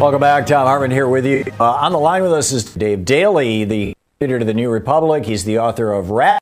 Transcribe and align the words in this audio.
Welcome 0.00 0.20
back. 0.22 0.46
Thom 0.46 0.66
Hartmann 0.66 0.90
here 0.92 1.06
with 1.06 1.26
you. 1.26 1.44
Uh, 1.60 1.72
on 1.72 1.92
the 1.92 1.98
line 1.98 2.22
with 2.22 2.32
us 2.32 2.52
is 2.52 2.64
Dave 2.72 3.04
Daley, 3.04 3.64
the 3.64 3.94
editor 4.18 4.38
of 4.38 4.46
the 4.46 4.54
New 4.54 4.70
Republic. 4.70 5.26
He's 5.26 5.44
the 5.44 5.58
author 5.58 5.92
of 5.92 6.08
Rat 6.08 6.40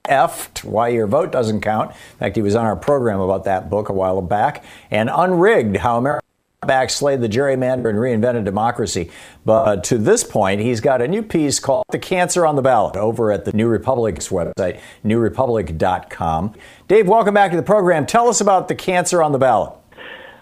Why 0.62 0.90
Your 0.90 1.08
Vote 1.08 1.32
Doesn't 1.32 1.60
Count. 1.60 1.90
In 1.90 2.18
fact, 2.18 2.36
he 2.36 2.42
was 2.42 2.54
on 2.54 2.66
our 2.66 2.76
program 2.76 3.18
about 3.18 3.42
that 3.46 3.68
book 3.68 3.88
a 3.88 3.92
while 3.92 4.22
back. 4.22 4.62
And 4.92 5.10
Unrigged, 5.12 5.78
How 5.78 5.98
America 5.98 6.24
backslid 6.60 7.20
the 7.20 7.28
gerrymander 7.28 7.90
and 7.90 7.98
reinvented 7.98 8.44
democracy. 8.44 9.10
But 9.44 9.82
to 9.84 9.98
this 9.98 10.22
point, 10.22 10.60
he's 10.60 10.80
got 10.80 11.02
a 11.02 11.08
new 11.08 11.24
piece 11.24 11.58
called 11.58 11.86
The 11.90 11.98
Cancer 11.98 12.46
on 12.46 12.54
the 12.54 12.62
Ballot 12.62 12.94
over 12.94 13.32
at 13.32 13.44
the 13.44 13.52
New 13.52 13.66
Republic's 13.66 14.28
website, 14.28 14.78
newrepublic.com. 15.04 16.54
Dave, 16.86 17.08
welcome 17.08 17.34
back 17.34 17.50
to 17.50 17.56
the 17.56 17.64
program. 17.64 18.06
Tell 18.06 18.28
us 18.28 18.40
about 18.40 18.68
The 18.68 18.76
Cancer 18.76 19.20
on 19.20 19.32
the 19.32 19.38
Ballot. 19.38 19.72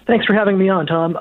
Thanks 0.06 0.26
for 0.26 0.34
having 0.34 0.58
me 0.58 0.68
on, 0.68 0.86
Thom. 0.86 1.18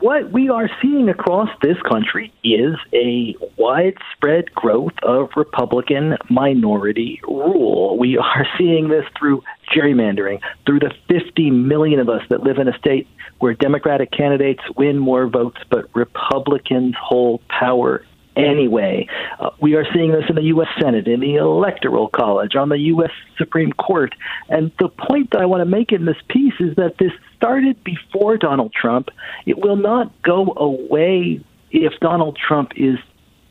What 0.00 0.30
we 0.30 0.48
are 0.48 0.70
seeing 0.80 1.08
across 1.08 1.48
this 1.60 1.76
country 1.82 2.32
is 2.44 2.74
a 2.92 3.34
widespread 3.56 4.54
growth 4.54 4.92
of 5.02 5.30
Republican 5.36 6.16
minority 6.30 7.20
rule. 7.26 7.98
We 7.98 8.16
are 8.16 8.46
seeing 8.58 8.88
this 8.88 9.04
through 9.18 9.42
gerrymandering, 9.74 10.40
through 10.66 10.80
the 10.80 10.92
50 11.08 11.50
million 11.50 11.98
of 11.98 12.08
us 12.08 12.22
that 12.30 12.44
live 12.44 12.58
in 12.58 12.68
a 12.68 12.78
state 12.78 13.08
where 13.40 13.54
Democratic 13.54 14.12
candidates 14.12 14.62
win 14.76 14.98
more 14.98 15.26
votes, 15.26 15.58
but 15.68 15.88
Republicans 15.94 16.94
hold 17.00 17.40
power 17.48 18.04
anyway. 18.38 19.06
Uh, 19.38 19.50
we 19.60 19.74
are 19.74 19.84
seeing 19.92 20.12
this 20.12 20.24
in 20.28 20.36
the 20.36 20.44
U.S. 20.44 20.68
Senate, 20.80 21.06
in 21.08 21.20
the 21.20 21.36
Electoral 21.36 22.08
College, 22.08 22.54
on 22.56 22.68
the 22.68 22.78
U.S. 22.78 23.10
Supreme 23.36 23.72
Court. 23.72 24.14
And 24.48 24.70
the 24.78 24.88
point 24.88 25.32
that 25.32 25.40
I 25.40 25.46
want 25.46 25.60
to 25.60 25.66
make 25.66 25.92
in 25.92 26.04
this 26.04 26.16
piece 26.28 26.54
is 26.60 26.76
that 26.76 26.94
this 26.98 27.12
started 27.36 27.82
before 27.84 28.36
Donald 28.36 28.72
Trump. 28.72 29.08
It 29.46 29.58
will 29.58 29.76
not 29.76 30.22
go 30.22 30.54
away 30.56 31.44
if 31.70 31.92
Donald 32.00 32.36
Trump 32.36 32.72
is 32.76 32.98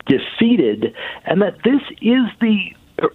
defeated, 0.08 0.96
and 1.26 1.42
that 1.42 1.58
this 1.64 1.82
is 2.02 2.24
the 2.40 2.74
uh, 3.02 3.08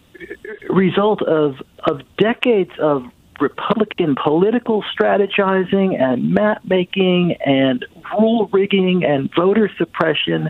result 0.69 1.23
of 1.23 1.57
of 1.87 2.03
decades 2.19 2.71
of 2.79 3.05
Republican 3.43 4.15
political 4.15 4.83
strategizing 4.83 6.01
and 6.01 6.33
map 6.33 6.65
making 6.65 7.37
and 7.45 7.85
rule 8.19 8.49
rigging 8.53 9.05
and 9.05 9.31
voter 9.35 9.71
suppression 9.77 10.49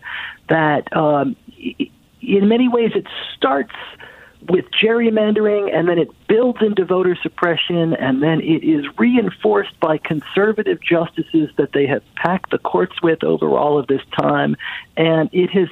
that, 0.48 0.94
um, 0.96 1.34
in 2.20 2.48
many 2.48 2.68
ways, 2.68 2.92
it 2.94 3.06
starts 3.36 3.74
with 4.48 4.64
gerrymandering 4.82 5.72
and 5.74 5.88
then 5.88 5.98
it 5.98 6.08
builds 6.26 6.60
into 6.62 6.84
voter 6.84 7.16
suppression 7.22 7.94
and 7.94 8.22
then 8.22 8.40
it 8.40 8.64
is 8.64 8.84
reinforced 8.98 9.78
by 9.80 9.98
conservative 9.98 10.80
justices 10.82 11.48
that 11.56 11.72
they 11.72 11.86
have 11.86 12.02
packed 12.16 12.50
the 12.50 12.58
courts 12.58 13.00
with 13.02 13.22
over 13.22 13.56
all 13.56 13.78
of 13.78 13.86
this 13.86 14.02
time. 14.18 14.56
And 14.96 15.30
it 15.32 15.50
has 15.50 15.68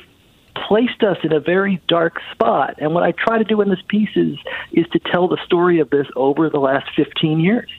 placed 0.68 1.02
us 1.02 1.16
in 1.22 1.32
a 1.32 1.40
very 1.40 1.80
dark 1.88 2.18
spot. 2.32 2.74
And 2.78 2.94
what 2.94 3.02
I 3.02 3.12
try 3.12 3.38
to 3.38 3.44
do 3.44 3.60
in 3.60 3.68
this 3.68 3.82
piece 3.88 4.16
is, 4.16 4.36
is 4.72 4.86
to 4.92 4.98
tell 4.98 5.28
the 5.28 5.38
story 5.44 5.80
of 5.80 5.90
this 5.90 6.06
over 6.16 6.50
the 6.50 6.58
last 6.58 6.88
15 6.96 7.40
years. 7.40 7.70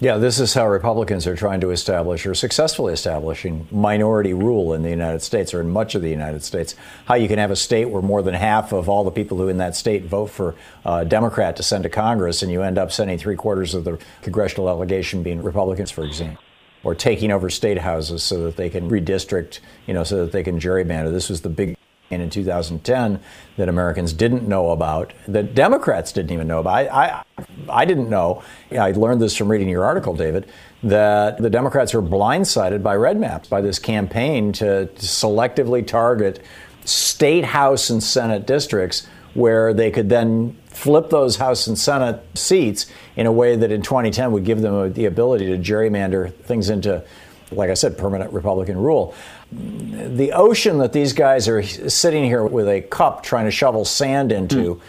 Yeah, 0.00 0.18
this 0.18 0.40
is 0.40 0.52
how 0.52 0.68
Republicans 0.68 1.26
are 1.26 1.36
trying 1.36 1.60
to 1.60 1.70
establish 1.70 2.26
or 2.26 2.34
successfully 2.34 2.92
establishing 2.92 3.68
minority 3.70 4.34
rule 4.34 4.74
in 4.74 4.82
the 4.82 4.90
United 4.90 5.22
States 5.22 5.54
or 5.54 5.60
in 5.60 5.70
much 5.70 5.94
of 5.94 6.02
the 6.02 6.10
United 6.10 6.42
States. 6.42 6.74
How 7.06 7.14
you 7.14 7.28
can 7.28 7.38
have 7.38 7.52
a 7.52 7.56
state 7.56 7.86
where 7.86 8.02
more 8.02 8.20
than 8.20 8.34
half 8.34 8.72
of 8.72 8.88
all 8.88 9.04
the 9.04 9.12
people 9.12 9.38
who 9.38 9.48
in 9.48 9.58
that 9.58 9.76
state 9.76 10.04
vote 10.04 10.26
for 10.26 10.56
a 10.84 10.88
uh, 10.88 11.04
Democrat 11.04 11.56
to 11.56 11.62
send 11.62 11.84
to 11.84 11.88
Congress, 11.88 12.42
and 12.42 12.50
you 12.50 12.60
end 12.62 12.76
up 12.76 12.90
sending 12.90 13.18
three 13.18 13.36
quarters 13.36 13.72
of 13.72 13.84
the 13.84 13.98
congressional 14.20 14.66
delegation 14.66 15.22
being 15.22 15.42
Republicans, 15.42 15.92
for 15.92 16.04
example 16.04 16.42
or 16.84 16.94
taking 16.94 17.32
over 17.32 17.50
state 17.50 17.78
houses 17.78 18.22
so 18.22 18.44
that 18.44 18.56
they 18.56 18.70
can 18.70 18.88
redistrict, 18.88 19.60
you 19.86 19.94
know, 19.94 20.04
so 20.04 20.24
that 20.24 20.32
they 20.32 20.42
can 20.42 20.60
gerrymander. 20.60 21.10
This 21.10 21.28
was 21.28 21.40
the 21.40 21.48
big 21.48 21.76
in 22.10 22.30
2010 22.30 23.20
that 23.56 23.68
Americans 23.68 24.12
didn't 24.12 24.46
know 24.46 24.70
about, 24.70 25.12
that 25.26 25.54
Democrats 25.54 26.12
didn't 26.12 26.32
even 26.32 26.46
know 26.46 26.60
about. 26.60 26.88
I, 26.88 26.88
I, 26.88 27.24
I 27.68 27.84
didn't 27.84 28.08
know. 28.08 28.42
I 28.70 28.92
learned 28.92 29.20
this 29.20 29.36
from 29.36 29.50
reading 29.50 29.68
your 29.68 29.84
article, 29.84 30.14
David, 30.14 30.46
that 30.82 31.38
the 31.38 31.50
Democrats 31.50 31.94
were 31.94 32.02
blindsided 32.02 32.82
by 32.82 32.94
red 32.94 33.18
maps, 33.18 33.48
by 33.48 33.60
this 33.60 33.78
campaign 33.78 34.52
to, 34.52 34.86
to 34.86 35.02
selectively 35.02 35.84
target 35.84 36.44
state 36.84 37.44
House 37.44 37.88
and 37.90 38.02
Senate 38.02 38.46
districts 38.46 39.06
where 39.34 39.74
they 39.74 39.90
could 39.90 40.08
then 40.08 40.56
flip 40.66 41.10
those 41.10 41.36
House 41.36 41.66
and 41.66 41.78
Senate 41.78 42.20
seats 42.34 42.86
in 43.16 43.26
a 43.26 43.32
way 43.32 43.56
that 43.56 43.70
in 43.70 43.82
2010 43.82 44.32
would 44.32 44.44
give 44.44 44.60
them 44.62 44.92
the 44.92 45.04
ability 45.04 45.46
to 45.46 45.58
gerrymander 45.58 46.32
things 46.32 46.70
into, 46.70 47.04
like 47.50 47.70
I 47.70 47.74
said, 47.74 47.98
permanent 47.98 48.32
Republican 48.32 48.78
rule. 48.78 49.14
The 49.52 50.32
ocean 50.32 50.78
that 50.78 50.92
these 50.92 51.12
guys 51.12 51.48
are 51.48 51.62
sitting 51.62 52.24
here 52.24 52.44
with 52.44 52.68
a 52.68 52.80
cup 52.82 53.22
trying 53.22 53.44
to 53.44 53.50
shovel 53.50 53.84
sand 53.84 54.32
into 54.32 54.76
mm. 54.76 54.80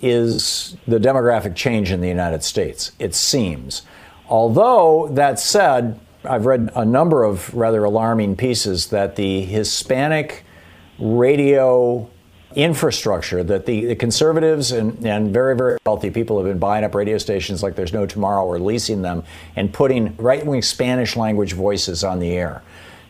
is 0.00 0.76
the 0.86 0.98
demographic 0.98 1.56
change 1.56 1.90
in 1.90 2.00
the 2.00 2.08
United 2.08 2.44
States, 2.44 2.92
it 2.98 3.14
seems. 3.14 3.82
Although, 4.28 5.08
that 5.12 5.40
said, 5.40 5.98
I've 6.24 6.46
read 6.46 6.70
a 6.74 6.84
number 6.84 7.24
of 7.24 7.52
rather 7.54 7.82
alarming 7.82 8.36
pieces 8.36 8.88
that 8.88 9.16
the 9.16 9.42
Hispanic 9.42 10.44
radio 10.98 12.08
infrastructure 12.54 13.42
that 13.42 13.66
the, 13.66 13.86
the 13.86 13.96
conservatives 13.96 14.72
and, 14.72 15.04
and 15.06 15.32
very, 15.32 15.56
very 15.56 15.78
wealthy 15.84 16.10
people 16.10 16.38
have 16.38 16.46
been 16.46 16.58
buying 16.58 16.84
up 16.84 16.94
radio 16.94 17.18
stations 17.18 17.62
like 17.62 17.74
there's 17.74 17.92
no 17.92 18.06
tomorrow 18.06 18.44
or 18.44 18.58
leasing 18.58 19.02
them 19.02 19.24
and 19.56 19.72
putting 19.72 20.16
right 20.16 20.44
wing 20.44 20.62
Spanish 20.62 21.16
language 21.16 21.52
voices 21.52 22.04
on 22.04 22.20
the 22.20 22.32
air 22.32 22.62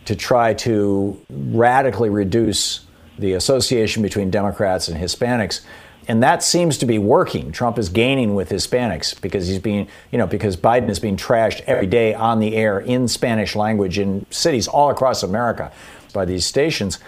to 0.05 0.17
try 0.17 0.55
to 0.55 1.20
radically 1.31 2.11
reduce 2.11 2.84
the 3.19 3.34
association 3.34 4.02
between 4.02 4.31
Democrats 4.31 4.88
and 4.88 5.00
Hispanics. 5.00 5.61
And 6.08 6.22
that 6.22 6.43
seems 6.43 6.78
to 6.78 6.87
be 6.87 6.99
working. 6.99 7.52
Trump 7.52 7.78
is 7.78 7.88
gaining 7.88 8.34
with 8.34 8.50
Hispanics 8.50 9.20
because 9.20 9.46
he's 9.46 9.61
being, 9.61 9.87
you 10.11 10.19
know, 10.19 10.26
because 10.26 10.56
Biden 10.56 10.88
is 10.88 10.99
being 10.99 11.17
trashed 11.17 11.62
every 11.67 11.87
day 11.87 12.12
on 12.12 12.40
the 12.40 12.56
air 12.56 12.81
in 12.81 13.06
Spanish 13.06 13.55
language 13.55 13.99
in 13.99 14.26
cities 14.31 14.67
all 14.67 14.90
across 14.90 15.22
America 15.22 15.70
by 16.12 16.25
these 16.25 16.44
stations. 16.44 16.99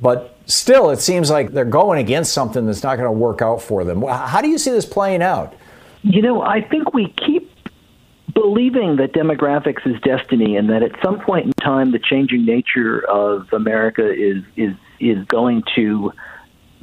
But 0.00 0.36
still, 0.46 0.90
it 0.90 1.00
seems 1.00 1.30
like 1.30 1.52
they're 1.52 1.64
going 1.64 1.98
against 1.98 2.32
something 2.32 2.66
that's 2.66 2.82
not 2.82 2.96
going 2.96 3.06
to 3.06 3.12
work 3.12 3.42
out 3.42 3.60
for 3.62 3.84
them. 3.84 4.02
How 4.02 4.40
do 4.40 4.48
you 4.48 4.58
see 4.58 4.70
this 4.70 4.86
playing 4.86 5.22
out? 5.22 5.54
You 6.02 6.22
know, 6.22 6.42
I 6.42 6.60
think 6.60 6.94
we 6.94 7.14
keep 7.16 7.50
believing 8.34 8.96
that 8.96 9.12
demographics 9.12 9.86
is 9.86 10.00
destiny 10.00 10.56
and 10.56 10.70
that 10.70 10.82
at 10.82 10.92
some 11.04 11.20
point 11.20 11.46
in 11.46 11.52
time 11.52 11.92
the 11.92 11.98
changing 11.98 12.44
nature 12.44 13.06
of 13.08 13.52
America 13.52 14.10
is 14.10 14.42
is 14.56 14.74
is 15.00 15.24
going 15.26 15.62
to 15.74 16.12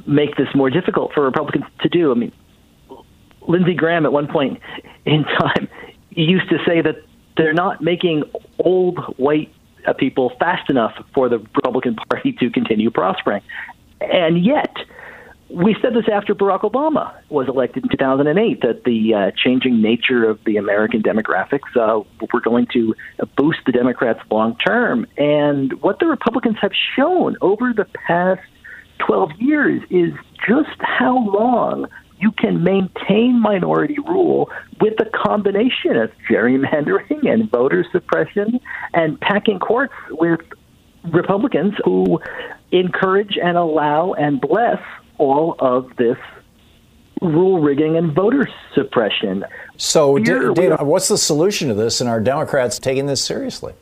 make 0.06 0.36
this 0.36 0.48
more 0.54 0.70
difficult 0.70 1.12
for 1.12 1.22
Republicans 1.22 1.64
to 1.80 1.88
do. 1.88 2.12
I 2.12 2.14
mean, 2.14 2.32
Lindsey 3.46 3.74
Graham 3.74 4.04
at 4.06 4.12
one 4.12 4.28
point 4.28 4.60
in 5.04 5.24
time 5.24 5.68
used 6.10 6.48
to 6.50 6.58
say 6.66 6.80
that 6.82 6.96
they're 7.36 7.54
not 7.54 7.80
making 7.80 8.24
old 8.58 8.98
white 9.16 9.52
people 9.98 10.32
fast 10.38 10.70
enough 10.70 10.92
for 11.14 11.28
the 11.28 11.38
Republican 11.38 11.96
Party 11.96 12.32
to 12.32 12.50
continue 12.50 12.90
prospering. 12.90 13.42
And 14.00 14.44
yet, 14.44 14.76
we 15.50 15.76
said 15.82 15.94
this 15.94 16.04
after 16.12 16.34
Barack 16.34 16.60
Obama 16.60 17.12
was 17.28 17.48
elected 17.48 17.84
in 17.84 17.90
2008 17.90 18.60
that 18.62 18.84
the 18.84 19.14
uh, 19.14 19.30
changing 19.36 19.82
nature 19.82 20.28
of 20.28 20.42
the 20.44 20.56
American 20.56 21.02
demographics 21.02 21.76
uh, 21.76 22.02
were 22.32 22.40
going 22.40 22.66
to 22.72 22.94
boost 23.36 23.58
the 23.66 23.72
Democrats 23.72 24.20
long 24.30 24.56
term. 24.56 25.06
And 25.16 25.72
what 25.82 25.98
the 25.98 26.06
Republicans 26.06 26.56
have 26.60 26.72
shown 26.96 27.36
over 27.40 27.72
the 27.72 27.86
past 28.06 28.42
12 28.98 29.32
years 29.38 29.82
is 29.90 30.12
just 30.46 30.76
how 30.80 31.18
long 31.18 31.88
you 32.20 32.32
can 32.32 32.62
maintain 32.62 33.40
minority 33.40 33.96
rule 34.06 34.50
with 34.80 34.94
a 35.00 35.06
combination 35.06 35.96
of 35.96 36.10
gerrymandering 36.30 37.26
and 37.26 37.50
voter 37.50 37.84
suppression 37.90 38.60
and 38.92 39.18
packing 39.20 39.58
courts 39.58 39.94
with 40.10 40.40
Republicans 41.12 41.74
who 41.84 42.20
encourage 42.72 43.38
and 43.42 43.56
allow 43.56 44.12
and 44.12 44.40
bless 44.40 44.80
all 45.18 45.56
of 45.58 45.96
this 45.96 46.18
rule 47.22 47.60
rigging 47.60 47.96
and 47.96 48.14
voter 48.14 48.48
suppression. 48.74 49.44
So, 49.76 50.18
David, 50.18 50.80
what's 50.80 51.08
the 51.08 51.18
solution 51.18 51.68
to 51.68 51.74
this, 51.74 52.00
and 52.00 52.08
are 52.08 52.20
Democrats 52.20 52.78
taking 52.78 53.06
this 53.06 53.22
seriously? 53.22 53.74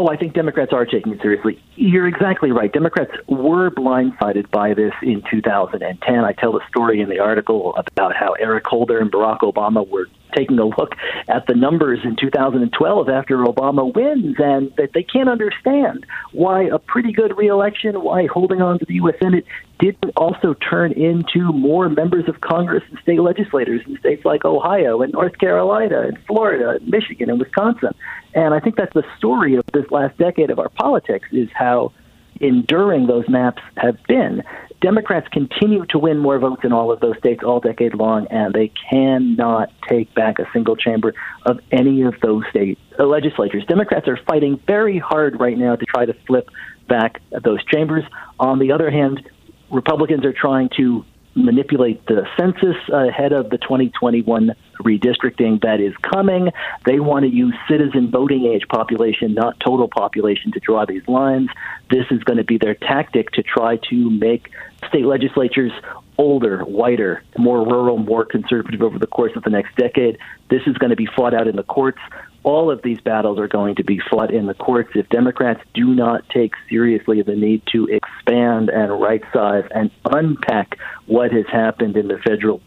Oh, 0.00 0.06
I 0.06 0.16
think 0.16 0.32
Democrats 0.32 0.72
are 0.72 0.86
taking 0.86 1.12
it 1.12 1.20
seriously. 1.20 1.60
You're 1.74 2.06
exactly 2.06 2.52
right. 2.52 2.72
Democrats 2.72 3.10
were 3.26 3.68
blindsided 3.68 4.48
by 4.52 4.72
this 4.72 4.92
in 5.02 5.24
2010. 5.28 6.24
I 6.24 6.32
tell 6.34 6.52
the 6.52 6.60
story 6.68 7.00
in 7.00 7.08
the 7.08 7.18
article 7.18 7.74
about 7.76 8.14
how 8.14 8.34
Eric 8.34 8.64
Holder 8.64 9.00
and 9.00 9.10
Barack 9.10 9.40
Obama 9.40 9.88
were 9.88 10.06
taking 10.38 10.58
a 10.58 10.64
look 10.64 10.92
at 11.28 11.46
the 11.46 11.54
numbers 11.54 11.98
in 12.04 12.16
2012 12.16 13.08
after 13.08 13.38
Obama 13.38 13.92
wins, 13.92 14.36
and 14.38 14.72
that 14.76 14.92
they 14.94 15.02
can't 15.02 15.28
understand 15.28 16.06
why 16.32 16.64
a 16.64 16.78
pretty 16.78 17.12
good 17.12 17.36
reelection, 17.36 18.02
why 18.02 18.26
holding 18.26 18.62
on 18.62 18.78
to 18.78 18.84
the 18.84 18.94
U.S. 18.94 19.14
Senate 19.20 19.44
didn't 19.78 20.12
also 20.16 20.54
turn 20.54 20.92
into 20.92 21.52
more 21.52 21.88
members 21.88 22.28
of 22.28 22.40
Congress 22.40 22.82
and 22.90 22.98
state 23.00 23.20
legislators 23.20 23.80
in 23.86 23.98
states 23.98 24.24
like 24.24 24.44
Ohio 24.44 25.02
and 25.02 25.12
North 25.12 25.38
Carolina 25.38 26.02
and 26.02 26.18
Florida 26.26 26.70
and 26.80 26.88
Michigan 26.88 27.30
and 27.30 27.38
Wisconsin. 27.38 27.94
And 28.34 28.54
I 28.54 28.60
think 28.60 28.76
that's 28.76 28.94
the 28.94 29.04
story 29.16 29.54
of 29.56 29.64
this 29.72 29.90
last 29.90 30.16
decade 30.18 30.50
of 30.50 30.58
our 30.58 30.68
politics 30.68 31.28
is 31.32 31.48
how 31.54 31.92
enduring 32.40 33.06
those 33.06 33.28
maps 33.28 33.62
have 33.76 33.96
been. 34.06 34.42
Democrats 34.80 35.26
continue 35.32 35.84
to 35.86 35.98
win 35.98 36.18
more 36.18 36.38
votes 36.38 36.62
in 36.62 36.72
all 36.72 36.92
of 36.92 37.00
those 37.00 37.16
states 37.18 37.42
all 37.44 37.58
decade 37.58 37.94
long, 37.94 38.26
and 38.28 38.54
they 38.54 38.70
cannot 38.90 39.72
take 39.88 40.14
back 40.14 40.38
a 40.38 40.44
single 40.52 40.76
chamber 40.76 41.14
of 41.46 41.58
any 41.72 42.02
of 42.02 42.14
those 42.22 42.44
state 42.50 42.78
uh, 42.98 43.04
legislatures. 43.04 43.64
Democrats 43.66 44.06
are 44.06 44.18
fighting 44.28 44.60
very 44.66 44.98
hard 44.98 45.40
right 45.40 45.58
now 45.58 45.74
to 45.74 45.84
try 45.84 46.06
to 46.06 46.14
flip 46.26 46.48
back 46.88 47.20
those 47.42 47.64
chambers. 47.64 48.04
On 48.38 48.60
the 48.60 48.70
other 48.70 48.90
hand, 48.90 49.28
Republicans 49.70 50.24
are 50.24 50.32
trying 50.32 50.68
to 50.76 51.04
manipulate 51.34 52.04
the 52.06 52.26
census 52.36 52.76
ahead 52.92 53.32
of 53.32 53.50
the 53.50 53.58
2021 53.58 54.54
redistricting 54.80 55.60
that 55.62 55.80
is 55.80 55.94
coming. 55.98 56.50
They 56.84 57.00
want 57.00 57.24
to 57.24 57.30
use 57.30 57.54
citizen 57.68 58.10
voting 58.10 58.46
age 58.46 58.66
population, 58.68 59.34
not 59.34 59.58
total 59.60 59.88
population, 59.88 60.52
to 60.52 60.60
draw 60.60 60.84
these 60.84 61.06
lines. 61.06 61.48
This 61.90 62.06
is 62.10 62.22
going 62.24 62.38
to 62.38 62.44
be 62.44 62.58
their 62.58 62.74
tactic 62.74 63.30
to 63.32 63.42
try 63.42 63.76
to 63.90 64.10
make 64.10 64.50
state 64.88 65.04
legislatures 65.04 65.72
older, 66.18 66.64
whiter, 66.64 67.22
more 67.36 67.64
rural, 67.64 67.96
more 67.96 68.24
conservative 68.24 68.82
over 68.82 68.98
the 68.98 69.06
course 69.06 69.32
of 69.36 69.44
the 69.44 69.50
next 69.50 69.74
decade. 69.76 70.18
This 70.50 70.62
is 70.66 70.76
going 70.78 70.90
to 70.90 70.96
be 70.96 71.06
fought 71.06 71.32
out 71.32 71.46
in 71.46 71.56
the 71.56 71.62
courts 71.62 72.00
all 72.44 72.70
of 72.70 72.82
these 72.82 73.00
battles 73.00 73.38
are 73.38 73.48
going 73.48 73.74
to 73.76 73.84
be 73.84 74.00
fought 74.10 74.32
in 74.32 74.46
the 74.46 74.54
courts 74.54 74.90
if 74.94 75.08
Democrats 75.08 75.60
do 75.74 75.94
not 75.94 76.28
take 76.28 76.52
seriously 76.68 77.22
the 77.22 77.34
need 77.34 77.62
to 77.72 77.86
expand 77.86 78.68
and 78.68 79.00
right 79.00 79.22
size 79.32 79.64
and 79.74 79.90
unpack 80.04 80.78
what 81.06 81.32
has 81.32 81.46
happened 81.50 81.96
in 81.96 82.08
the 82.08 82.18
federal 82.18 82.60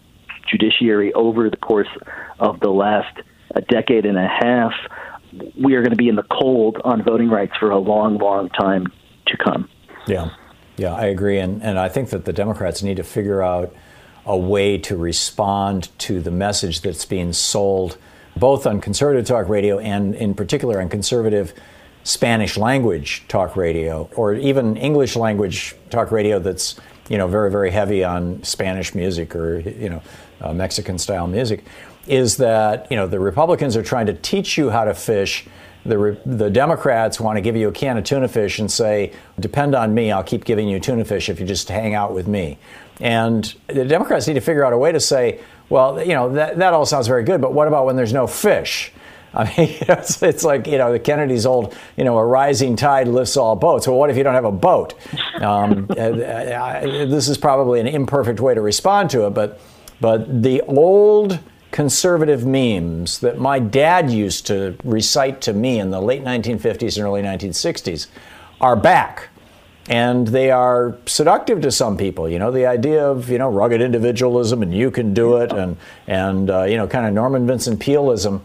judiciary 0.48 1.14
over 1.14 1.50
the 1.50 1.58
course 1.58 1.88
of 2.40 2.60
the 2.60 2.70
last 2.70 3.22
decade 3.70 4.06
and 4.06 4.18
a 4.18 4.28
half. 4.28 4.74
We 5.58 5.76
are 5.76 5.82
going 5.82 5.92
to 5.92 5.98
be 5.98 6.10
in 6.10 6.16
the 6.16 6.24
cold 6.24 6.78
on 6.84 7.04
voting 7.04 7.30
rights 7.30 7.54
for 7.58 7.72
a 7.72 7.80
long, 7.80 8.18
long 8.18 8.50
time 8.50 8.88
to 9.28 9.38
come. 9.38 9.70
Yeah, 10.08 10.32
yeah, 10.76 10.94
I 10.94 11.06
agree. 11.06 11.40
And, 11.40 11.64
and 11.64 11.80
I 11.80 11.88
think 11.90 12.10
that 12.10 12.26
the 12.26 12.34
Democrats 12.34 12.84
need 12.84 12.98
to 12.98 13.04
figure 13.04 13.42
out 13.42 13.74
a 14.26 14.38
way 14.38 14.78
to 14.78 14.98
respond 14.98 15.90
to 16.00 16.20
the 16.22 16.32
message 16.32 16.82
that's 16.82 17.06
being 17.06 17.34
sold 17.34 17.98
both 18.36 18.66
on 18.66 18.82
conservative 18.82 19.26
talk 19.26 19.50
radio 19.50 19.80
and, 19.80 20.16
in 20.16 20.34
particular, 20.34 20.82
on 20.82 20.90
conservative 20.90 21.54
Spanish 22.04 22.58
language 22.58 23.24
talk 23.28 23.56
radio, 23.56 24.10
or 24.16 24.34
even 24.34 24.76
English 24.78 25.16
language 25.16 25.76
talk 25.90 26.12
radio 26.12 26.40
that's 26.40 26.76
you 27.10 27.18
know 27.18 27.28
very 27.28 27.52
very 27.52 27.70
heavy 27.70 28.04
on 28.04 28.42
Spanish 28.44 28.96
music 28.96 29.36
or 29.36 29.60
you 29.60 29.90
know 29.90 30.02
uh, 30.42 30.54
Mexican 30.54 30.98
style 30.98 31.28
music, 31.28 31.64
is 32.08 32.38
that 32.38 32.88
you 32.90 32.98
know 32.98 33.06
the 33.06 33.20
Republicans 33.20 33.78
are 33.78 33.84
trying 33.84 34.08
to 34.08 34.14
teach 34.14 34.58
you 34.58 34.70
how 34.70 34.86
to 34.86 34.94
fish. 34.94 35.46
The, 35.84 36.16
the 36.28 36.52
Democrats 36.52 37.20
want 37.20 37.38
to 37.38 37.42
give 37.42 37.56
you 37.56 37.68
a 37.68 37.72
can 37.72 37.98
of 37.98 38.04
tuna 38.04 38.28
fish 38.28 38.60
and 38.60 38.72
say, 38.72 39.14
depend 39.40 39.74
on 39.74 39.96
me, 39.96 40.12
I'll 40.12 40.24
keep 40.24 40.46
giving 40.46 40.70
you 40.70 40.80
tuna 40.80 41.04
fish 41.06 41.28
if 41.28 41.40
you 41.40 41.46
just 41.48 41.68
hang 41.70 41.96
out 41.96 42.14
with 42.14 42.28
me. 42.28 42.60
And 43.00 43.52
the 43.66 43.84
Democrats 43.86 44.28
need 44.28 44.36
to 44.36 44.42
figure 44.42 44.64
out 44.64 44.74
a 44.74 44.78
way 44.78 44.92
to 44.92 45.00
say, 45.00 45.40
well, 45.72 46.04
you 46.04 46.14
know, 46.14 46.34
that, 46.34 46.58
that 46.58 46.74
all 46.74 46.86
sounds 46.86 47.08
very 47.08 47.24
good, 47.24 47.40
but 47.40 47.54
what 47.54 47.68
about 47.68 47.86
when 47.86 47.96
there's 47.96 48.14
no 48.14 48.28
fish? 48.28 48.92
I 49.34 49.46
mean, 49.46 49.78
it's, 49.80 50.22
it's, 50.22 50.44
like, 50.44 50.68
you 50.68 50.78
know, 50.78 50.92
the 50.92 51.00
Kennedy's 51.00 51.46
old, 51.46 51.74
you 51.96 52.04
know, 52.04 52.18
a 52.18 52.26
rising 52.26 52.76
tide 52.76 53.08
lifts 53.08 53.38
all 53.38 53.56
boats. 53.56 53.88
Well, 53.88 53.98
what 53.98 54.10
if 54.10 54.18
you 54.18 54.24
don't 54.24 54.34
have 54.34 54.44
a 54.44 54.52
boat? 54.52 54.94
Um, 55.42 55.88
uh, 55.98 56.02
uh, 56.02 56.82
this 57.08 57.30
is 57.30 57.38
probably 57.38 57.80
an 57.80 57.88
imperfect 57.88 58.42
way 58.42 58.54
to 58.54 58.60
respond 58.60 59.10
to 59.12 59.28
it, 59.28 59.30
but, 59.30 59.62
but 60.02 60.44
the 60.44 60.62
old 60.64 61.40
conservative 61.72 62.46
memes 62.46 63.20
that 63.20 63.40
my 63.40 63.58
dad 63.58 64.12
used 64.12 64.46
to 64.48 64.76
recite 64.84 65.40
to 65.40 65.54
me 65.54 65.80
in 65.80 65.92
the 65.92 66.02
late 66.02 66.26
1950s 66.26 66.98
and 66.98 67.06
early 67.06 67.22
1960s 67.22 68.08
are 68.60 68.76
back 68.76 69.30
and 69.92 70.30
they 70.30 70.50
are 70.50 70.98
seductive 71.06 71.62
to 71.62 71.70
some 71.70 71.98
people. 71.98 72.30
You 72.30 72.40
know, 72.40 72.50
the 72.50 72.66
idea 72.66 73.06
of 73.06 73.30
you 73.30 73.38
know 73.38 73.52
rugged 73.52 73.82
individualism 73.82 74.64
and 74.64 74.74
you 74.74 74.90
can 74.90 75.14
do 75.14 75.36
it, 75.38 75.52
and 75.52 75.78
and 76.08 76.50
uh, 76.50 76.64
you 76.64 76.78
know 76.78 76.88
kind 76.88 77.06
of 77.06 77.14
Norman 77.14 77.46
Vincent 77.46 77.80
Pealeism. 77.80 78.42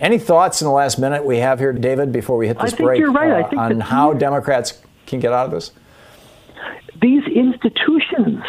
Any 0.00 0.18
thoughts 0.18 0.60
in 0.60 0.66
the 0.66 0.72
last 0.72 0.98
minute 0.98 1.24
we 1.24 1.38
have 1.38 1.58
here, 1.60 1.72
David, 1.72 2.12
before 2.12 2.36
we 2.36 2.48
hit 2.48 2.58
this 2.58 2.74
break? 2.74 2.98
You're 2.98 3.12
right. 3.12 3.30
Uh, 3.30 3.46
I 3.46 3.48
think 3.48 3.60
on 3.60 3.80
how 3.80 4.12
Democrats 4.14 4.82
can 5.06 5.20
get 5.20 5.32
out 5.32 5.46
of 5.46 5.52
this. 5.52 5.70
These 7.00 7.24
institutions, 7.24 8.42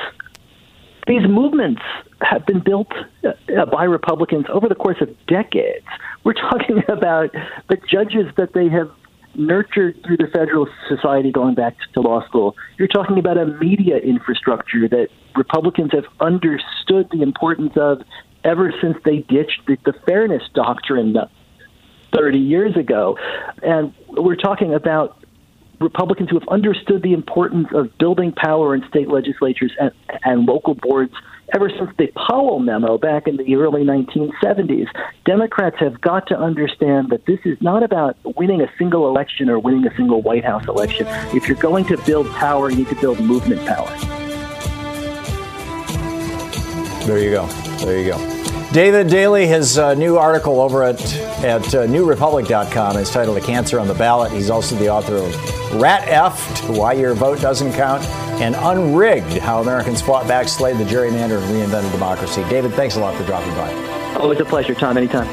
these 1.08 1.24
movements 1.28 1.82
have 2.22 2.46
been 2.46 2.60
built 2.60 2.92
uh, 3.24 3.66
by 3.66 3.84
Republicans 3.84 4.46
over 4.50 4.68
the 4.68 4.76
course 4.76 5.00
of 5.02 5.10
decades. 5.28 5.86
We're 6.24 6.34
talking 6.50 6.84
about 6.88 7.32
the 7.70 7.78
judges 7.88 8.34
that 8.38 8.54
they 8.54 8.68
have 8.70 8.92
nurtured 9.36 10.02
through 10.06 10.18
the 10.18 10.28
Federalist 10.28 10.74
Society 10.88 11.32
going 11.32 11.56
back 11.56 11.76
to 11.94 12.02
law 12.02 12.26
school. 12.26 12.56
You're 12.78 12.88
talking 12.88 13.18
about 13.18 13.38
a 13.38 13.46
media 13.46 13.98
infrastructure 13.98 14.88
that 14.90 15.08
Republicans 15.36 15.92
have 15.94 16.06
understood 16.20 17.10
the 17.12 17.22
importance 17.22 17.74
of 17.76 18.02
ever 18.44 18.74
since 18.82 18.98
they 19.06 19.20
ditched 19.20 19.62
the, 19.68 19.78
the 19.86 19.94
fairness 20.06 20.44
doctrine 20.54 21.16
30 22.14 22.38
years 22.38 22.76
ago. 22.76 23.18
And 23.64 23.94
we're 24.10 24.36
talking 24.36 24.74
about 24.74 25.18
Republicans 25.80 26.30
who 26.30 26.40
have 26.40 26.48
understood 26.50 27.02
the 27.02 27.14
importance 27.14 27.68
of 27.74 27.98
building 27.98 28.32
power 28.32 28.76
in 28.76 28.88
state 28.88 29.08
legislatures 29.08 29.72
and, 29.80 29.92
and 30.24 30.46
local 30.46 30.76
boards 30.76 31.14
ever 31.54 31.70
since 31.70 31.90
the 31.98 32.08
Powell 32.28 32.60
memo 32.60 32.98
back 32.98 33.28
in 33.28 33.38
the 33.38 33.56
early 33.56 33.84
1970s. 33.84 34.88
Democrats 35.26 35.78
have 35.80 36.00
got 36.02 36.28
to 36.28 36.38
understand 36.38 37.10
that 37.10 37.26
this 37.26 37.40
is 37.46 37.58
not 37.62 37.84
about 37.84 38.18
winning 38.38 38.62
a 38.62 38.72
single 38.78 39.08
election 39.08 39.50
or 39.50 39.60
winning 39.60 39.86
a 39.86 39.96
single 39.96 40.22
White 40.22 40.46
House 40.46 40.68
election. 40.68 41.06
If 41.36 41.48
you're 41.48 41.58
going 41.58 41.86
to 41.86 41.98
build 42.06 42.30
power, 42.32 42.70
you 42.70 42.78
need 42.78 42.90
to 42.90 42.96
build 42.96 43.20
movement 43.20 43.66
power. 43.68 43.90
There 47.06 47.20
you 47.20 47.32
go. 47.32 47.46
There 47.86 48.00
you 48.00 48.12
go. 48.12 48.41
David 48.74 49.10
Daley, 49.10 49.48
his 49.48 49.78
uh, 49.78 49.96
new 49.96 50.18
article 50.18 50.62
over 50.62 50.82
at, 50.82 51.02
at 51.44 51.62
uh, 51.76 51.86
newrepublic.com 51.88 52.96
is 52.96 53.10
titled 53.10 53.36
A 53.36 53.42
Cancer 53.42 53.82
on 53.82 53.88
the 53.90 53.94
Ballot. 53.94 54.32
He's 54.32 54.50
also 54.50 54.78
the 54.78 54.88
author 54.88 55.18
of 55.18 55.82
Rat 55.82 56.08
Effed, 56.08 56.78
Why 56.78 56.94
Your 56.94 57.14
Vote 57.14 57.42
Doesn't 57.42 57.74
Count, 57.74 58.06
and 58.42 58.56
Unrigged, 58.56 59.40
How 59.40 59.60
Americans 59.60 60.02
Fought 60.02 60.26
Back, 60.26 60.48
Slayed 60.48 60.78
the 60.78 60.86
Gerrymander, 60.86 61.42
and 61.42 61.54
Reinvented 61.54 61.92
Democracy. 61.92 62.46
David, 62.50 62.72
thanks 62.74 62.96
a 62.96 63.02
lot 63.02 63.14
for 63.16 63.26
dropping 63.26 63.54
by. 63.56 63.74
Always 64.16 64.40
a 64.40 64.46
pleasure, 64.46 64.74
Thom. 64.74 64.96
Anytime. 64.96 65.28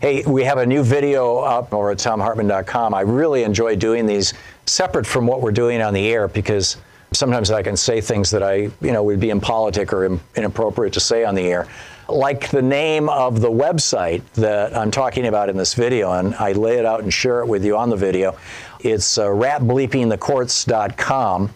Hey, 0.00 0.22
we 0.24 0.44
have 0.44 0.58
a 0.58 0.66
new 0.66 0.84
video 0.84 1.38
up 1.38 1.74
over 1.74 1.90
at 1.90 1.98
thomhartmann.com. 1.98 2.94
I 2.94 3.00
really 3.00 3.42
enjoy 3.42 3.74
doing 3.74 4.06
these 4.06 4.32
separate 4.64 5.04
from 5.04 5.26
what 5.26 5.42
we're 5.42 5.50
doing 5.50 5.82
on 5.82 5.92
the 5.92 6.06
air 6.06 6.28
because 6.28 6.76
sometimes 7.10 7.50
I 7.50 7.64
can 7.64 7.76
say 7.76 8.00
things 8.00 8.30
that 8.30 8.40
I, 8.40 8.70
you 8.80 8.92
know, 8.92 9.02
would 9.02 9.18
be 9.18 9.30
impolitic 9.30 9.92
or 9.92 10.20
inappropriate 10.36 10.94
to 10.94 11.00
say 11.00 11.24
on 11.24 11.34
the 11.34 11.42
air. 11.42 11.66
Like 12.08 12.48
the 12.50 12.62
name 12.62 13.08
of 13.08 13.40
the 13.40 13.50
website 13.50 14.22
that 14.34 14.76
I'm 14.76 14.92
talking 14.92 15.26
about 15.26 15.48
in 15.48 15.56
this 15.56 15.74
video, 15.74 16.12
and 16.12 16.32
I 16.36 16.52
lay 16.52 16.78
it 16.78 16.86
out 16.86 17.02
and 17.02 17.12
share 17.12 17.40
it 17.40 17.46
with 17.46 17.64
you 17.64 17.76
on 17.76 17.90
the 17.90 17.96
video. 17.96 18.38
It's 18.78 19.18
uh, 19.18 19.26
ratbleepingthecourts.com. 19.26 21.50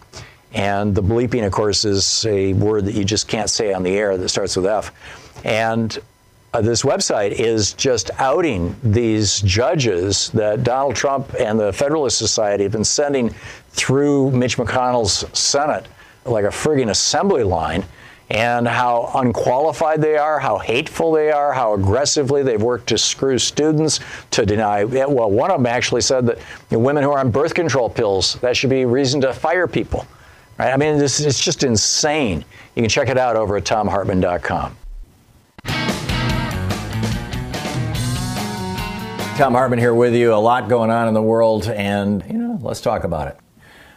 And 0.51 0.93
the 0.93 1.01
bleeping, 1.01 1.45
of 1.45 1.53
course, 1.53 1.85
is 1.85 2.25
a 2.25 2.51
word 2.55 2.83
that 2.85 2.93
you 2.93 3.05
just 3.05 3.29
can't 3.29 3.49
say 3.49 3.71
on 3.71 3.83
the 3.83 3.97
air 3.97 4.17
that 4.17 4.27
starts 4.27 4.57
with 4.57 4.65
F. 4.65 4.91
And 5.45 5.97
uh, 6.53 6.61
this 6.61 6.83
website 6.83 7.31
is 7.31 7.73
just 7.73 8.11
outing 8.19 8.75
these 8.83 9.41
judges 9.41 10.29
that 10.31 10.63
Donald 10.63 10.95
Trump 10.95 11.33
and 11.39 11.59
the 11.59 11.73
Federalist 11.73 12.17
Society 12.17 12.63
have 12.63 12.71
been 12.71 12.83
sending 12.83 13.33
through 13.71 14.31
Mitch 14.31 14.57
McConnell's 14.57 15.25
Senate 15.37 15.87
like 16.25 16.45
a 16.45 16.49
frigging 16.49 16.89
assembly 16.89 17.43
line, 17.43 17.83
and 18.29 18.67
how 18.67 19.11
unqualified 19.15 20.01
they 20.01 20.15
are, 20.15 20.39
how 20.39 20.57
hateful 20.57 21.11
they 21.11 21.31
are, 21.31 21.51
how 21.51 21.73
aggressively 21.73 22.41
they've 22.41 22.61
worked 22.61 22.87
to 22.87 22.97
screw 22.97 23.37
students, 23.37 23.99
to 24.31 24.45
deny. 24.45 24.83
Well, 24.85 25.29
one 25.29 25.51
of 25.51 25.57
them 25.57 25.65
actually 25.65 26.01
said 26.01 26.25
that 26.27 26.37
you 26.69 26.77
know, 26.77 26.79
women 26.79 27.03
who 27.03 27.11
are 27.11 27.19
on 27.19 27.31
birth 27.31 27.53
control 27.53 27.89
pills, 27.89 28.35
that 28.35 28.55
should 28.55 28.69
be 28.69 28.85
reason 28.85 29.21
to 29.21 29.33
fire 29.33 29.67
people. 29.67 30.07
Right? 30.57 30.71
I 30.71 30.77
mean, 30.77 30.97
this, 30.97 31.19
it's 31.19 31.43
just 31.43 31.63
insane. 31.63 32.45
You 32.75 32.83
can 32.83 32.89
check 32.89 33.09
it 33.09 33.17
out 33.17 33.35
over 33.35 33.57
at 33.57 33.65
thomhartmann.com. 33.65 34.77
Thom 39.35 39.53
Hartmann 39.53 39.79
here 39.79 39.95
with 39.95 40.13
you. 40.13 40.31
A 40.31 40.35
lot 40.35 40.69
going 40.69 40.91
on 40.91 41.07
in 41.07 41.15
the 41.15 41.21
world, 41.21 41.67
and 41.67 42.23
you 42.27 42.37
know, 42.37 42.59
let's 42.61 42.81
talk 42.81 43.03
about 43.03 43.27
it. 43.27 43.37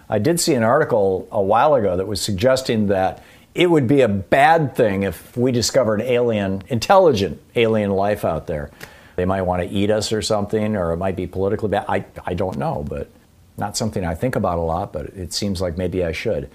I 0.09 0.19
did 0.19 0.41
see 0.41 0.55
an 0.55 0.63
article 0.63 1.29
a 1.31 1.43
while 1.43 1.75
ago 1.75 1.99
that 1.99 2.07
was 2.07 2.23
suggesting 2.23 2.87
that 2.87 3.23
it 3.55 3.69
would 3.69 3.87
be 3.87 4.01
a 4.01 4.09
bad 4.09 4.75
thing 4.75 5.03
if 5.03 5.37
we 5.37 5.53
discovered 5.53 6.01
alien, 6.01 6.63
intelligent 6.69 7.39
alien 7.55 7.91
life 7.91 8.25
out 8.25 8.47
there. 8.47 8.71
They 9.17 9.27
might 9.27 9.43
want 9.43 9.63
to 9.63 9.69
eat 9.69 9.91
us 9.91 10.11
or 10.11 10.23
something, 10.23 10.75
or 10.75 10.93
it 10.93 10.97
might 10.97 11.17
be 11.17 11.27
politically 11.27 11.69
bad. 11.69 11.85
I, 11.87 12.07
I 12.25 12.33
don't 12.33 12.57
know, 12.57 12.83
but 12.89 13.11
not 13.59 13.77
something 13.77 14.07
I 14.07 14.15
think 14.15 14.37
about 14.37 14.57
a 14.57 14.63
lot, 14.63 14.91
but 14.91 15.07
it 15.09 15.35
seems 15.35 15.61
like 15.61 15.77
maybe 15.77 16.03
I 16.03 16.13
should. 16.13 16.51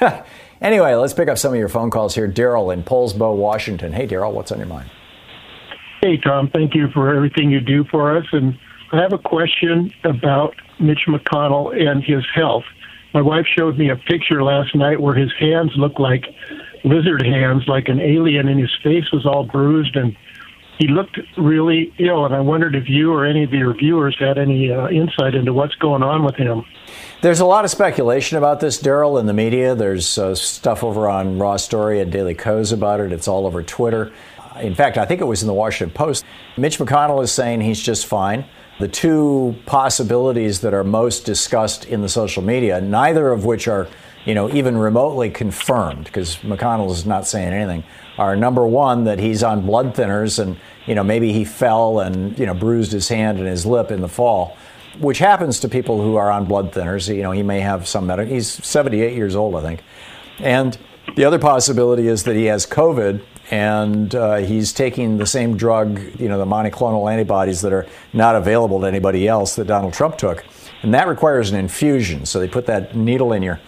anyway, 0.60 0.94
let's 0.94 1.14
pick 1.14 1.28
up 1.28 1.38
some 1.38 1.52
of 1.52 1.60
your 1.60 1.68
phone 1.68 1.90
calls 1.90 2.16
here. 2.16 2.28
Daryl 2.28 2.74
in 2.74 2.82
Poulsbo, 2.82 3.36
Washington. 3.36 3.92
Hey, 3.92 4.08
Daryl, 4.08 4.32
what's 4.32 4.50
on 4.50 4.58
your 4.58 4.66
mind? 4.66 4.90
Hey, 6.02 6.16
Thom, 6.16 6.48
thank 6.48 6.74
you 6.74 6.88
for 6.94 7.14
everything 7.14 7.50
you 7.50 7.60
do 7.60 7.84
for 7.84 8.16
us. 8.16 8.24
And 8.32 8.58
I 8.90 9.02
have 9.02 9.12
a 9.12 9.18
question 9.18 9.92
about 10.02 10.54
Mitch 10.80 11.04
McConnell 11.06 11.78
and 11.78 12.02
his 12.02 12.24
health. 12.34 12.64
My 13.12 13.20
wife 13.20 13.44
showed 13.58 13.76
me 13.76 13.90
a 13.90 13.96
picture 13.96 14.42
last 14.42 14.74
night 14.74 14.98
where 14.98 15.14
his 15.14 15.30
hands 15.38 15.72
looked 15.76 16.00
like 16.00 16.24
lizard 16.84 17.22
hands, 17.26 17.64
like 17.66 17.88
an 17.88 18.00
alien, 18.00 18.48
and 18.48 18.58
his 18.58 18.74
face 18.82 19.12
was 19.12 19.26
all 19.26 19.44
bruised 19.44 19.94
and 19.94 20.16
he 20.78 20.88
looked 20.88 21.18
really 21.36 21.92
ill. 21.98 22.24
And 22.24 22.34
I 22.34 22.40
wondered 22.40 22.74
if 22.74 22.88
you 22.88 23.12
or 23.12 23.26
any 23.26 23.44
of 23.44 23.52
your 23.52 23.74
viewers 23.74 24.16
had 24.18 24.38
any 24.38 24.72
uh, 24.72 24.88
insight 24.88 25.34
into 25.34 25.52
what's 25.52 25.74
going 25.74 26.02
on 26.02 26.24
with 26.24 26.36
him. 26.36 26.64
There's 27.20 27.40
a 27.40 27.44
lot 27.44 27.66
of 27.66 27.70
speculation 27.70 28.38
about 28.38 28.60
this, 28.60 28.80
Daryl, 28.80 29.20
in 29.20 29.26
the 29.26 29.34
media. 29.34 29.74
There's 29.74 30.16
uh, 30.16 30.34
stuff 30.34 30.82
over 30.82 31.06
on 31.06 31.38
Raw 31.38 31.58
Story 31.58 32.00
and 32.00 32.10
Daily 32.10 32.34
Kos 32.34 32.72
about 32.72 33.00
it. 33.00 33.12
It's 33.12 33.28
all 33.28 33.46
over 33.46 33.62
Twitter. 33.62 34.10
Uh, 34.54 34.60
in 34.60 34.74
fact, 34.74 34.98
I 34.98 35.04
think 35.04 35.20
it 35.20 35.24
was 35.24 35.42
in 35.42 35.46
the 35.46 35.54
Washington 35.54 35.94
Post. 35.94 36.24
Mitch 36.56 36.78
McConnell 36.78 37.22
is 37.22 37.32
saying 37.32 37.60
he's 37.60 37.80
just 37.80 38.06
fine. 38.06 38.44
The 38.78 38.88
two 38.88 39.56
possibilities 39.66 40.60
that 40.60 40.72
are 40.72 40.84
most 40.84 41.24
discussed 41.24 41.84
in 41.84 42.00
the 42.00 42.08
social 42.08 42.42
media, 42.42 42.80
neither 42.80 43.30
of 43.30 43.44
which 43.44 43.68
are, 43.68 43.88
you 44.24 44.34
know, 44.34 44.50
even 44.50 44.76
remotely 44.76 45.30
confirmed, 45.30 46.04
because 46.04 46.36
McConnell 46.36 46.90
is 46.90 47.04
not 47.04 47.26
saying 47.26 47.52
anything, 47.52 47.84
are 48.16 48.36
number 48.36 48.66
one 48.66 49.04
that 49.04 49.18
he's 49.18 49.42
on 49.42 49.66
blood 49.66 49.94
thinners 49.94 50.38
and, 50.38 50.58
you 50.86 50.94
know, 50.94 51.04
maybe 51.04 51.32
he 51.32 51.44
fell 51.44 52.00
and, 52.00 52.38
you 52.38 52.46
know, 52.46 52.54
bruised 52.54 52.92
his 52.92 53.08
hand 53.08 53.38
and 53.38 53.46
his 53.46 53.66
lip 53.66 53.90
in 53.90 54.00
the 54.00 54.08
fall, 54.08 54.56
which 54.98 55.18
happens 55.18 55.60
to 55.60 55.68
people 55.68 56.00
who 56.00 56.16
are 56.16 56.30
on 56.30 56.46
blood 56.46 56.72
thinners. 56.72 57.14
You 57.14 57.22
know, 57.22 57.32
he 57.32 57.42
may 57.42 57.60
have 57.60 57.86
some 57.86 58.06
medical. 58.06 58.32
He's 58.32 58.48
78 58.48 59.14
years 59.14 59.36
old, 59.36 59.56
I 59.56 59.62
think, 59.62 59.82
and 60.38 60.76
the 61.16 61.24
other 61.24 61.38
possibility 61.38 62.08
is 62.08 62.24
that 62.24 62.36
he 62.36 62.46
has 62.46 62.66
COVID 62.66 63.22
and 63.50 64.14
uh, 64.14 64.36
he's 64.36 64.72
taking 64.72 65.18
the 65.18 65.26
same 65.26 65.56
drug, 65.56 66.00
you 66.20 66.28
know, 66.28 66.38
the 66.38 66.46
monoclonal 66.46 67.10
antibodies 67.10 67.60
that 67.62 67.72
are 67.72 67.86
not 68.12 68.36
available 68.36 68.80
to 68.80 68.86
anybody 68.86 69.26
else 69.26 69.56
that 69.56 69.66
Donald 69.66 69.92
Trump 69.92 70.16
took. 70.16 70.44
And 70.82 70.94
that 70.94 71.08
requires 71.08 71.50
an 71.50 71.58
infusion. 71.58 72.24
So 72.26 72.38
they 72.38 72.48
put 72.48 72.66
that 72.66 72.96
needle 72.96 73.32
in 73.32 73.42
your, 73.42 73.60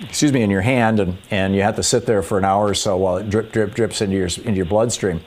excuse 0.00 0.32
me, 0.32 0.42
in 0.42 0.50
your 0.50 0.62
hand, 0.62 0.98
and, 0.98 1.16
and 1.30 1.54
you 1.54 1.62
have 1.62 1.76
to 1.76 1.82
sit 1.82 2.06
there 2.06 2.22
for 2.22 2.38
an 2.38 2.44
hour 2.44 2.66
or 2.66 2.74
so 2.74 2.96
while 2.96 3.18
it 3.18 3.30
drip, 3.30 3.52
drip, 3.52 3.74
drips 3.74 4.00
into 4.00 4.16
your, 4.16 4.26
into 4.26 4.54
your 4.54 4.66
bloodstream. 4.66 5.20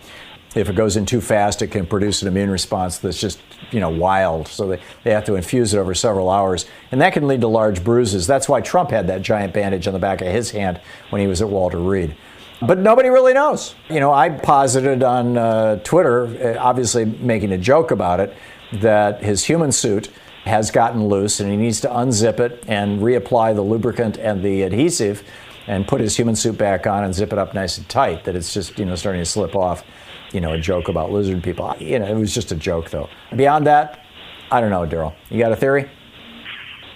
If 0.54 0.70
it 0.70 0.76
goes 0.76 0.98
in 0.98 1.06
too 1.08 1.22
fast, 1.22 1.64
it 1.64 1.68
can 1.68 1.88
produce 1.88 2.22
an 2.22 2.28
immune 2.28 2.52
response 2.52 3.00
that's 3.00 3.20
just, 3.20 3.40
you 3.72 3.80
know, 3.80 3.90
wild. 3.90 4.48
So 4.48 4.68
they, 4.68 4.80
they 5.04 5.12
have 5.12 5.26
to 5.26 5.36
infuse 5.36 5.74
it 5.74 5.80
over 5.80 5.96
several 5.96 6.30
hours. 6.30 6.68
And 6.92 7.02
that 7.02 7.14
can 7.14 7.28
lead 7.28 7.42
to 7.42 7.48
large 7.48 7.84
bruises. 7.84 8.28
That's 8.28 8.48
why 8.48 8.62
Trump 8.62 8.92
had 8.92 9.08
that 9.08 9.24
giant 9.24 9.54
bandage 9.54 9.88
on 9.88 9.94
the 9.94 10.00
back 10.00 10.22
of 10.22 10.28
his 10.28 10.52
hand 10.52 10.80
when 11.10 11.22
he 11.22 11.28
was 11.28 11.42
at 11.42 11.50
Walter 11.50 11.80
Reed. 11.80 12.16
But 12.66 12.80
nobody 12.80 13.10
really 13.10 13.34
knows. 13.34 13.76
You 13.90 14.00
know, 14.00 14.14
I 14.14 14.30
posited 14.30 15.04
on 15.04 15.38
uh, 15.38 15.78
Twitter, 15.84 16.26
uh, 16.26 16.60
obviously 16.60 17.06
making 17.06 17.52
a 17.52 17.58
joke 17.58 17.92
about 17.92 18.20
it, 18.20 18.34
that 18.74 19.22
his 19.22 19.44
human 19.44 19.72
suit 19.72 20.10
has 20.46 20.72
gotten 20.72 21.08
loose 21.08 21.40
and 21.40 21.50
he 21.50 21.58
needs 21.58 21.80
to 21.82 21.88
unzip 21.90 22.40
it 22.40 22.64
and 22.68 23.02
reapply 23.02 23.56
the 23.56 23.62
lubricant 23.62 24.18
and 24.18 24.44
the 24.44 24.62
adhesive 24.64 25.24
and 25.68 25.88
put 25.88 26.02
his 26.02 26.16
human 26.18 26.36
suit 26.36 26.58
back 26.58 26.86
on 26.88 27.04
and 27.04 27.14
zip 27.14 27.32
it 27.32 27.40
up 27.40 27.54
nice 27.54 27.78
and 27.78 27.88
tight, 27.88 28.24
that 28.26 28.36
it's 28.36 28.54
just, 28.54 28.78
you 28.78 28.86
know, 28.86 28.96
starting 28.96 29.22
to 29.22 29.26
slip 29.26 29.56
off. 29.56 29.84
You 30.32 30.42
know, 30.42 30.54
a 30.54 30.60
joke 30.60 30.88
about 30.88 31.12
lizard 31.12 31.44
people. 31.44 31.76
You 31.78 32.00
know, 32.00 32.08
it 32.08 32.16
was 32.16 32.34
just 32.34 32.52
a 32.52 32.56
joke, 32.56 32.90
though. 32.90 33.08
Beyond 33.36 33.68
that, 33.68 34.04
I 34.50 34.62
don't 34.62 34.72
know, 34.72 34.88
Daryl. 34.88 35.14
You 35.30 35.38
got 35.38 35.52
a 35.52 35.56
theory? 35.56 35.92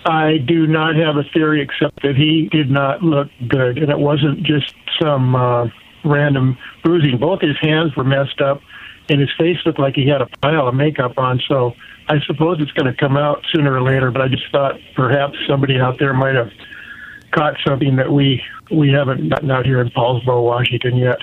I 0.07 0.37
do 0.37 0.67
not 0.67 0.95
have 0.95 1.17
a 1.17 1.23
theory 1.33 1.61
except 1.61 2.01
that 2.01 2.15
he 2.15 2.47
did 2.49 2.71
not 2.71 3.03
look 3.03 3.27
good, 3.47 3.77
and 3.77 3.91
it 3.91 3.99
wasn't 3.99 4.41
just 4.41 4.73
some 5.01 5.35
uh, 5.35 5.67
random 6.05 6.57
bruising. 6.81 7.17
Both 7.19 7.41
his 7.41 7.57
hands 7.59 7.93
were 7.95 8.05
messed 8.05 8.39
up, 8.39 8.61
and 9.09 9.19
his 9.19 9.29
face 9.37 9.57
looked 9.65 9.79
like 9.79 9.95
he 9.95 10.07
had 10.07 10.21
a 10.21 10.27
pile 10.41 10.69
of 10.69 10.75
makeup 10.75 11.17
on. 11.17 11.41
So 11.49 11.73
I 12.07 12.21
suppose 12.25 12.57
it's 12.61 12.71
going 12.71 12.91
to 12.91 12.97
come 12.97 13.17
out 13.17 13.45
sooner 13.53 13.73
or 13.73 13.81
later. 13.81 14.09
But 14.09 14.21
I 14.21 14.29
just 14.29 14.49
thought 14.49 14.79
perhaps 14.95 15.37
somebody 15.45 15.77
out 15.77 15.99
there 15.99 16.13
might 16.13 16.35
have 16.35 16.51
caught 17.31 17.55
something 17.65 17.97
that 17.97 18.11
we 18.11 18.41
we 18.71 18.89
haven't 18.89 19.27
gotten 19.27 19.51
out 19.51 19.65
here 19.65 19.81
in 19.81 19.89
Poulsbo, 19.89 20.41
Washington 20.41 20.95
yet. 20.95 21.17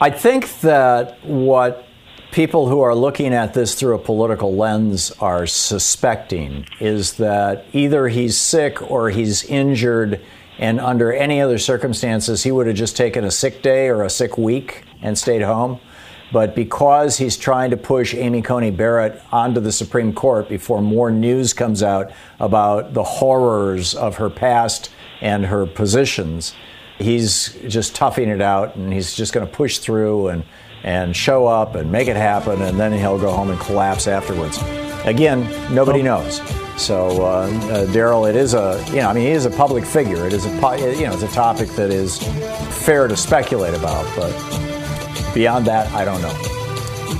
I 0.00 0.10
think 0.10 0.60
that 0.60 1.24
what 1.24 1.87
people 2.30 2.68
who 2.68 2.80
are 2.80 2.94
looking 2.94 3.32
at 3.32 3.54
this 3.54 3.74
through 3.74 3.94
a 3.94 3.98
political 3.98 4.54
lens 4.54 5.10
are 5.12 5.46
suspecting 5.46 6.66
is 6.80 7.14
that 7.14 7.64
either 7.72 8.08
he's 8.08 8.36
sick 8.36 8.90
or 8.90 9.10
he's 9.10 9.44
injured, 9.44 10.20
and 10.58 10.80
under 10.80 11.12
any 11.12 11.40
other 11.40 11.58
circumstances, 11.58 12.42
he 12.42 12.52
would 12.52 12.66
have 12.66 12.76
just 12.76 12.96
taken 12.96 13.24
a 13.24 13.30
sick 13.30 13.62
day 13.62 13.88
or 13.88 14.02
a 14.02 14.10
sick 14.10 14.36
week 14.36 14.84
and 15.02 15.16
stayed 15.16 15.42
home. 15.42 15.80
But 16.30 16.54
because 16.54 17.16
he's 17.16 17.38
trying 17.38 17.70
to 17.70 17.76
push 17.76 18.14
Amy 18.14 18.42
Coney 18.42 18.70
Barrett 18.70 19.22
onto 19.32 19.60
the 19.60 19.72
Supreme 19.72 20.12
Court 20.12 20.48
before 20.48 20.82
more 20.82 21.10
news 21.10 21.54
comes 21.54 21.82
out 21.82 22.12
about 22.38 22.92
the 22.92 23.04
horrors 23.04 23.94
of 23.94 24.16
her 24.16 24.28
past 24.28 24.90
and 25.22 25.46
her 25.46 25.64
positions, 25.64 26.54
he's 26.98 27.56
just 27.68 27.94
toughing 27.94 28.28
it 28.28 28.42
out 28.42 28.76
and 28.76 28.92
he's 28.92 29.14
just 29.14 29.32
going 29.32 29.46
to 29.46 29.52
push 29.52 29.78
through 29.78 30.28
and 30.28 30.44
and 30.88 31.14
show 31.14 31.46
up 31.46 31.74
and 31.74 31.92
make 31.92 32.08
it 32.08 32.16
happen, 32.16 32.62
and 32.62 32.80
then 32.80 32.90
he'll 32.92 33.18
go 33.18 33.30
home 33.30 33.50
and 33.50 33.60
collapse 33.60 34.06
afterwards. 34.06 34.56
Again, 35.04 35.46
nobody 35.74 36.02
knows. 36.02 36.40
So, 36.80 37.08
uh, 37.26 37.26
uh, 37.26 37.86
Daryl, 37.88 38.26
it 38.26 38.34
is 38.34 38.54
a 38.54 38.82
you 38.88 38.96
know, 38.96 39.08
I 39.08 39.12
mean, 39.12 39.24
he 39.24 39.32
is 39.32 39.44
a 39.44 39.50
public 39.50 39.84
figure. 39.84 40.26
It 40.26 40.32
is 40.32 40.46
a 40.46 40.50
you 40.96 41.06
know, 41.06 41.12
it's 41.12 41.22
a 41.22 41.28
topic 41.28 41.68
that 41.72 41.90
is 41.90 42.16
fair 42.86 43.06
to 43.06 43.18
speculate 43.18 43.74
about, 43.74 44.06
but 44.16 44.32
beyond 45.34 45.66
that, 45.66 45.92
I 45.92 46.06
don't 46.06 46.22
know. 46.22 46.32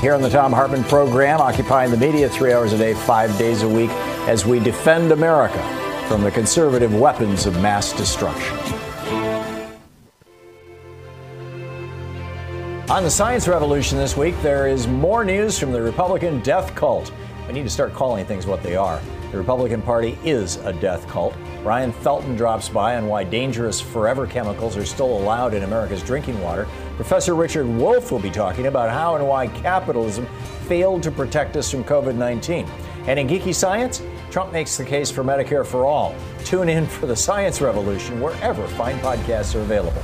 Here 0.01 0.15
on 0.15 0.23
the 0.23 0.31
Thom 0.31 0.51
Hartmann 0.51 0.85
program, 0.85 1.39
occupying 1.39 1.91
the 1.91 1.99
media 1.99 2.31
three 2.31 2.55
hours 2.55 2.73
a 2.73 2.79
day, 2.79 2.95
five 2.95 3.37
days 3.37 3.65
a 3.65 3.69
week, 3.69 3.91
as 4.31 4.47
we 4.47 4.61
defend 4.61 5.13
America 5.13 5.63
from 6.09 6.23
the 6.23 6.31
conservative 6.31 6.95
weapons 6.95 7.45
of 7.45 7.61
mass 7.61 7.93
destruction. 7.93 8.78
On 12.91 13.03
the 13.03 13.11
science 13.11 13.47
revolution 13.47 13.99
this 13.99 14.17
week, 14.17 14.35
there 14.41 14.67
is 14.67 14.87
more 14.87 15.23
news 15.23 15.59
from 15.59 15.73
the 15.73 15.83
Republican 15.83 16.41
death 16.41 16.75
cult. 16.75 17.13
We 17.47 17.53
need 17.53 17.65
to 17.65 17.71
start 17.71 17.93
calling 17.93 18.25
things 18.25 18.47
what 18.47 18.63
they 18.63 18.77
are. 18.77 18.99
The 19.31 19.37
Republican 19.37 19.83
Party 19.83 20.17
is 20.25 20.57
a 20.65 20.73
death 20.73 21.07
cult. 21.07 21.35
Brian 21.63 21.93
Felton 21.93 22.35
drops 22.35 22.71
by 22.71 22.97
on 22.97 23.07
why 23.07 23.25
dangerous 23.25 23.79
forever 23.79 24.27
chemicals 24.27 24.75
are 24.79 24.87
still 24.87 25.19
allowed 25.19 25.53
in 25.53 25.65
America's 25.65 26.03
drinking 26.03 26.41
water. 26.41 26.67
Professor 26.97 27.35
Richard 27.35 27.67
Wolff 27.67 28.11
will 28.11 28.21
be 28.21 28.31
talking 28.31 28.69
about 28.69 28.89
how 28.89 29.17
and 29.17 29.29
why 29.29 29.49
capitalism 29.49 30.27
failed 30.67 31.03
to 31.03 31.11
protect 31.11 31.59
us 31.59 31.71
from 31.71 31.85
COVID 31.85 32.15
19. 32.15 32.67
And 33.07 33.19
in 33.21 33.29
Geeky 33.29 33.55
Science, 33.55 34.01
Trump 34.31 34.51
makes 34.51 34.79
the 34.79 34.85
case 34.85 35.11
for 35.11 35.23
Medicare 35.23 35.67
for 35.67 35.85
all. 35.85 36.15
Tune 36.43 36.71
in 36.71 36.87
for 36.87 37.05
the 37.05 37.17
science 37.17 37.61
revolution 37.61 38.19
wherever 38.19 38.67
fine 38.67 38.99
podcasts 39.01 39.55
are 39.55 39.61
available. 39.61 40.03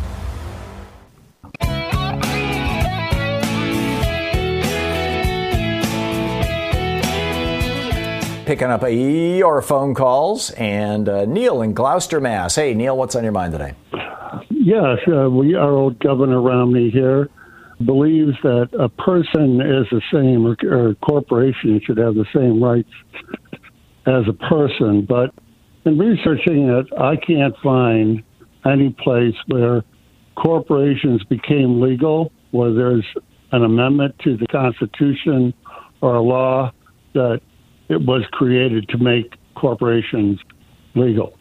Picking 8.46 8.68
up 8.68 8.82
your 8.82 9.62
phone 9.62 9.94
calls 9.94 10.50
and 10.50 11.08
uh, 11.08 11.24
Neil 11.24 11.62
in 11.62 11.72
Gloucester, 11.72 12.20
Mass. 12.20 12.54
Hey, 12.54 12.74
Neil, 12.74 12.94
what's 12.94 13.16
on 13.16 13.22
your 13.22 13.32
mind 13.32 13.52
today? 13.52 13.72
Yes, 14.50 14.98
uh, 15.08 15.30
we, 15.30 15.54
our 15.54 15.70
old 15.70 15.98
Governor 15.98 16.42
Romney 16.42 16.90
here 16.90 17.30
believes 17.86 18.36
that 18.42 18.68
a 18.78 18.90
person 18.90 19.62
is 19.62 19.86
the 19.90 20.02
same, 20.12 20.46
or, 20.46 20.56
or 20.70 20.90
a 20.90 20.94
corporation 20.96 21.80
should 21.86 21.96
have 21.96 22.16
the 22.16 22.26
same 22.34 22.62
rights 22.62 22.90
as 24.06 24.24
a 24.28 24.34
person. 24.34 25.06
But 25.08 25.30
in 25.86 25.98
researching 25.98 26.68
it, 26.68 26.86
I 27.00 27.16
can't 27.16 27.54
find 27.62 28.22
any 28.66 28.90
place 28.90 29.36
where 29.46 29.82
corporations 30.36 31.24
became 31.24 31.80
legal, 31.80 32.30
where 32.50 32.74
there's 32.74 33.06
an 33.52 33.64
amendment 33.64 34.18
to 34.24 34.36
the 34.36 34.46
Constitution 34.48 35.54
or 36.02 36.16
a 36.16 36.22
law 36.22 36.72
that 37.14 37.40
it 37.94 38.04
was 38.04 38.24
created 38.32 38.88
to 38.88 38.98
make 38.98 39.34
corporations 39.54 40.40
legal. 40.94 41.36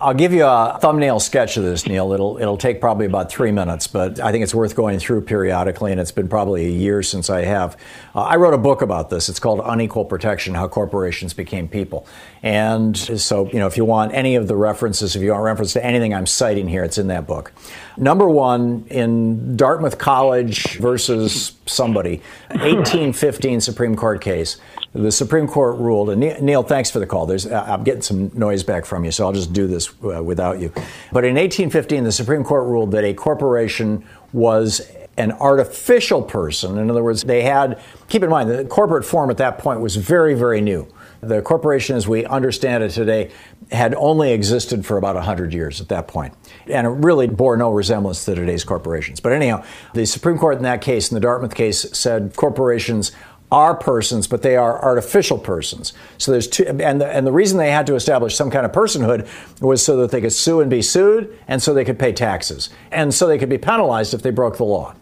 I'll 0.00 0.12
give 0.12 0.32
you 0.32 0.44
a 0.44 0.76
thumbnail 0.82 1.18
sketch 1.18 1.56
of 1.56 1.62
this, 1.62 1.86
Neil. 1.86 2.12
It'll 2.12 2.36
it'll 2.36 2.58
take 2.58 2.80
probably 2.80 3.06
about 3.06 3.30
three 3.30 3.52
minutes, 3.52 3.86
but 3.86 4.20
I 4.20 4.32
think 4.32 4.42
it's 4.42 4.54
worth 4.54 4.74
going 4.74 4.98
through 4.98 5.22
periodically. 5.22 5.92
And 5.92 6.00
it's 6.00 6.10
been 6.10 6.28
probably 6.28 6.66
a 6.66 6.70
year 6.70 7.02
since 7.02 7.30
I 7.30 7.44
have. 7.44 7.76
Uh, 8.14 8.22
I 8.22 8.36
wrote 8.36 8.52
a 8.52 8.58
book 8.58 8.82
about 8.82 9.08
this. 9.08 9.28
It's 9.28 9.38
called 9.38 9.62
Unequal 9.64 10.04
Protection: 10.04 10.54
How 10.54 10.68
Corporations 10.68 11.32
Became 11.32 11.68
People. 11.68 12.06
And 12.42 12.94
so, 12.96 13.46
you 13.50 13.58
know, 13.58 13.66
if 13.66 13.78
you 13.78 13.86
want 13.86 14.12
any 14.12 14.34
of 14.34 14.46
the 14.46 14.56
references, 14.56 15.16
if 15.16 15.22
you 15.22 15.30
want 15.30 15.44
reference 15.44 15.72
to 15.72 15.84
anything 15.84 16.12
I'm 16.12 16.26
citing 16.26 16.68
here, 16.68 16.84
it's 16.84 16.98
in 16.98 17.06
that 17.06 17.26
book. 17.26 17.52
Number 17.96 18.28
one, 18.28 18.86
in 18.90 19.56
Dartmouth 19.56 19.96
College 19.96 20.76
versus 20.78 21.52
somebody, 21.66 22.20
1815 22.50 23.60
Supreme 23.62 23.96
Court 23.96 24.20
case 24.20 24.58
the 24.94 25.10
Supreme 25.10 25.48
Court 25.48 25.76
ruled, 25.78 26.10
and 26.10 26.20
Neil, 26.40 26.62
thanks 26.62 26.88
for 26.88 27.00
the 27.00 27.06
call. 27.06 27.26
There's, 27.26 27.50
I'm 27.50 27.82
getting 27.82 28.02
some 28.02 28.30
noise 28.32 28.62
back 28.62 28.84
from 28.84 29.04
you, 29.04 29.10
so 29.10 29.26
I'll 29.26 29.32
just 29.32 29.52
do 29.52 29.66
this 29.66 29.92
uh, 30.04 30.22
without 30.22 30.60
you. 30.60 30.68
But 31.10 31.24
in 31.24 31.34
1815, 31.34 32.04
the 32.04 32.12
Supreme 32.12 32.44
Court 32.44 32.68
ruled 32.68 32.92
that 32.92 33.02
a 33.02 33.12
corporation 33.12 34.06
was 34.32 34.88
an 35.16 35.32
artificial 35.32 36.22
person. 36.22 36.78
In 36.78 36.90
other 36.90 37.02
words, 37.02 37.22
they 37.24 37.42
had, 37.42 37.80
keep 38.08 38.22
in 38.22 38.30
mind, 38.30 38.50
the 38.50 38.64
corporate 38.64 39.04
form 39.04 39.30
at 39.30 39.36
that 39.38 39.58
point 39.58 39.80
was 39.80 39.96
very, 39.96 40.34
very 40.34 40.60
new. 40.60 40.86
The 41.20 41.40
corporation, 41.40 41.96
as 41.96 42.06
we 42.06 42.24
understand 42.26 42.84
it 42.84 42.90
today, 42.90 43.30
had 43.72 43.94
only 43.94 44.32
existed 44.32 44.84
for 44.84 44.98
about 44.98 45.14
100 45.14 45.54
years 45.54 45.80
at 45.80 45.88
that 45.88 46.06
point. 46.06 46.34
And 46.66 46.86
it 46.86 46.90
really 46.90 47.26
bore 47.26 47.56
no 47.56 47.72
resemblance 47.72 48.24
to 48.26 48.34
today's 48.34 48.62
corporations. 48.62 49.20
But 49.20 49.32
anyhow, 49.32 49.64
the 49.94 50.04
Supreme 50.04 50.38
Court 50.38 50.58
in 50.58 50.64
that 50.64 50.82
case, 50.82 51.10
in 51.10 51.14
the 51.14 51.20
Dartmouth 51.20 51.54
case, 51.54 51.86
said 51.98 52.34
corporations 52.36 53.12
are 53.52 53.74
persons, 53.74 54.26
but 54.26 54.42
they 54.42 54.56
are 54.56 54.82
artificial 54.82 55.38
persons. 55.38 55.92
So 56.18 56.32
there's 56.32 56.48
two, 56.48 56.64
and 56.64 57.00
the, 57.00 57.06
and 57.06 57.26
the 57.26 57.32
reason 57.32 57.58
they 57.58 57.70
had 57.70 57.86
to 57.86 57.94
establish 57.94 58.34
some 58.34 58.50
kind 58.50 58.66
of 58.66 58.72
personhood 58.72 59.28
was 59.60 59.84
so 59.84 59.96
that 59.98 60.10
they 60.10 60.20
could 60.20 60.32
sue 60.32 60.60
and 60.60 60.70
be 60.70 60.82
sued, 60.82 61.38
and 61.46 61.62
so 61.62 61.72
they 61.72 61.84
could 61.84 61.98
pay 61.98 62.12
taxes, 62.12 62.70
and 62.90 63.14
so 63.14 63.26
they 63.26 63.38
could 63.38 63.48
be 63.48 63.58
penalized 63.58 64.14
if 64.14 64.22
they 64.22 64.30
broke 64.30 64.56
the 64.56 64.64
law. 64.64 64.94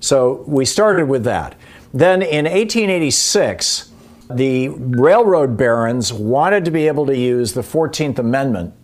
So 0.00 0.44
we 0.46 0.64
started 0.64 1.08
with 1.08 1.24
that. 1.24 1.56
Then 1.92 2.22
in 2.22 2.44
1886, 2.44 3.90
the 4.30 4.68
railroad 4.68 5.56
barons 5.56 6.12
wanted 6.12 6.64
to 6.64 6.70
be 6.70 6.86
able 6.86 7.06
to 7.06 7.16
use 7.16 7.54
the 7.54 7.62
14th 7.62 8.18
Amendment, 8.18 8.74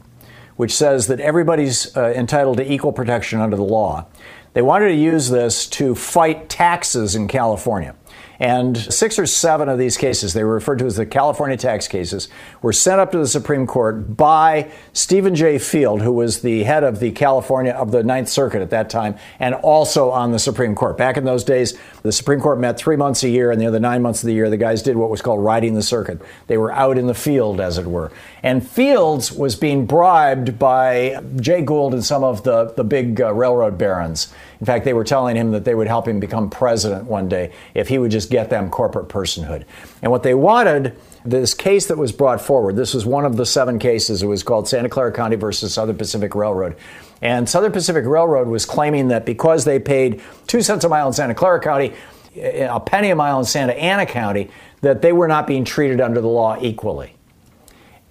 which 0.57 0.75
says 0.75 1.09
that 1.09 1.21
everybody's 1.21 1.97
uh, 1.97 2.13
entitled 2.17 2.59
to 2.59 2.73
equal 2.73 2.93
protection 2.93 3.41
under 3.41 3.57
the 3.57 3.63
law. 3.63 4.07
They 4.55 4.63
wanted 4.63 4.89
to 4.89 4.95
use 4.95 5.31
this 5.31 5.67
to 5.69 5.95
fight 5.95 6.49
taxes 6.49 7.15
in 7.15 7.27
California. 7.27 7.95
And 8.43 8.77
six 8.77 9.21
or 9.21 9.27
seven 9.27 9.69
of 9.69 9.79
these 9.79 9.97
cases, 9.97 10.33
they 10.33 10.43
were 10.43 10.55
referred 10.55 10.81
to 10.81 10.87
as 10.87 10.97
the 10.97 11.07
California 11.07 11.57
tax 11.57 11.87
cases, 11.87 12.27
were 12.61 12.73
sent 12.73 13.01
up 13.01 13.13
to 13.13 13.19
the 13.19 13.29
Supreme 13.29 13.69
Court 13.69 14.17
by 14.17 14.73
Stephen 14.93 15.37
J. 15.37 15.61
Field, 15.61 16.03
who 16.03 16.11
was 16.11 16.43
the 16.43 16.65
head 16.65 16.83
of 16.83 16.99
the 16.99 17.13
California 17.13 17.71
of 17.71 17.93
the 17.93 18.03
Ninth 18.03 18.29
Circuit 18.29 18.61
at 18.61 18.71
that 18.71 18.91
time, 18.91 19.17
and 19.39 19.55
also 19.55 20.11
on 20.11 20.33
the 20.33 20.41
Supreme 20.41 20.75
Court. 20.75 20.99
Back 20.99 21.17
in 21.17 21.25
those 21.25 21.45
days, 21.45 21.79
the 22.03 22.11
Supreme 22.11 22.41
Court 22.41 22.59
met 22.59 22.77
three 22.77 22.97
months 22.97 23.23
a 23.23 23.29
year, 23.29 23.53
and 23.53 23.61
the 23.61 23.67
other 23.67 23.79
nine 23.79 24.03
months 24.03 24.25
of 24.25 24.27
the 24.27 24.35
year, 24.35 24.51
the 24.51 24.57
guys 24.57 24.83
did 24.83 24.97
what 24.97 25.09
was 25.09 25.23
called 25.23 25.45
riding 25.45 25.75
the 25.75 25.83
circuit. 25.83 26.21
They 26.49 26.59
were 26.59 26.73
out 26.73 26.99
in 26.99 27.07
the 27.07 27.15
field, 27.15 27.61
as 27.61 27.79
it 27.79 27.87
were. 27.87 28.11
And 28.43 28.67
Fields 28.67 29.31
was 29.31 29.55
being 29.55 29.87
bribed 29.87 30.59
by 30.59 31.23
Jay 31.37 31.63
Gould 31.63 31.95
and 31.95 32.05
some 32.05 32.25
of 32.25 32.43
the, 32.43 32.73
the 32.77 32.83
big 32.83 33.21
uh, 33.21 33.33
railroad 33.33 33.79
barons. 33.79 34.33
In 34.59 34.67
fact, 34.67 34.85
they 34.85 34.95
were 34.95 35.05
telling 35.05 35.37
him 35.37 35.53
that 35.53 35.65
they 35.65 35.77
would 35.77 35.87
help 35.87 36.09
him 36.09 36.19
become 36.19 36.51
president 36.51 37.05
one 37.05 37.29
day 37.29 37.53
if 37.75 37.87
he 37.87 37.99
would 37.99 38.11
just 38.11 38.31
get 38.31 38.51
them 38.51 38.69
corporate 38.69 39.09
personhood. 39.09 39.65
And 40.03 40.11
what 40.11 40.25
they 40.25 40.35
wanted, 40.35 40.97
this 41.25 41.55
case 41.55 41.87
that 41.87 41.99
was 41.99 42.11
brought 42.11 42.41
forward, 42.41 42.75
this 42.75 42.95
was 42.95 43.07
one 43.07 43.25
of 43.25 43.37
the 43.37 43.47
seven 43.47 43.79
cases. 43.79 44.25
It 44.25 44.27
was 44.27 44.43
called 44.43 44.69
Santa 44.69 44.89
Clara 44.89 45.13
County 45.13 45.37
versus 45.37 45.73
Southern 45.73 45.97
Pacific 45.97 46.35
Railroad. 46.35 46.75
And 47.21 47.49
Southern 47.49 47.71
Pacific 47.71 48.05
Railroad 48.05 48.49
was 48.49 48.67
claiming 48.67 49.09
that 49.09 49.25
because 49.25 49.65
they 49.65 49.79
paid 49.79 50.21
two 50.49 50.63
cents 50.63 50.85
a 50.85 50.89
mile 50.89 51.07
in 51.07 51.13
Santa 51.13 51.35
Clara 51.35 51.61
County, 51.61 51.93
a 52.37 52.81
penny 52.81 53.11
a 53.11 53.15
mile 53.15 53.39
in 53.39 53.45
Santa 53.45 53.75
Ana 53.75 54.07
County, 54.07 54.51
that 54.81 55.01
they 55.01 55.13
were 55.13 55.29
not 55.29 55.47
being 55.47 55.65
treated 55.65 56.01
under 56.01 56.21
the 56.21 56.27
law 56.29 56.59
equally. 56.61 57.15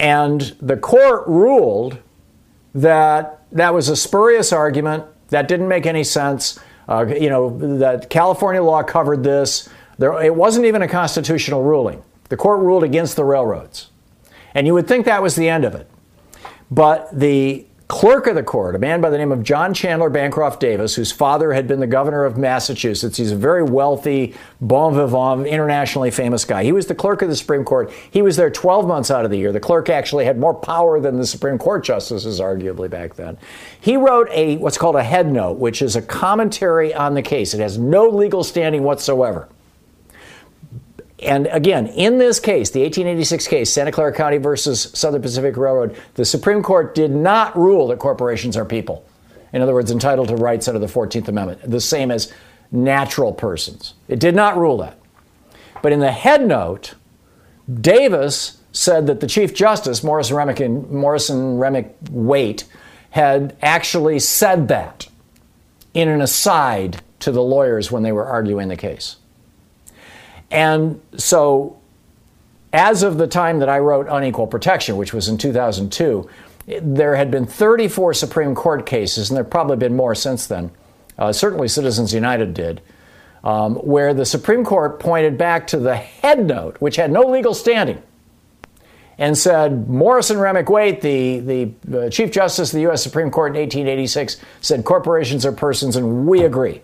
And 0.02 0.42
the 0.60 0.78
court 0.78 1.28
ruled 1.28 2.00
that 2.74 3.44
that 3.52 3.72
was 3.72 3.88
a 3.88 3.96
spurious 3.96 4.52
argument, 4.52 5.06
that 5.30 5.48
didn't 5.48 5.68
make 5.68 5.86
any 5.86 6.04
sense. 6.04 6.60
Uh, 6.90 7.06
you 7.06 7.30
know, 7.30 7.56
that 7.78 8.10
California 8.10 8.64
law 8.64 8.82
covered 8.82 9.24
this. 9.24 9.70
There, 10.00 10.20
it 10.20 10.34
wasn't 10.34 10.66
even 10.66 10.82
a 10.82 10.88
constitutional 10.88 11.62
ruling. 11.62 12.04
The 12.30 12.36
court 12.36 12.62
ruled 12.62 12.84
against 12.84 13.16
the 13.16 13.24
railroads. 13.24 13.92
And 14.56 14.66
you 14.66 14.74
would 14.74 14.88
think 14.88 15.06
that 15.06 15.22
was 15.22 15.36
the 15.36 15.48
end 15.48 15.66
of 15.66 15.76
it. 15.76 15.88
But 16.72 17.08
the 17.18 17.68
clerk 17.92 18.26
of 18.26 18.36
the 18.36 18.42
court, 18.42 18.74
a 18.74 18.80
man 18.80 19.02
by 19.02 19.10
the 19.10 19.18
name 19.18 19.34
of 19.34 19.44
John 19.44 19.74
Chandler 19.74 20.10
Bancroft 20.10 20.62
Davis, 20.62 20.96
whose 20.96 21.12
father 21.12 21.52
had 21.52 21.68
been 21.68 21.82
the 21.82 21.88
governor 21.88 22.24
of 22.24 22.38
Massachusetts. 22.38 23.18
He's 23.18 23.34
a 23.34 23.36
very 23.36 23.64
wealthy, 23.64 24.34
bon 24.62 24.96
vivant, 24.96 25.46
internationally 25.46 26.10
famous 26.10 26.46
guy. 26.46 26.64
He 26.64 26.72
was 26.72 26.86
the 26.86 26.96
clerk 26.96 27.22
of 27.22 27.28
the 27.28 27.36
Supreme 27.36 27.66
Court. 27.66 27.92
He 28.10 28.22
was 28.22 28.38
there 28.38 28.50
12 28.50 28.88
months 28.88 29.12
out 29.12 29.26
of 29.26 29.30
the 29.30 29.38
year. 29.38 29.52
The 29.52 29.60
clerk 29.60 29.90
actually 29.90 30.24
had 30.24 30.40
more 30.40 30.54
power 30.54 31.02
than 31.02 31.18
the 31.18 31.28
Supreme 31.28 31.58
Court 31.58 31.84
justices, 31.84 32.40
arguably, 32.40 32.90
back 32.90 33.16
then. 33.16 33.38
He 33.82 33.98
wrote 33.98 34.30
a 34.32 34.56
what's 34.56 34.78
called 34.78 34.96
a 34.96 35.04
head 35.04 35.30
note, 35.30 35.58
which 35.58 35.82
is 35.82 35.98
a 35.98 36.02
commentary 36.02 36.94
on 36.94 37.14
the 37.14 37.22
case. 37.22 37.54
It 37.54 37.60
has 37.60 37.78
no 37.78 38.08
legal 38.08 38.46
standing 38.46 38.84
whatsoever. 38.84 39.50
And 41.22 41.48
again, 41.48 41.88
in 41.88 42.18
this 42.18 42.40
case, 42.40 42.72
the 42.72 42.82
1886 42.82 43.48
case, 43.48 43.70
Santa 43.72 43.92
Clara 43.92 44.14
County 44.14 44.38
versus 44.38 44.92
Southern 44.94 45.22
Pacific 45.22 45.56
Railroad, 45.56 45.96
the 46.16 46.26
Supreme 46.26 46.64
Court 46.64 46.96
did 46.96 47.12
not 47.12 47.56
rule 47.56 47.88
that 47.90 48.00
corporations 48.00 48.58
are 48.58 48.66
people. 48.66 49.06
In 49.54 49.62
other 49.62 49.74
words, 49.74 49.92
entitled 49.92 50.30
to 50.30 50.36
rights 50.36 50.68
under 50.68 50.80
the 50.80 50.88
14th 50.88 51.28
Amendment, 51.28 51.62
the 51.70 51.82
same 51.82 52.10
as 52.10 52.34
natural 52.72 53.34
persons. 53.34 53.94
It 54.08 54.20
did 54.20 54.36
not 54.36 54.58
rule 54.58 54.78
that. 54.78 54.98
But 55.82 55.92
in 55.92 56.00
the 56.00 56.12
head 56.12 56.46
note, 56.48 56.96
Davis 57.72 58.60
said 58.72 59.08
that 59.08 59.20
the 59.20 59.28
Chief 59.28 59.54
Justice, 59.54 60.04
Morrison 60.04 60.38
Remick 60.38 60.70
Morrison 60.90 61.58
Remick 61.58 61.96
Waite, 62.10 62.66
had 63.12 63.56
actually 63.62 64.20
said 64.20 64.70
that 64.70 65.08
in 65.94 66.08
an 66.08 66.22
aside 66.22 67.02
to 67.20 67.32
the 67.32 67.44
lawyers 67.44 67.92
when 67.92 68.04
they 68.04 68.12
were 68.12 68.26
arguing 68.26 68.70
the 68.70 68.78
case. 68.78 69.18
And 70.52 71.02
so, 71.16 71.80
as 72.74 73.04
of 73.04 73.18
the 73.18 73.28
time 73.28 73.60
that 73.60 73.70
I 73.70 73.80
wrote 73.80 74.08
Unequal 74.10 74.48
Protection, 74.48 74.98
which 74.98 75.14
was 75.14 75.28
in 75.30 75.38
2002, 75.38 76.30
there 76.82 77.16
had 77.16 77.32
been 77.32 77.46
34 77.46 78.14
Supreme 78.14 78.54
Court 78.54 78.86
cases, 78.86 79.30
and 79.30 79.38
there 79.38 79.44
have 79.44 79.52
probably 79.52 79.78
been 79.78 79.96
more 79.96 80.14
since 80.14 80.46
then. 80.46 80.72
Uh, 81.18 81.32
certainly, 81.32 81.68
Citizens 81.68 82.14
United 82.14 82.54
did, 82.54 82.82
um, 83.44 83.76
where 83.76 84.14
the 84.14 84.26
Supreme 84.26 84.64
Court 84.64 85.00
pointed 85.00 85.38
back 85.38 85.68
to 85.68 85.80
the 85.80 85.96
head 85.96 86.46
note, 86.46 86.78
which 86.80 86.98
had 86.98 87.12
no 87.12 87.22
legal 87.22 87.54
standing, 87.54 88.02
and 89.18 89.38
said 89.38 89.88
Morrison 89.90 90.38
Remick 90.38 90.70
Waite, 90.70 91.02
the, 91.02 91.40
the 91.84 92.06
uh, 92.06 92.10
Chief 92.10 92.32
Justice 92.32 92.70
of 92.70 92.76
the 92.76 92.82
U.S. 92.82 93.04
Supreme 93.04 93.32
Court 93.32 93.52
in 93.52 93.62
1886, 93.62 94.38
said 94.62 94.84
corporations 94.84 95.46
are 95.46 95.52
persons, 95.52 95.96
and 95.96 96.26
we 96.28 96.44
agree. 96.44 96.82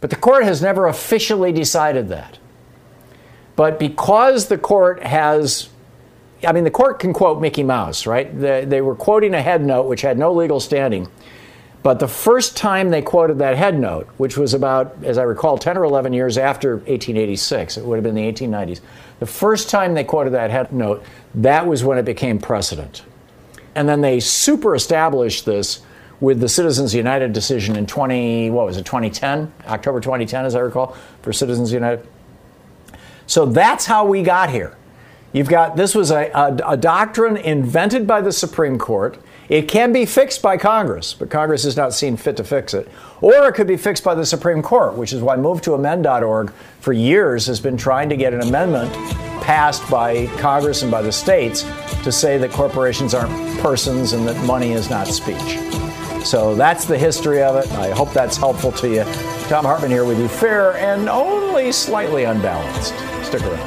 But 0.00 0.10
the 0.10 0.16
court 0.16 0.44
has 0.44 0.62
never 0.62 0.86
officially 0.86 1.52
decided 1.52 2.08
that. 2.08 2.38
But 3.58 3.80
because 3.80 4.46
the 4.46 4.56
court 4.56 5.02
has, 5.02 5.68
I 6.46 6.52
mean, 6.52 6.62
the 6.62 6.70
court 6.70 7.00
can 7.00 7.12
quote 7.12 7.40
Mickey 7.40 7.64
Mouse, 7.64 8.06
right? 8.06 8.40
They, 8.40 8.64
they 8.64 8.80
were 8.80 8.94
quoting 8.94 9.34
a 9.34 9.42
head 9.42 9.64
note 9.64 9.88
which 9.88 10.00
had 10.00 10.16
no 10.16 10.32
legal 10.32 10.60
standing. 10.60 11.08
But 11.82 11.98
the 11.98 12.06
first 12.06 12.56
time 12.56 12.90
they 12.90 13.02
quoted 13.02 13.40
that 13.40 13.56
head 13.56 13.76
note, 13.76 14.06
which 14.16 14.38
was 14.38 14.54
about, 14.54 15.02
as 15.02 15.18
I 15.18 15.24
recall, 15.24 15.58
10 15.58 15.76
or 15.76 15.82
11 15.82 16.12
years 16.12 16.38
after 16.38 16.74
1886, 16.76 17.78
it 17.78 17.84
would 17.84 17.96
have 17.96 18.04
been 18.04 18.14
the 18.14 18.32
1890s, 18.32 18.78
the 19.18 19.26
first 19.26 19.68
time 19.68 19.94
they 19.94 20.04
quoted 20.04 20.34
that 20.34 20.52
head 20.52 20.72
note, 20.72 21.02
that 21.34 21.66
was 21.66 21.82
when 21.82 21.98
it 21.98 22.04
became 22.04 22.38
precedent. 22.38 23.02
And 23.74 23.88
then 23.88 24.02
they 24.02 24.20
super 24.20 24.76
established 24.76 25.46
this 25.46 25.80
with 26.20 26.38
the 26.38 26.48
Citizens 26.48 26.94
United 26.94 27.32
decision 27.32 27.74
in 27.74 27.86
20, 27.86 28.50
what 28.50 28.66
was 28.66 28.76
it, 28.76 28.86
2010? 28.86 29.52
October 29.66 29.98
2010, 29.98 30.44
as 30.44 30.54
I 30.54 30.60
recall, 30.60 30.96
for 31.22 31.32
Citizens 31.32 31.72
United. 31.72 32.06
So 33.28 33.44
that's 33.46 33.86
how 33.86 34.06
we 34.06 34.22
got 34.22 34.50
here. 34.50 34.74
You've 35.32 35.48
got 35.50 35.76
this 35.76 35.94
was 35.94 36.10
a, 36.10 36.30
a, 36.34 36.72
a, 36.72 36.76
doctrine 36.76 37.36
invented 37.36 38.06
by 38.06 38.22
the 38.22 38.32
Supreme 38.32 38.78
Court. 38.78 39.18
It 39.50 39.68
can 39.68 39.92
be 39.92 40.06
fixed 40.06 40.40
by 40.40 40.56
Congress, 40.56 41.12
but 41.12 41.28
Congress 41.28 41.64
has 41.64 41.76
not 41.76 41.92
seen 41.92 42.16
fit 42.16 42.38
to 42.38 42.44
fix 42.44 42.72
it. 42.72 42.88
Or 43.20 43.46
it 43.46 43.52
could 43.52 43.66
be 43.66 43.76
fixed 43.76 44.02
by 44.02 44.14
the 44.14 44.24
Supreme 44.24 44.62
Court, 44.62 44.94
which 44.94 45.12
is 45.12 45.20
why 45.20 45.36
MoveToAmend.org 45.36 46.50
for 46.80 46.94
years 46.94 47.46
has 47.46 47.60
been 47.60 47.76
trying 47.76 48.08
to 48.08 48.16
get 48.16 48.32
an 48.32 48.40
amendment 48.40 48.90
passed 49.42 49.88
by 49.90 50.26
Congress 50.38 50.82
and 50.82 50.90
by 50.90 51.02
the 51.02 51.12
states 51.12 51.62
to 52.02 52.10
say 52.10 52.38
that 52.38 52.50
corporations 52.50 53.12
aren't 53.12 53.60
persons 53.60 54.14
and 54.14 54.26
that 54.26 54.42
money 54.46 54.72
is 54.72 54.88
not 54.88 55.06
speech. 55.06 55.58
So 56.24 56.54
that's 56.54 56.86
the 56.86 56.98
history 56.98 57.42
of 57.42 57.56
it. 57.56 57.70
I 57.72 57.90
hope 57.90 58.12
that's 58.12 58.36
helpful 58.36 58.72
to 58.72 58.88
you. 58.88 59.04
Thom 59.48 59.64
Hartmann 59.64 59.90
here 59.90 60.04
with 60.04 60.18
you, 60.18 60.28
fair 60.28 60.76
and 60.76 61.08
only 61.08 61.72
slightly 61.72 62.24
unbalanced. 62.24 62.94
Stick 63.28 63.42
around. 63.42 63.60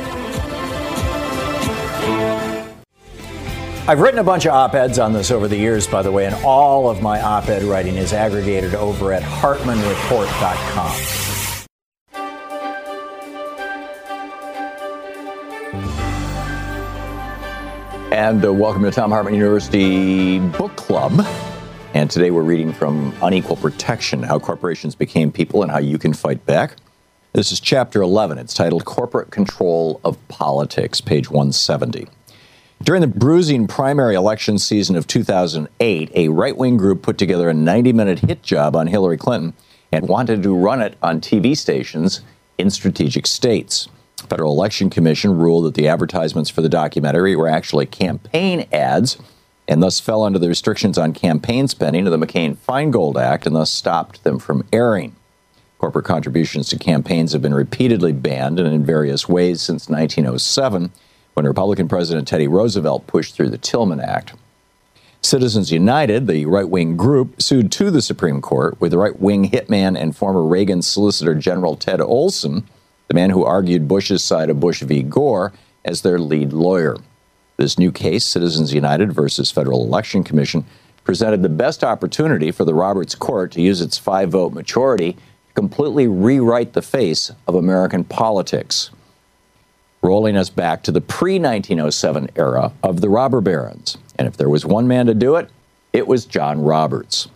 I've 3.87 3.99
written 3.99 4.19
a 4.19 4.23
bunch 4.23 4.45
of 4.45 4.53
op 4.53 4.73
eds 4.73 4.97
on 4.97 5.13
this 5.13 5.29
over 5.29 5.47
the 5.47 5.55
years, 5.55 5.85
by 5.85 6.01
the 6.01 6.11
way, 6.11 6.25
and 6.25 6.33
all 6.43 6.89
of 6.89 7.03
my 7.03 7.21
op 7.21 7.47
ed 7.47 7.61
writing 7.61 7.95
is 7.95 8.11
aggregated 8.11 8.73
over 8.73 9.13
at 9.13 9.21
hartmannreport.com. 9.21 11.67
And 18.11 18.43
uh, 18.43 18.51
welcome 18.51 18.81
to 18.81 18.91
Thom 18.91 19.11
Hartmann 19.11 19.35
University 19.35 20.39
Book 20.39 20.75
Club. 20.75 21.23
And 21.93 22.09
today 22.09 22.31
we're 22.31 22.41
reading 22.41 22.73
from 22.73 23.13
Unequal 23.21 23.57
Protection 23.57 24.23
How 24.23 24.39
Corporations 24.39 24.95
Became 24.95 25.31
People 25.31 25.61
and 25.61 25.71
How 25.71 25.77
You 25.77 25.99
Can 25.99 26.13
Fight 26.13 26.43
Back. 26.47 26.77
This 27.33 27.53
is 27.53 27.61
chapter 27.61 28.01
11. 28.01 28.39
It's 28.39 28.53
titled 28.53 28.83
Corporate 28.83 29.31
Control 29.31 30.01
of 30.03 30.17
Politics, 30.27 30.99
page 30.99 31.29
170. 31.29 32.09
During 32.83 32.99
the 32.99 33.07
bruising 33.07 33.67
primary 33.67 34.15
election 34.15 34.57
season 34.57 34.97
of 34.97 35.07
2008, 35.07 36.11
a 36.13 36.27
right 36.27 36.57
wing 36.57 36.75
group 36.75 37.01
put 37.01 37.17
together 37.17 37.49
a 37.49 37.53
90 37.53 37.93
minute 37.93 38.19
hit 38.19 38.43
job 38.43 38.75
on 38.75 38.87
Hillary 38.87 39.15
Clinton 39.15 39.53
and 39.93 40.09
wanted 40.09 40.43
to 40.43 40.53
run 40.53 40.81
it 40.81 40.97
on 41.01 41.21
TV 41.21 41.55
stations 41.55 42.19
in 42.57 42.69
strategic 42.69 43.25
states. 43.25 43.87
Federal 44.17 44.51
Election 44.51 44.89
Commission 44.89 45.37
ruled 45.37 45.63
that 45.63 45.75
the 45.75 45.87
advertisements 45.87 46.49
for 46.49 46.61
the 46.61 46.67
documentary 46.67 47.37
were 47.37 47.47
actually 47.47 47.85
campaign 47.85 48.67
ads 48.73 49.17
and 49.69 49.81
thus 49.81 50.01
fell 50.01 50.23
under 50.23 50.37
the 50.37 50.49
restrictions 50.49 50.97
on 50.97 51.13
campaign 51.13 51.69
spending 51.69 52.05
of 52.05 52.11
the 52.11 52.27
McCain 52.27 52.57
Feingold 52.57 53.15
Act 53.15 53.45
and 53.45 53.55
thus 53.55 53.71
stopped 53.71 54.25
them 54.25 54.37
from 54.37 54.67
airing. 54.73 55.15
Corporate 55.81 56.05
contributions 56.05 56.69
to 56.69 56.77
campaigns 56.77 57.33
have 57.33 57.41
been 57.41 57.55
repeatedly 57.55 58.11
banned 58.11 58.59
and 58.59 58.71
in 58.71 58.85
various 58.85 59.27
ways 59.27 59.63
since 59.63 59.89
1907, 59.89 60.91
when 61.33 61.47
Republican 61.47 61.87
President 61.87 62.27
Teddy 62.27 62.47
Roosevelt 62.47 63.07
pushed 63.07 63.33
through 63.33 63.49
the 63.49 63.57
Tillman 63.57 63.99
Act. 63.99 64.35
Citizens 65.23 65.71
United, 65.71 66.27
the 66.27 66.45
right 66.45 66.69
wing 66.69 66.95
group, 66.97 67.41
sued 67.41 67.71
to 67.71 67.89
the 67.89 68.03
Supreme 68.03 68.41
Court 68.41 68.79
with 68.79 68.93
right 68.93 69.19
wing 69.19 69.49
hitman 69.49 69.99
and 69.99 70.15
former 70.15 70.43
Reagan 70.43 70.83
Solicitor 70.83 71.33
General 71.33 71.75
Ted 71.75 71.99
Olson, 71.99 72.67
the 73.07 73.15
man 73.15 73.31
who 73.31 73.43
argued 73.43 73.87
Bush's 73.87 74.23
side 74.23 74.51
of 74.51 74.59
Bush 74.59 74.83
v. 74.83 75.01
Gore, 75.01 75.51
as 75.83 76.03
their 76.03 76.19
lead 76.19 76.53
lawyer. 76.53 76.95
This 77.57 77.79
new 77.79 77.91
case, 77.91 78.23
Citizens 78.23 78.71
United 78.71 79.13
versus 79.13 79.49
Federal 79.49 79.83
Election 79.83 80.23
Commission, 80.23 80.63
presented 81.03 81.41
the 81.41 81.49
best 81.49 81.83
opportunity 81.83 82.51
for 82.51 82.65
the 82.65 82.75
Roberts 82.75 83.15
Court 83.15 83.51
to 83.53 83.61
use 83.61 83.81
its 83.81 83.97
five 83.97 84.29
vote 84.29 84.53
majority 84.53 85.17
completely 85.55 86.07
rewrite 86.07 86.73
the 86.73 86.81
face 86.81 87.31
of 87.47 87.55
American 87.55 88.03
politics, 88.03 88.89
rolling 90.01 90.37
us 90.37 90.49
back 90.49 90.83
to 90.83 90.91
the 90.91 91.01
pre 91.01 91.33
1907 91.33 92.29
era 92.35 92.71
of 92.83 93.01
the 93.01 93.09
robber 93.09 93.41
barons. 93.41 93.97
And 94.17 94.27
if 94.27 94.37
there 94.37 94.49
was 94.49 94.65
one 94.65 94.87
man 94.87 95.05
to 95.07 95.13
do 95.13 95.35
it, 95.35 95.49
it 95.93 96.07
was 96.07 96.25
John 96.25 96.61
Roberts. 96.61 97.27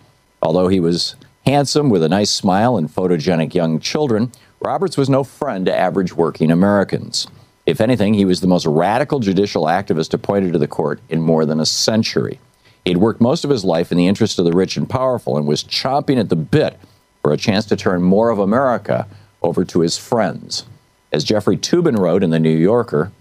Although 0.41 0.67
he 0.67 0.79
was 0.79 1.15
handsome 1.45 1.89
with 1.89 2.03
a 2.03 2.09
nice 2.09 2.31
smile 2.31 2.77
and 2.77 2.89
photogenic 2.89 3.53
young 3.53 3.79
children, 3.79 4.31
Roberts 4.59 4.97
was 4.97 5.09
no 5.09 5.23
friend 5.23 5.65
to 5.65 5.77
average 5.77 6.13
working 6.13 6.51
Americans. 6.51 7.27
If 7.65 7.81
anything, 7.81 8.13
he 8.13 8.25
was 8.25 8.41
the 8.41 8.47
most 8.47 8.65
radical 8.65 9.19
judicial 9.19 9.65
activist 9.65 10.13
appointed 10.13 10.53
to 10.53 10.59
the 10.59 10.67
court 10.67 11.01
in 11.09 11.21
more 11.21 11.45
than 11.45 11.59
a 11.59 11.65
century. 11.65 12.39
He'd 12.85 12.97
worked 12.97 13.19
most 13.19 13.43
of 13.43 13.49
his 13.49 13.65
life 13.65 13.91
in 13.91 13.97
the 13.97 14.07
interest 14.07 14.37
of 14.37 14.45
the 14.45 14.51
rich 14.51 14.77
and 14.77 14.87
powerful 14.87 15.37
and 15.37 15.47
was 15.47 15.63
chomping 15.63 16.19
at 16.19 16.29
the 16.29 16.35
bit 16.35 16.79
for 17.25 17.33
a 17.33 17.37
chance 17.37 17.65
to 17.65 17.75
turn 17.75 18.03
more 18.03 18.29
of 18.29 18.37
America 18.37 19.07
over 19.41 19.65
to 19.65 19.79
his 19.79 19.97
friends. 19.97 20.63
As 21.11 21.23
Jeffrey 21.23 21.57
Toobin 21.57 21.97
wrote 21.97 22.21
in 22.21 22.29
The 22.29 22.37
New 22.37 22.55
Yorker, 22.55 23.11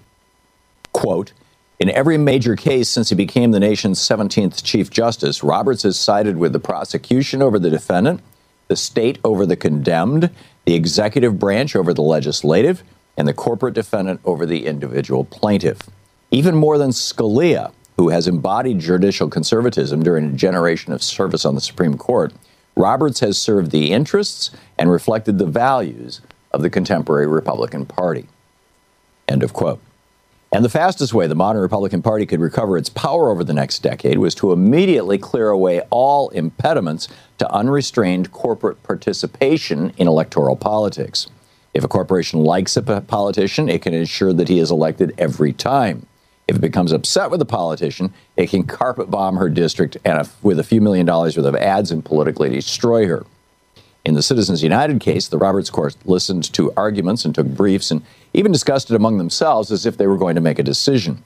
quote, 0.93 1.33
in 1.79 1.89
every 1.89 2.19
major 2.19 2.55
case 2.55 2.91
since 2.91 3.09
he 3.09 3.15
became 3.15 3.53
the 3.53 3.61
nation's 3.61 3.99
17th 3.99 4.63
Chief 4.63 4.91
Justice, 4.91 5.43
Roberts 5.43 5.85
has 5.85 5.99
sided 5.99 6.37
with 6.37 6.53
the 6.53 6.61
prosecution 6.61 7.41
over 7.41 7.59
the 7.59 7.71
defendant, 7.71 8.21
the 8.69 8.77
state 8.77 9.17
over 9.25 9.47
the 9.47 9.57
condemned, 9.57 10.29
the 10.67 10.75
executive 10.75 11.39
branch 11.39 11.75
over 11.75 11.95
the 11.95 12.03
legislative, 12.03 12.83
and 13.17 13.27
the 13.27 13.33
corporate 13.33 13.73
defendant 13.73 14.21
over 14.27 14.45
the 14.45 14.67
individual 14.67 15.25
plaintiff. 15.25 15.79
Even 16.31 16.55
more 16.55 16.77
than 16.77 16.91
Scalia, 16.91 17.73
who 17.97 18.11
has 18.11 18.29
embodied 18.29 18.81
judicial 18.81 19.31
conservatism 19.31 20.03
during 20.03 20.27
a 20.27 20.33
generation 20.33 20.93
of 20.93 21.03
service 21.03 21.47
on 21.47 21.55
the 21.55 21.61
Supreme 21.63 21.97
Court, 21.97 22.35
Roberts 22.77 23.21
has 23.21 23.39
served 23.39 23.71
the 23.71 23.93
interests 23.93 24.51
and 24.79 24.91
reflected 24.91 25.39
the 25.39 25.47
values 25.47 26.21
of 26.53 26.63
the 26.63 26.71
contemporary 26.71 27.27
Republican 27.27 27.87
Party. 27.87 28.27
End 29.29 29.43
of 29.43 29.53
quote. 29.53 29.81
And 30.53 30.65
the 30.65 30.71
fastest 30.71 31.13
way 31.13 31.27
the 31.27 31.35
modern 31.35 31.63
Republican 31.63 32.01
Party 32.01 32.27
could 32.27 32.41
recover 32.41 32.79
its 32.79 32.89
power 32.89 33.29
over 33.29 33.43
the 33.43 33.53
next 33.53 33.81
decade 33.81 34.19
was 34.19 34.37
to 34.37 34.53
immediately 34.53 35.19
clear 35.19 35.49
away 35.49 35.81
all 35.91 36.29
impediments 36.29 37.09
to 37.39 37.53
unrestrained 37.53 38.31
corporate 38.31 38.81
participation 38.85 39.93
in 39.97 40.07
electoral 40.07 40.55
politics. 40.55 41.27
If 41.75 41.83
a 41.83 41.89
corporation 41.89 42.45
likes 42.45 42.77
a 42.77 42.83
politician, 43.01 43.69
it 43.69 43.83
can 43.83 43.95
ensure 43.95 44.33
that 44.33 44.49
he 44.49 44.61
is 44.61 44.71
elected 44.71 45.13
every 45.19 45.53
time. 45.53 46.07
If 46.47 46.57
it 46.57 46.61
becomes 46.61 46.93
upset 46.93 47.31
with 47.31 47.41
a 47.41 47.47
politician, 47.47 48.13
it 48.37 48.51
can 48.51 48.65
carpet 48.65 49.11
bomb 49.11 49.37
her 49.37 49.49
district 49.49 49.97
and 50.05 50.29
with 50.43 50.59
a 50.59 50.65
few 50.65 50.81
million 50.81 51.07
dollars 51.07 51.37
worth 51.37 51.47
of 51.47 51.57
ads 51.57 51.91
and 51.91 52.05
politically 52.05 52.51
destroy 52.51 53.07
her. 53.07 53.25
In 54.05 54.13
the 54.13 54.23
Citizens 54.23 54.63
United 54.63 55.01
case, 55.01 55.29
the 55.29 55.39
Roberts 55.39 55.71
Court 55.71 55.97
listened 56.05 56.53
to 56.53 56.73
arguments 56.77 57.25
and 57.25 57.35
took 57.35 57.47
briefs 57.47 57.91
and 57.91 58.03
even 58.35 58.53
discussed 58.53 58.91
it 58.91 58.97
among 58.97 59.17
themselves 59.17 59.73
as 59.73 59.87
if 59.87 59.97
they 59.97 60.07
were 60.07 60.19
going 60.19 60.35
to 60.35 60.43
make 60.43 60.59
a 60.59 60.63
decision. 60.63 61.23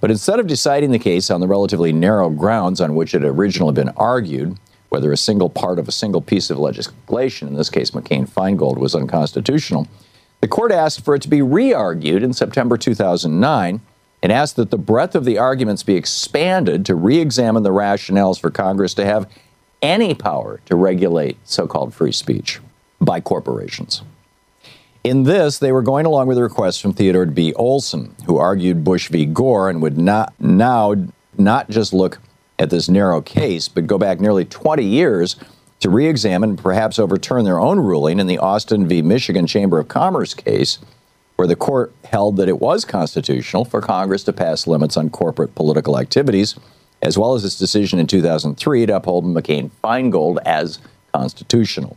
But 0.00 0.12
instead 0.12 0.38
of 0.38 0.46
deciding 0.46 0.92
the 0.92 0.98
case 1.00 1.30
on 1.30 1.40
the 1.40 1.48
relatively 1.48 1.92
narrow 1.92 2.30
grounds 2.30 2.80
on 2.80 2.94
which 2.94 3.14
it 3.14 3.22
had 3.22 3.30
originally 3.30 3.72
been 3.72 3.88
argued, 3.90 4.56
whether 4.90 5.10
a 5.10 5.16
single 5.16 5.50
part 5.50 5.80
of 5.80 5.88
a 5.88 5.92
single 5.92 6.20
piece 6.20 6.50
of 6.50 6.58
legislation, 6.58 7.48
in 7.48 7.54
this 7.54 7.70
case 7.70 7.90
McCain 7.90 8.28
Feingold, 8.28 8.78
was 8.78 8.94
unconstitutional, 8.94 9.88
the 10.40 10.46
court 10.46 10.70
asked 10.70 11.04
for 11.04 11.16
it 11.16 11.22
to 11.22 11.28
be 11.28 11.42
re 11.42 11.72
argued 11.72 12.22
in 12.22 12.32
September 12.32 12.76
2009 12.76 13.80
and 14.24 14.32
asked 14.32 14.56
that 14.56 14.70
the 14.70 14.78
breadth 14.78 15.14
of 15.14 15.26
the 15.26 15.36
arguments 15.36 15.82
be 15.82 15.96
expanded 15.96 16.86
to 16.86 16.94
re 16.94 17.20
examine 17.20 17.62
the 17.62 17.68
rationales 17.68 18.40
for 18.40 18.50
Congress 18.50 18.94
to 18.94 19.04
have 19.04 19.30
any 19.82 20.14
power 20.14 20.60
to 20.64 20.74
regulate 20.74 21.36
so 21.44 21.66
called 21.66 21.92
free 21.92 22.10
speech 22.10 22.58
by 23.02 23.20
corporations. 23.20 24.00
In 25.04 25.24
this, 25.24 25.58
they 25.58 25.72
were 25.72 25.82
going 25.82 26.06
along 26.06 26.26
with 26.26 26.38
a 26.38 26.42
request 26.42 26.80
from 26.80 26.94
Theodore 26.94 27.26
B. 27.26 27.52
Olson, 27.52 28.16
who 28.24 28.38
argued 28.38 28.82
Bush 28.82 29.10
v. 29.10 29.26
Gore 29.26 29.68
and 29.68 29.82
would 29.82 29.98
not 29.98 30.32
now 30.40 30.94
not 31.36 31.68
just 31.68 31.92
look 31.92 32.18
at 32.58 32.70
this 32.70 32.88
narrow 32.88 33.20
case, 33.20 33.68
but 33.68 33.86
go 33.86 33.98
back 33.98 34.20
nearly 34.20 34.46
20 34.46 34.82
years 34.82 35.36
to 35.80 35.90
re 35.90 36.06
examine 36.06 36.50
and 36.50 36.58
perhaps 36.58 36.98
overturn 36.98 37.44
their 37.44 37.60
own 37.60 37.78
ruling 37.78 38.18
in 38.18 38.26
the 38.26 38.38
Austin 38.38 38.88
v. 38.88 39.02
Michigan 39.02 39.46
Chamber 39.46 39.78
of 39.78 39.88
Commerce 39.88 40.32
case, 40.32 40.78
where 41.36 41.48
the 41.48 41.56
court 41.56 41.92
held 42.04 42.36
that 42.36 42.48
it 42.48 42.60
was 42.60 42.84
constitutional 42.84 43.64
for 43.64 43.80
Congress 43.80 44.22
to 44.24 44.32
pass 44.32 44.66
limits 44.66 44.96
on 44.96 45.10
corporate 45.10 45.54
political 45.54 45.98
activities, 45.98 46.54
as 47.02 47.18
well 47.18 47.34
as 47.34 47.44
its 47.44 47.58
decision 47.58 47.98
in 47.98 48.06
2003 48.06 48.86
to 48.86 48.96
uphold 48.96 49.24
McCain 49.24 49.70
Feingold 49.82 50.38
as 50.44 50.78
constitutional. 51.12 51.96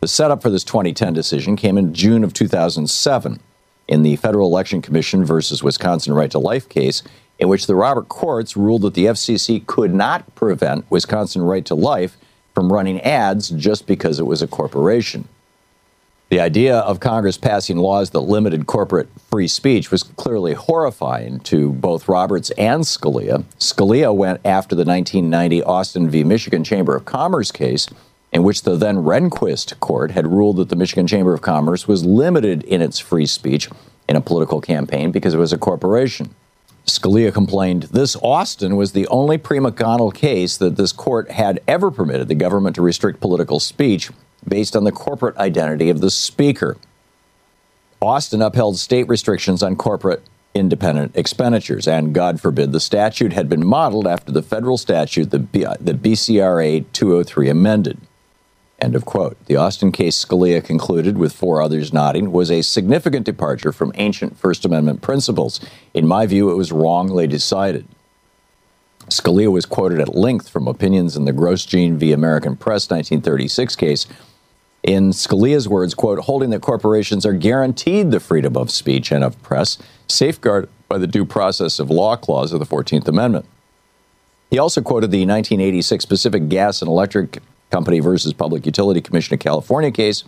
The 0.00 0.08
setup 0.08 0.42
for 0.42 0.50
this 0.50 0.64
2010 0.64 1.12
decision 1.12 1.56
came 1.56 1.78
in 1.78 1.94
June 1.94 2.22
of 2.22 2.32
2007 2.32 3.40
in 3.88 4.02
the 4.02 4.16
Federal 4.16 4.48
Election 4.48 4.82
Commission 4.82 5.24
versus 5.24 5.62
Wisconsin 5.62 6.14
Right 6.14 6.30
to 6.30 6.38
Life 6.38 6.68
case, 6.68 7.02
in 7.38 7.48
which 7.48 7.66
the 7.66 7.74
Robert 7.74 8.08
courts 8.08 8.56
ruled 8.56 8.82
that 8.82 8.94
the 8.94 9.06
FCC 9.06 9.64
could 9.66 9.94
not 9.94 10.34
prevent 10.34 10.88
Wisconsin 10.90 11.42
Right 11.42 11.64
to 11.64 11.74
Life 11.74 12.16
from 12.54 12.72
running 12.72 13.00
ads 13.00 13.50
just 13.50 13.86
because 13.86 14.18
it 14.18 14.26
was 14.26 14.42
a 14.42 14.48
corporation. 14.48 15.28
The 16.30 16.40
idea 16.40 16.80
of 16.80 17.00
Congress 17.00 17.38
passing 17.38 17.78
laws 17.78 18.10
that 18.10 18.20
limited 18.20 18.66
corporate 18.66 19.08
free 19.30 19.48
speech 19.48 19.90
was 19.90 20.02
clearly 20.02 20.52
horrifying 20.52 21.40
to 21.40 21.72
both 21.72 22.06
Roberts 22.06 22.50
and 22.58 22.84
Scalia. 22.84 23.44
Scalia 23.58 24.14
went 24.14 24.42
after 24.44 24.74
the 24.74 24.84
1990 24.84 25.62
Austin 25.62 26.10
v. 26.10 26.24
Michigan 26.24 26.64
Chamber 26.64 26.94
of 26.94 27.06
Commerce 27.06 27.50
case, 27.50 27.88
in 28.30 28.42
which 28.42 28.60
the 28.60 28.76
then 28.76 28.96
Rehnquist 28.96 29.80
court 29.80 30.10
had 30.10 30.26
ruled 30.26 30.58
that 30.58 30.68
the 30.68 30.76
Michigan 30.76 31.06
Chamber 31.06 31.32
of 31.32 31.40
Commerce 31.40 31.88
was 31.88 32.04
limited 32.04 32.62
in 32.64 32.82
its 32.82 32.98
free 32.98 33.24
speech 33.24 33.70
in 34.06 34.14
a 34.14 34.20
political 34.20 34.60
campaign 34.60 35.10
because 35.10 35.32
it 35.32 35.38
was 35.38 35.54
a 35.54 35.58
corporation. 35.58 36.34
Scalia 36.84 37.32
complained 37.32 37.84
this 37.84 38.16
Austin 38.16 38.76
was 38.76 38.92
the 38.92 39.08
only 39.08 39.38
pre 39.38 39.60
McConnell 39.60 40.12
case 40.12 40.58
that 40.58 40.76
this 40.76 40.92
court 40.92 41.30
had 41.30 41.62
ever 41.66 41.90
permitted 41.90 42.28
the 42.28 42.34
government 42.34 42.76
to 42.76 42.82
restrict 42.82 43.18
political 43.20 43.58
speech 43.60 44.10
based 44.46 44.76
on 44.76 44.84
the 44.84 44.92
corporate 44.92 45.36
identity 45.36 45.90
of 45.90 46.00
the 46.00 46.10
speaker. 46.10 46.76
Austin 48.00 48.42
upheld 48.42 48.78
state 48.78 49.08
restrictions 49.08 49.62
on 49.62 49.76
corporate 49.76 50.22
independent 50.54 51.16
expenditures, 51.16 51.86
and 51.86 52.14
God 52.14 52.40
forbid 52.40 52.72
the 52.72 52.80
statute 52.80 53.32
had 53.32 53.48
been 53.48 53.66
modeled 53.66 54.06
after 54.06 54.32
the 54.32 54.42
federal 54.42 54.78
statute 54.78 55.30
the, 55.30 55.38
B- 55.38 55.66
the 55.80 55.94
BCRA 55.94 56.84
203 56.92 57.48
amended. 57.48 57.98
End 58.80 58.94
of 58.94 59.04
quote. 59.04 59.36
The 59.46 59.56
Austin 59.56 59.90
case, 59.90 60.24
Scalia 60.24 60.64
concluded, 60.64 61.18
with 61.18 61.32
four 61.32 61.60
others 61.60 61.92
nodding, 61.92 62.30
was 62.30 62.50
a 62.50 62.62
significant 62.62 63.26
departure 63.26 63.72
from 63.72 63.92
ancient 63.96 64.38
First 64.38 64.64
Amendment 64.64 65.02
principles. 65.02 65.60
In 65.94 66.06
my 66.06 66.26
view, 66.26 66.50
it 66.50 66.56
was 66.56 66.70
wrongly 66.70 67.26
decided. 67.26 67.86
Scalia 69.08 69.50
was 69.50 69.66
quoted 69.66 70.00
at 70.00 70.14
length 70.14 70.48
from 70.48 70.68
opinions 70.68 71.16
in 71.16 71.24
the 71.24 71.32
Grosjean 71.32 71.96
v. 71.96 72.12
American 72.12 72.56
Press 72.56 72.88
1936 72.88 73.74
case. 73.74 74.06
In 74.88 75.10
Scalia's 75.10 75.68
words, 75.68 75.92
quote, 75.92 76.20
holding 76.20 76.48
that 76.48 76.62
corporations 76.62 77.26
are 77.26 77.34
guaranteed 77.34 78.10
the 78.10 78.20
freedom 78.20 78.56
of 78.56 78.70
speech 78.70 79.12
and 79.12 79.22
of 79.22 79.40
press, 79.42 79.76
safeguarded 80.06 80.70
by 80.88 80.96
the 80.96 81.06
due 81.06 81.26
process 81.26 81.78
of 81.78 81.90
law 81.90 82.16
clause 82.16 82.54
of 82.54 82.58
the 82.58 82.64
14th 82.64 83.06
Amendment. 83.06 83.44
He 84.48 84.58
also 84.58 84.80
quoted 84.80 85.10
the 85.10 85.26
1986 85.26 86.06
Pacific 86.06 86.48
Gas 86.48 86.80
and 86.80 86.88
Electric 86.88 87.42
Company 87.70 88.00
versus 88.00 88.32
Public 88.32 88.64
Utility 88.64 89.02
Commission 89.02 89.34
of 89.34 89.40
California 89.40 89.90
case. 89.90 90.24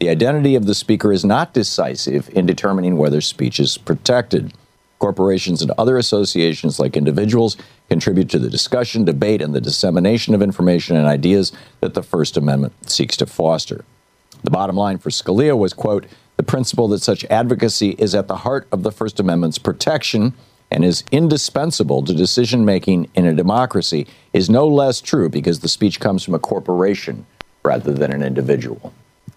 The 0.00 0.08
identity 0.08 0.56
of 0.56 0.66
the 0.66 0.74
speaker 0.74 1.12
is 1.12 1.24
not 1.24 1.54
decisive 1.54 2.28
in 2.30 2.46
determining 2.46 2.96
whether 2.96 3.20
speech 3.20 3.60
is 3.60 3.78
protected. 3.78 4.52
Corporations 4.98 5.62
and 5.62 5.70
other 5.78 5.96
associations, 5.96 6.80
like 6.80 6.96
individuals, 6.96 7.56
contribute 7.88 8.28
to 8.30 8.40
the 8.40 8.50
discussion, 8.50 9.04
debate, 9.04 9.40
and 9.40 9.54
the 9.54 9.60
dissemination 9.60 10.34
of 10.34 10.42
information 10.42 10.96
and 10.96 11.06
ideas 11.06 11.52
that 11.78 11.94
the 11.94 12.02
First 12.02 12.36
Amendment 12.36 12.90
seeks 12.90 13.16
to 13.16 13.24
foster. 13.24 13.84
The 14.42 14.50
bottom 14.50 14.76
line 14.76 14.98
for 14.98 15.10
Scalia 15.10 15.56
was, 15.56 15.72
quote, 15.72 16.06
the 16.36 16.42
principle 16.42 16.88
that 16.88 17.02
such 17.02 17.24
advocacy 17.26 17.90
is 17.98 18.14
at 18.14 18.26
the 18.26 18.38
heart 18.38 18.66
of 18.72 18.82
the 18.82 18.90
First 18.90 19.20
Amendment's 19.20 19.58
protection 19.58 20.32
and 20.70 20.84
is 20.84 21.04
indispensable 21.10 22.02
to 22.04 22.14
decision 22.14 22.64
making 22.64 23.10
in 23.14 23.26
a 23.26 23.34
democracy 23.34 24.06
is 24.32 24.48
no 24.48 24.66
less 24.66 25.00
true 25.00 25.28
because 25.28 25.60
the 25.60 25.68
speech 25.68 26.00
comes 26.00 26.22
from 26.22 26.34
a 26.34 26.38
corporation 26.38 27.26
rather 27.62 27.92
than 27.92 28.12
an 28.12 28.22
individual. 28.22 28.92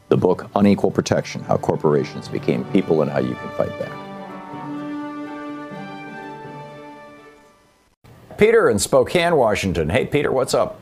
The 0.09 0.17
book, 0.17 0.49
Unequal 0.55 0.91
Protection 0.91 1.43
How 1.43 1.57
Corporations 1.57 2.27
Became 2.27 2.63
People 2.65 3.01
and 3.01 3.11
How 3.11 3.19
You 3.19 3.35
Can 3.35 3.49
Fight 3.51 3.79
Back. 3.79 3.91
Peter 8.37 8.69
in 8.69 8.79
Spokane, 8.79 9.35
Washington. 9.35 9.89
Hey, 9.89 10.05
Peter, 10.05 10.31
what's 10.31 10.53
up? 10.53 10.79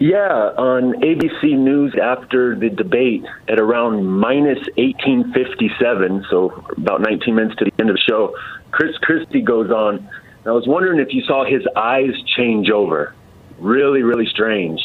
Yeah, 0.00 0.52
on 0.56 0.94
ABC 1.00 1.56
News 1.56 1.94
after 2.00 2.56
the 2.56 2.70
debate 2.70 3.24
at 3.48 3.60
around 3.60 4.06
minus 4.06 4.58
1857, 4.76 6.26
so 6.30 6.64
about 6.76 7.00
19 7.00 7.34
minutes 7.34 7.56
to 7.56 7.64
the 7.64 7.72
end 7.78 7.90
of 7.90 7.96
the 7.96 8.02
show, 8.02 8.36
Chris 8.70 8.96
Christie 8.98 9.42
goes 9.42 9.70
on. 9.70 10.08
I 10.46 10.50
was 10.50 10.66
wondering 10.66 11.00
if 11.00 11.14
you 11.14 11.22
saw 11.22 11.44
his 11.44 11.62
eyes 11.76 12.12
change 12.36 12.70
over. 12.70 13.14
Really, 13.58 14.02
really 14.02 14.26
strange. 14.26 14.80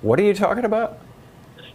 What 0.00 0.18
are 0.18 0.24
you 0.24 0.34
talking 0.34 0.64
about? 0.64 0.98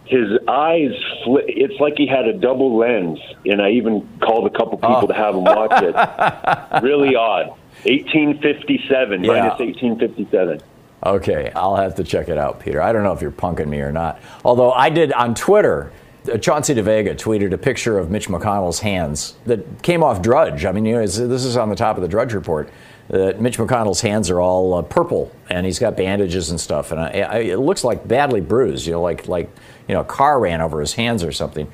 His 0.04 0.38
eyes, 0.48 0.92
fl- 1.24 1.38
it's 1.46 1.78
like 1.80 1.94
he 1.96 2.06
had 2.06 2.26
a 2.26 2.32
double 2.32 2.76
lens, 2.76 3.18
and 3.44 3.62
I 3.62 3.70
even 3.70 4.06
called 4.20 4.46
a 4.46 4.50
couple 4.50 4.78
people 4.78 5.04
oh. 5.04 5.06
to 5.06 5.14
have 5.14 5.34
him 5.34 5.44
watch 5.44 5.82
it. 5.82 6.82
really 6.82 7.14
odd. 7.14 7.48
1857 7.84 9.24
yeah. 9.24 9.28
minus 9.28 9.58
1857. 9.58 10.60
Okay, 11.04 11.52
I'll 11.54 11.76
have 11.76 11.94
to 11.96 12.04
check 12.04 12.28
it 12.28 12.38
out, 12.38 12.60
Peter. 12.60 12.82
I 12.82 12.92
don't 12.92 13.04
know 13.04 13.12
if 13.12 13.22
you're 13.22 13.30
punking 13.30 13.68
me 13.68 13.80
or 13.80 13.92
not. 13.92 14.20
Although 14.44 14.72
I 14.72 14.90
did 14.90 15.12
on 15.12 15.34
Twitter, 15.34 15.92
uh, 16.32 16.38
Chauncey 16.38 16.74
DeVega 16.74 17.16
tweeted 17.16 17.52
a 17.52 17.58
picture 17.58 17.98
of 17.98 18.10
Mitch 18.10 18.28
McConnell's 18.28 18.80
hands 18.80 19.36
that 19.46 19.82
came 19.82 20.02
off 20.02 20.20
Drudge. 20.20 20.64
I 20.64 20.72
mean, 20.72 20.84
you 20.84 20.94
know, 20.94 21.06
this 21.06 21.44
is 21.44 21.56
on 21.56 21.68
the 21.68 21.76
top 21.76 21.96
of 21.96 22.02
the 22.02 22.08
Drudge 22.08 22.32
report. 22.32 22.70
That 23.08 23.40
Mitch 23.40 23.56
McConnell's 23.56 24.02
hands 24.02 24.28
are 24.28 24.40
all 24.40 24.74
uh, 24.74 24.82
purple, 24.82 25.32
and 25.48 25.64
he's 25.64 25.78
got 25.78 25.96
bandages 25.96 26.50
and 26.50 26.60
stuff, 26.60 26.92
and 26.92 27.00
I, 27.00 27.20
I, 27.20 27.38
it 27.38 27.58
looks 27.58 27.82
like 27.82 28.06
badly 28.06 28.42
bruised. 28.42 28.86
You 28.86 28.94
know, 28.94 29.00
like 29.00 29.26
like 29.28 29.50
you 29.86 29.94
know, 29.94 30.02
a 30.02 30.04
car 30.04 30.38
ran 30.38 30.60
over 30.60 30.80
his 30.80 30.92
hands 30.92 31.24
or 31.24 31.32
something. 31.32 31.70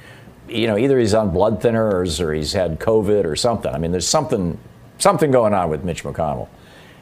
You 0.48 0.68
know, 0.68 0.78
either 0.78 0.96
he's 0.96 1.12
on 1.12 1.30
blood 1.30 1.60
thinners 1.60 2.20
or 2.20 2.32
he's 2.32 2.52
had 2.52 2.78
COVID 2.78 3.24
or 3.24 3.34
something. 3.34 3.74
I 3.74 3.78
mean, 3.78 3.90
there's 3.90 4.06
something 4.06 4.58
something 4.98 5.32
going 5.32 5.54
on 5.54 5.70
with 5.70 5.82
Mitch 5.82 6.04
McConnell. 6.04 6.48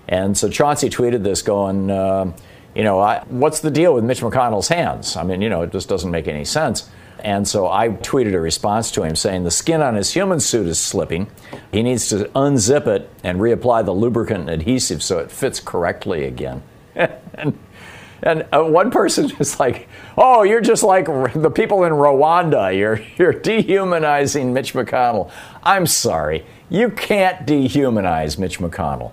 And 0.09 0.37
so 0.37 0.49
Chauncey 0.49 0.91
tweeted 0.91 1.23
this 1.23 1.43
going, 1.43 1.91
uh, 1.91 2.33
you 2.75 2.83
know, 2.83 3.01
I, 3.01 3.23
what's 3.29 3.61
the 3.61 3.71
deal 3.71 3.95
with 3.95 4.05
Mitch 4.05 4.21
McConnell's 4.21 4.69
hands? 4.69 5.17
I 5.17 5.23
mean, 5.23 5.43
you 5.43 5.49
know, 5.49 5.63
it 5.63 5.73
just 5.73 5.89
doesn't 5.89 6.11
make 6.11 6.29
any 6.29 6.45
sense. 6.45 6.89
And 7.21 7.47
so 7.47 7.69
I 7.69 7.89
tweeted 7.89 8.35
a 8.35 8.41
response 8.41 8.91
to 8.93 9.05
him 9.05 9.15
saying 9.15 9.45
the 9.45 9.51
skin 9.51 9.81
on 9.81 9.95
his 9.95 10.13
human 10.13 10.41
suit 10.41 10.67
is 10.67 10.81
slipping. 10.81 11.31
He 11.71 11.83
needs 11.83 12.09
to 12.09 12.25
unzip 12.35 12.87
it 12.89 13.09
and 13.23 13.39
reapply 13.39 13.85
the 13.85 13.93
lubricant 13.93 14.41
and 14.41 14.51
adhesive 14.51 15.03
so 15.03 15.19
it 15.19 15.31
fits 15.31 15.61
correctly 15.61 16.25
again. 16.25 16.63
and 16.95 17.59
and 18.25 18.47
uh, 18.53 18.63
one 18.63 18.91
person 18.91 19.31
is 19.41 19.59
like, 19.59 19.89
"Oh, 20.17 20.43
you're 20.43 20.61
just 20.61 20.83
like 20.83 21.07
the 21.07 21.51
people 21.51 21.85
in 21.85 21.93
Rwanda. 21.93 22.77
You're 22.77 23.01
you're 23.17 23.33
dehumanizing 23.33 24.53
Mitch 24.53 24.75
McConnell." 24.75 25.31
I'm 25.63 25.87
sorry, 25.87 26.45
you 26.71 26.91
can't 26.91 27.47
dehumanize 27.47 28.39
Mitch 28.39 28.59
McConnell. 28.59 29.13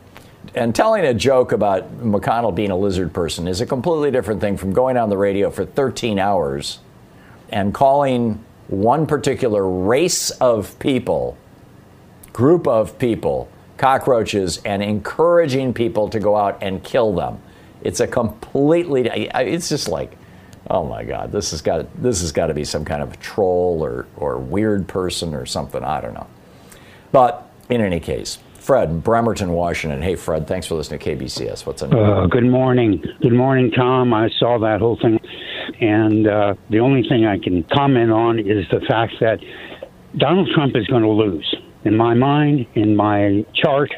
And 0.55 0.73
telling 0.73 1.05
a 1.05 1.13
joke 1.13 1.51
about 1.51 1.99
McConnell 1.99 2.55
being 2.55 2.71
a 2.71 2.77
lizard 2.77 3.13
person 3.13 3.47
is 3.47 3.61
a 3.61 3.65
completely 3.65 4.09
different 4.09 4.41
thing 4.41 4.57
from 4.57 4.73
going 4.73 4.97
on 4.97 5.09
the 5.09 5.17
radio 5.17 5.51
for 5.51 5.65
13 5.65 6.17
hours 6.17 6.79
and 7.49 7.73
calling 7.73 8.43
one 8.67 9.05
particular 9.05 9.67
race 9.67 10.31
of 10.31 10.77
people, 10.79 11.37
group 12.33 12.67
of 12.67 12.97
people, 12.99 13.49
cockroaches, 13.77 14.61
and 14.65 14.83
encouraging 14.83 15.73
people 15.73 16.09
to 16.09 16.19
go 16.19 16.35
out 16.35 16.57
and 16.61 16.83
kill 16.83 17.13
them. 17.13 17.39
It's 17.81 17.99
a 17.99 18.07
completely, 18.07 19.07
it's 19.07 19.69
just 19.69 19.87
like, 19.87 20.17
oh 20.69 20.83
my 20.83 21.03
God, 21.03 21.31
this 21.31 21.51
has 21.51 21.61
got, 21.61 22.01
this 22.01 22.21
has 22.21 22.31
got 22.31 22.47
to 22.47 22.53
be 22.53 22.63
some 22.63 22.85
kind 22.85 23.01
of 23.01 23.19
troll 23.19 23.83
or, 23.83 24.07
or 24.17 24.37
weird 24.37 24.87
person 24.87 25.33
or 25.33 25.45
something. 25.45 25.83
I 25.83 26.01
don't 26.01 26.13
know. 26.13 26.27
But 27.11 27.49
in 27.69 27.81
any 27.81 27.99
case, 27.99 28.37
Fred, 28.59 29.03
Bremerton, 29.03 29.51
Washington. 29.51 30.01
Hey, 30.01 30.15
Fred, 30.15 30.47
thanks 30.47 30.67
for 30.67 30.75
listening 30.75 30.99
to 30.99 31.15
KBCS. 31.15 31.65
What's 31.65 31.81
on 31.81 31.93
uh, 31.93 32.27
Good 32.27 32.45
morning. 32.45 33.03
Good 33.21 33.33
morning, 33.33 33.71
Thom. 33.71 34.13
I 34.13 34.29
saw 34.37 34.59
that 34.59 34.79
whole 34.79 34.97
thing. 34.97 35.19
And 35.79 36.27
uh, 36.27 36.55
the 36.69 36.79
only 36.79 37.07
thing 37.07 37.25
I 37.25 37.39
can 37.39 37.63
comment 37.63 38.11
on 38.11 38.39
is 38.39 38.65
the 38.69 38.81
fact 38.81 39.13
that 39.21 39.39
Donald 40.17 40.49
Trump 40.53 40.75
is 40.75 40.85
going 40.87 41.03
to 41.03 41.09
lose. 41.09 41.55
In 41.85 41.95
my 41.95 42.13
mind, 42.13 42.67
in 42.75 42.95
my 42.95 43.45
chart, 43.53 43.91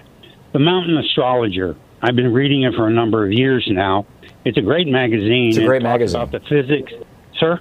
the 0.53 0.59
Mountain 0.59 0.97
Astrologer, 0.97 1.75
I've 2.01 2.15
been 2.15 2.31
reading 2.31 2.63
it 2.63 2.75
for 2.75 2.87
a 2.87 2.91
number 2.91 3.25
of 3.25 3.31
years 3.31 3.67
now. 3.71 4.05
It's 4.45 4.57
a 4.57 4.61
great 4.61 4.87
magazine. 4.87 5.49
It's 5.49 5.57
a 5.57 5.65
great 5.65 5.81
magazine. 5.81 6.21
About 6.21 6.31
the 6.31 6.47
physics. 6.47 6.93
Sir? 7.39 7.59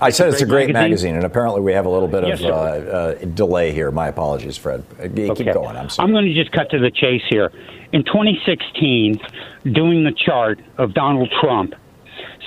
I 0.00 0.10
said 0.10 0.28
it's 0.28 0.40
a 0.40 0.46
great 0.46 0.72
magazine. 0.72 0.90
magazine. 0.90 1.14
and 1.16 1.24
apparently 1.24 1.60
we 1.60 1.72
have 1.72 1.86
a 1.86 1.90
little 1.90 2.08
bit 2.08 2.26
yes, 2.26 2.40
of 2.40 2.46
uh, 2.46 2.50
uh, 2.50 3.14
delay 3.34 3.72
here. 3.72 3.90
My 3.90 4.08
apologies, 4.08 4.56
Fred. 4.56 4.84
Uh, 4.98 5.02
keep 5.08 5.30
okay. 5.30 5.52
going. 5.52 5.76
I'm 5.76 5.90
sorry. 5.90 6.06
I'm 6.06 6.12
going 6.12 6.26
to 6.26 6.34
just 6.34 6.52
cut 6.52 6.70
to 6.70 6.78
the 6.78 6.90
chase 6.90 7.22
here. 7.28 7.52
In 7.92 8.04
2016, 8.04 9.20
doing 9.72 10.04
the 10.04 10.12
chart 10.12 10.60
of 10.78 10.94
Donald 10.94 11.30
Trump, 11.40 11.74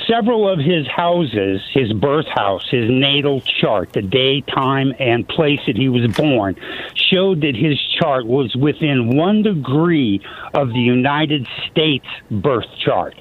several 0.08 0.52
of 0.52 0.60
his 0.60 0.88
houses, 0.88 1.62
his 1.74 1.92
birth 1.94 2.28
house, 2.28 2.68
his 2.70 2.90
natal 2.90 3.42
chart, 3.42 3.94
the 3.94 4.02
day, 4.02 4.42
time, 4.42 4.94
and 5.00 5.28
place 5.28 5.60
that 5.68 5.76
he 5.76 5.90
was 5.90 6.12
born, 6.16 6.56
showed 6.96 7.42
that 7.42 7.56
his 7.56 7.80
chart 8.00 8.26
was 8.26 8.56
within 8.56 9.16
one 9.16 9.44
degree 9.44 10.22
of 10.54 10.70
the 10.70 10.80
United 10.80 11.48
States 11.70 12.06
birth 12.32 12.66
chart. 12.84 13.16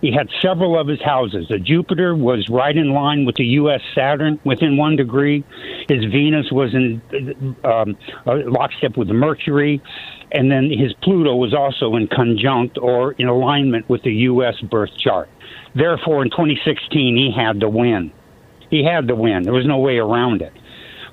He 0.00 0.12
had 0.12 0.28
several 0.40 0.78
of 0.78 0.86
his 0.86 1.02
houses. 1.02 1.46
The 1.48 1.58
Jupiter 1.58 2.14
was 2.14 2.48
right 2.48 2.76
in 2.76 2.90
line 2.90 3.24
with 3.24 3.34
the 3.34 3.44
U.S. 3.44 3.80
Saturn 3.94 4.38
within 4.44 4.76
one 4.76 4.96
degree. 4.96 5.44
His 5.88 6.04
Venus 6.04 6.52
was 6.52 6.72
in 6.74 7.02
um, 7.64 7.96
lockstep 8.24 8.96
with 8.96 9.08
Mercury, 9.08 9.82
and 10.30 10.50
then 10.50 10.70
his 10.70 10.92
Pluto 11.02 11.34
was 11.34 11.52
also 11.52 11.96
in 11.96 12.06
conjunct 12.06 12.78
or 12.78 13.12
in 13.12 13.26
alignment 13.26 13.88
with 13.88 14.02
the 14.02 14.12
U.S. 14.12 14.60
birth 14.60 14.90
chart. 14.96 15.28
Therefore, 15.74 16.22
in 16.22 16.30
2016, 16.30 17.16
he 17.16 17.32
had 17.36 17.60
to 17.60 17.68
win. 17.68 18.12
He 18.70 18.84
had 18.84 19.08
to 19.08 19.16
win. 19.16 19.42
There 19.42 19.52
was 19.52 19.66
no 19.66 19.78
way 19.78 19.98
around 19.98 20.42
it. 20.42 20.52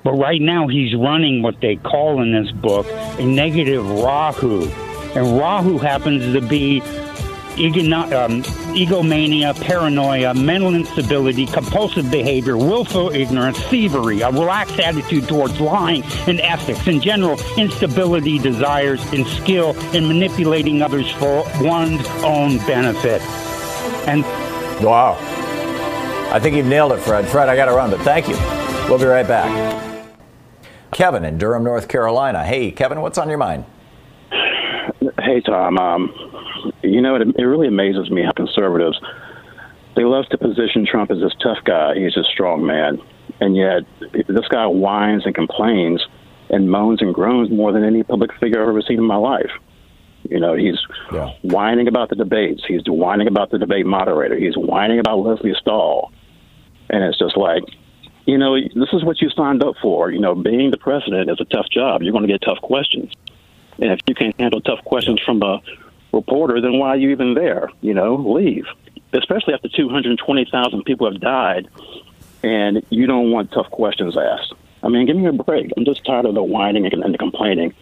But 0.04 0.12
right 0.12 0.40
now, 0.40 0.68
he's 0.68 0.94
running 0.94 1.42
what 1.42 1.60
they 1.60 1.74
call 1.76 2.22
in 2.22 2.32
this 2.32 2.52
book 2.52 2.86
a 3.18 3.24
negative 3.24 3.84
Rahu. 3.84 4.68
And 5.16 5.38
Rahu 5.38 5.78
happens 5.78 6.34
to 6.34 6.40
be 6.40 6.80
um, 7.56 8.42
egomania, 8.74 9.54
paranoia, 9.54 10.34
mental 10.34 10.74
instability, 10.74 11.46
compulsive 11.46 12.10
behavior, 12.10 12.56
willful 12.56 13.10
ignorance, 13.10 13.58
thievery, 13.64 14.20
a 14.20 14.30
relaxed 14.30 14.78
attitude 14.78 15.26
towards 15.28 15.58
lying 15.60 16.02
and 16.26 16.40
ethics, 16.40 16.86
in 16.86 17.00
general, 17.00 17.38
instability, 17.56 18.38
desires, 18.38 19.04
and 19.12 19.26
skill 19.26 19.74
in 19.94 20.06
manipulating 20.06 20.82
others 20.82 21.10
for 21.12 21.44
one's 21.60 22.06
own 22.22 22.58
benefit. 22.66 23.22
And 24.06 24.22
wow. 24.84 25.16
I 26.32 26.38
think 26.40 26.56
you've 26.56 26.66
nailed 26.66 26.92
it, 26.92 26.98
Fred. 26.98 27.26
Fred, 27.26 27.48
I 27.48 27.56
got 27.56 27.66
to 27.66 27.72
run, 27.72 27.90
but 27.90 28.00
thank 28.00 28.28
you. 28.28 28.36
We'll 28.88 28.98
be 28.98 29.04
right 29.04 29.26
back. 29.26 29.76
Kevin 30.92 31.24
in 31.24 31.38
Durham, 31.38 31.64
North 31.64 31.88
Carolina. 31.88 32.44
Hey, 32.44 32.70
Kevin, 32.70 33.00
what's 33.00 33.18
on 33.18 33.28
your 33.28 33.38
mind? 33.38 33.64
Hey, 34.30 35.40
Thom. 35.44 35.78
Um, 35.78 36.25
you 36.82 37.00
know, 37.00 37.16
it, 37.16 37.22
it 37.36 37.44
really 37.44 37.68
amazes 37.68 38.10
me 38.10 38.22
how 38.22 38.32
conservatives 38.32 39.00
they 39.96 40.04
love 40.04 40.26
to 40.26 40.38
position 40.38 40.86
Trump 40.86 41.10
as 41.10 41.20
this 41.20 41.32
tough 41.42 41.58
guy. 41.64 41.94
He's 41.94 42.16
a 42.16 42.24
strong 42.24 42.66
man, 42.66 43.00
and 43.40 43.56
yet 43.56 43.82
this 44.28 44.46
guy 44.48 44.66
whines 44.66 45.24
and 45.24 45.34
complains 45.34 46.06
and 46.50 46.70
moans 46.70 47.00
and 47.00 47.14
groans 47.14 47.50
more 47.50 47.72
than 47.72 47.82
any 47.82 48.02
public 48.02 48.30
figure 48.38 48.62
I've 48.62 48.68
ever 48.68 48.82
seen 48.82 48.98
in 48.98 49.04
my 49.04 49.16
life. 49.16 49.50
You 50.28 50.38
know, 50.38 50.54
he's 50.54 50.78
yeah. 51.12 51.32
whining 51.42 51.88
about 51.88 52.10
the 52.10 52.16
debates. 52.16 52.62
He's 52.66 52.82
whining 52.86 53.26
about 53.26 53.50
the 53.50 53.58
debate 53.58 53.86
moderator. 53.86 54.36
He's 54.36 54.56
whining 54.56 54.98
about 54.98 55.20
Leslie 55.20 55.54
Stahl, 55.58 56.12
and 56.90 57.02
it's 57.02 57.18
just 57.18 57.36
like 57.36 57.62
you 58.26 58.36
know, 58.36 58.56
this 58.56 58.88
is 58.92 59.04
what 59.04 59.22
you 59.22 59.30
signed 59.30 59.62
up 59.62 59.76
for. 59.80 60.10
You 60.10 60.18
know, 60.18 60.34
being 60.34 60.72
the 60.72 60.78
president 60.78 61.30
is 61.30 61.40
a 61.40 61.44
tough 61.44 61.70
job. 61.70 62.02
You're 62.02 62.12
going 62.12 62.26
to 62.26 62.32
get 62.32 62.42
tough 62.42 62.60
questions. 62.60 63.12
And 63.78 63.92
if 63.92 64.00
you 64.06 64.14
can't 64.14 64.38
handle 64.38 64.60
tough 64.60 64.84
questions 64.84 65.20
from 65.24 65.42
a 65.42 65.62
reporter, 66.16 66.60
then 66.60 66.78
why 66.78 66.88
are 66.88 66.96
you 66.96 67.10
even 67.10 67.34
there? 67.34 67.70
You 67.80 67.94
know, 67.94 68.16
leave. 68.16 68.66
Especially 69.12 69.54
after 69.54 69.68
220,000 69.68 70.82
people 70.84 71.10
have 71.10 71.20
died 71.20 71.68
and 72.42 72.84
you 72.90 73.06
don't 73.06 73.30
want 73.30 73.52
tough 73.52 73.70
questions 73.70 74.16
asked. 74.16 74.52
I 74.82 74.88
mean, 74.88 75.06
give 75.06 75.16
me 75.16 75.26
a 75.26 75.32
break. 75.32 75.70
I'm 75.76 75.84
just 75.84 76.04
tired 76.04 76.26
of 76.26 76.34
the 76.34 76.42
whining 76.42 76.86
and 76.86 77.14
the 77.14 77.18
complaining. 77.18 77.74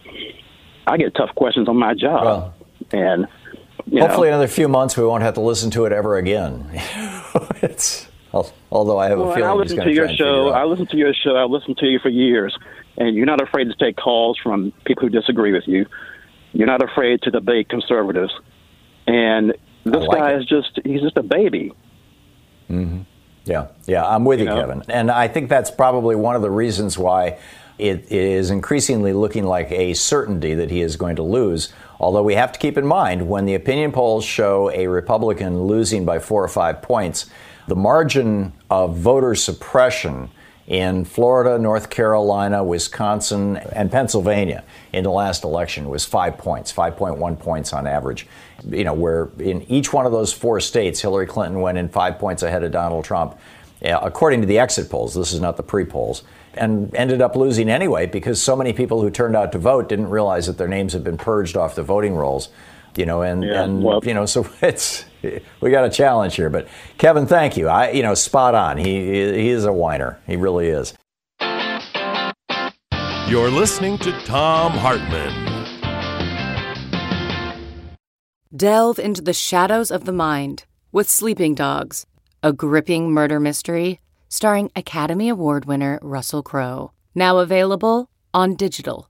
I 0.87 0.97
get 0.97 1.13
tough 1.15 1.33
questions 1.35 1.67
on 1.67 1.77
my 1.77 1.93
job. 1.93 2.23
Well, 2.23 2.53
and 2.91 3.27
hopefully, 3.99 4.29
know, 4.29 4.35
another 4.35 4.47
few 4.47 4.67
months, 4.67 4.95
we 4.97 5.03
won't 5.03 5.23
have 5.23 5.33
to 5.35 5.41
listen 5.41 5.71
to 5.71 5.85
it 5.85 5.91
ever 5.91 6.17
again. 6.17 6.65
it's 7.61 8.07
Although 8.71 8.97
I 8.97 9.09
have 9.09 9.19
well, 9.19 9.31
a 9.31 9.35
feeling 9.35 9.49
I 9.49 9.53
listen 9.53 9.77
to 9.77 9.93
your 9.93 10.09
show. 10.09 10.49
I 10.49 10.65
listen 10.65 10.87
to 10.87 10.97
your 10.97 11.13
show. 11.13 11.35
I 11.35 11.45
listen 11.45 11.75
to 11.75 11.85
you 11.85 11.99
for 11.99 12.09
years, 12.09 12.57
and 12.97 13.15
you're 13.15 13.25
not 13.25 13.41
afraid 13.41 13.65
to 13.65 13.75
take 13.75 13.95
calls 13.95 14.37
from 14.41 14.73
people 14.85 15.03
who 15.03 15.09
disagree 15.09 15.53
with 15.53 15.67
you. 15.67 15.85
You're 16.55 16.67
not 16.67 16.81
afraid 16.81 17.21
to 17.23 17.31
debate 17.31 17.67
conservatives, 17.67 18.33
and 19.05 19.53
this 19.83 20.07
like 20.07 20.17
guy 20.17 20.31
it. 20.31 20.41
is 20.41 20.45
just—he's 20.45 21.01
just 21.01 21.17
a 21.17 21.23
baby. 21.23 21.73
Mm-hmm. 22.69 23.01
Yeah, 23.43 23.67
yeah, 23.85 24.05
I'm 24.05 24.23
with 24.23 24.39
you, 24.39 24.45
you 24.45 24.51
know? 24.51 24.61
Kevin, 24.61 24.83
and 24.87 25.11
I 25.11 25.27
think 25.27 25.49
that's 25.49 25.69
probably 25.69 26.15
one 26.15 26.35
of 26.35 26.41
the 26.41 26.49
reasons 26.49 26.97
why 26.97 27.39
it 27.77 28.09
is 28.09 28.51
increasingly 28.51 29.11
looking 29.11 29.43
like 29.43 29.69
a 29.69 29.93
certainty 29.93 30.53
that 30.53 30.71
he 30.71 30.81
is 30.81 30.95
going 30.95 31.17
to 31.17 31.23
lose. 31.23 31.73
Although 31.99 32.23
we 32.23 32.35
have 32.35 32.53
to 32.53 32.59
keep 32.59 32.77
in 32.77 32.85
mind 32.85 33.27
when 33.27 33.45
the 33.45 33.55
opinion 33.55 33.91
polls 33.91 34.23
show 34.23 34.71
a 34.71 34.87
Republican 34.87 35.63
losing 35.63 36.05
by 36.05 36.19
four 36.19 36.41
or 36.41 36.47
five 36.47 36.81
points 36.81 37.29
the 37.67 37.75
margin 37.75 38.53
of 38.69 38.95
voter 38.95 39.35
suppression 39.35 40.29
in 40.67 41.05
Florida, 41.05 41.59
North 41.59 41.89
Carolina, 41.89 42.63
Wisconsin, 42.63 43.57
and 43.57 43.91
Pennsylvania 43.91 44.63
in 44.93 45.03
the 45.03 45.11
last 45.11 45.43
election 45.43 45.89
was 45.89 46.05
five 46.05 46.37
points, 46.37 46.73
5.1 46.73 47.39
points 47.39 47.71
on 47.71 47.85
average. 47.85 48.25
You 48.67 48.83
know, 48.83 48.93
where 48.93 49.29
in 49.37 49.61
each 49.63 49.93
one 49.93 50.07
of 50.07 50.11
those 50.11 50.33
four 50.33 50.59
states, 50.59 51.01
Hillary 51.01 51.27
Clinton 51.27 51.61
went 51.61 51.77
in 51.77 51.89
five 51.89 52.17
points 52.17 52.41
ahead 52.41 52.63
of 52.63 52.71
Donald 52.71 53.05
Trump, 53.05 53.37
uh, 53.83 53.99
according 54.01 54.41
to 54.41 54.47
the 54.47 54.57
exit 54.57 54.89
polls. 54.89 55.13
This 55.13 55.33
is 55.33 55.39
not 55.39 55.57
the 55.57 55.63
pre 55.63 55.85
polls. 55.85 56.23
And 56.55 56.95
ended 56.95 57.21
up 57.21 57.35
losing 57.35 57.69
anyway 57.69 58.05
because 58.05 58.41
so 58.41 58.55
many 58.55 58.71
people 58.71 59.01
who 59.01 59.09
turned 59.11 59.35
out 59.35 59.51
to 59.51 59.59
vote 59.59 59.89
didn't 59.89 60.09
realize 60.09 60.47
that 60.47 60.57
their 60.57 60.69
names 60.69 60.93
had 60.93 61.03
been 61.03 61.17
purged 61.17 61.57
off 61.57 61.75
the 61.75 61.83
voting 61.83 62.15
rolls 62.15 62.49
you 62.97 63.05
know, 63.05 63.21
and, 63.21 63.43
yeah, 63.43 63.63
and 63.63 63.83
well, 63.83 64.01
you 64.03 64.13
know, 64.13 64.25
so 64.25 64.49
it's 64.61 65.05
we 65.61 65.71
got 65.71 65.85
a 65.85 65.89
challenge 65.89 66.35
here. 66.35 66.49
But 66.49 66.67
Kevin, 66.97 67.25
thank 67.27 67.57
you. 67.57 67.67
I, 67.67 67.91
you 67.91 68.03
know, 68.03 68.13
spot 68.13 68.55
on. 68.55 68.77
He 68.77 68.83
he 68.85 69.49
is 69.49 69.65
a 69.65 69.73
whiner. 69.73 70.19
He 70.27 70.35
really 70.35 70.67
is. 70.67 70.93
You're 73.27 73.49
listening 73.49 73.97
to 73.99 74.11
Thom 74.21 74.71
Hartmann. 74.73 75.33
Delve 78.55 78.99
into 78.99 79.21
the 79.21 79.33
shadows 79.33 79.91
of 79.91 80.05
the 80.05 80.13
mind 80.13 80.65
with 80.91 81.09
Sleeping 81.09 81.55
Dogs, 81.55 82.05
a 82.41 82.53
gripping 82.53 83.11
murder 83.11 83.39
mystery 83.39 83.99
starring 84.29 84.69
Academy 84.75 85.29
Award 85.29 85.65
winner 85.65 85.99
Russell 86.01 86.43
Crowe. 86.43 86.91
Now 87.13 87.37
available 87.39 88.09
on 88.33 88.55
digital. 88.55 89.09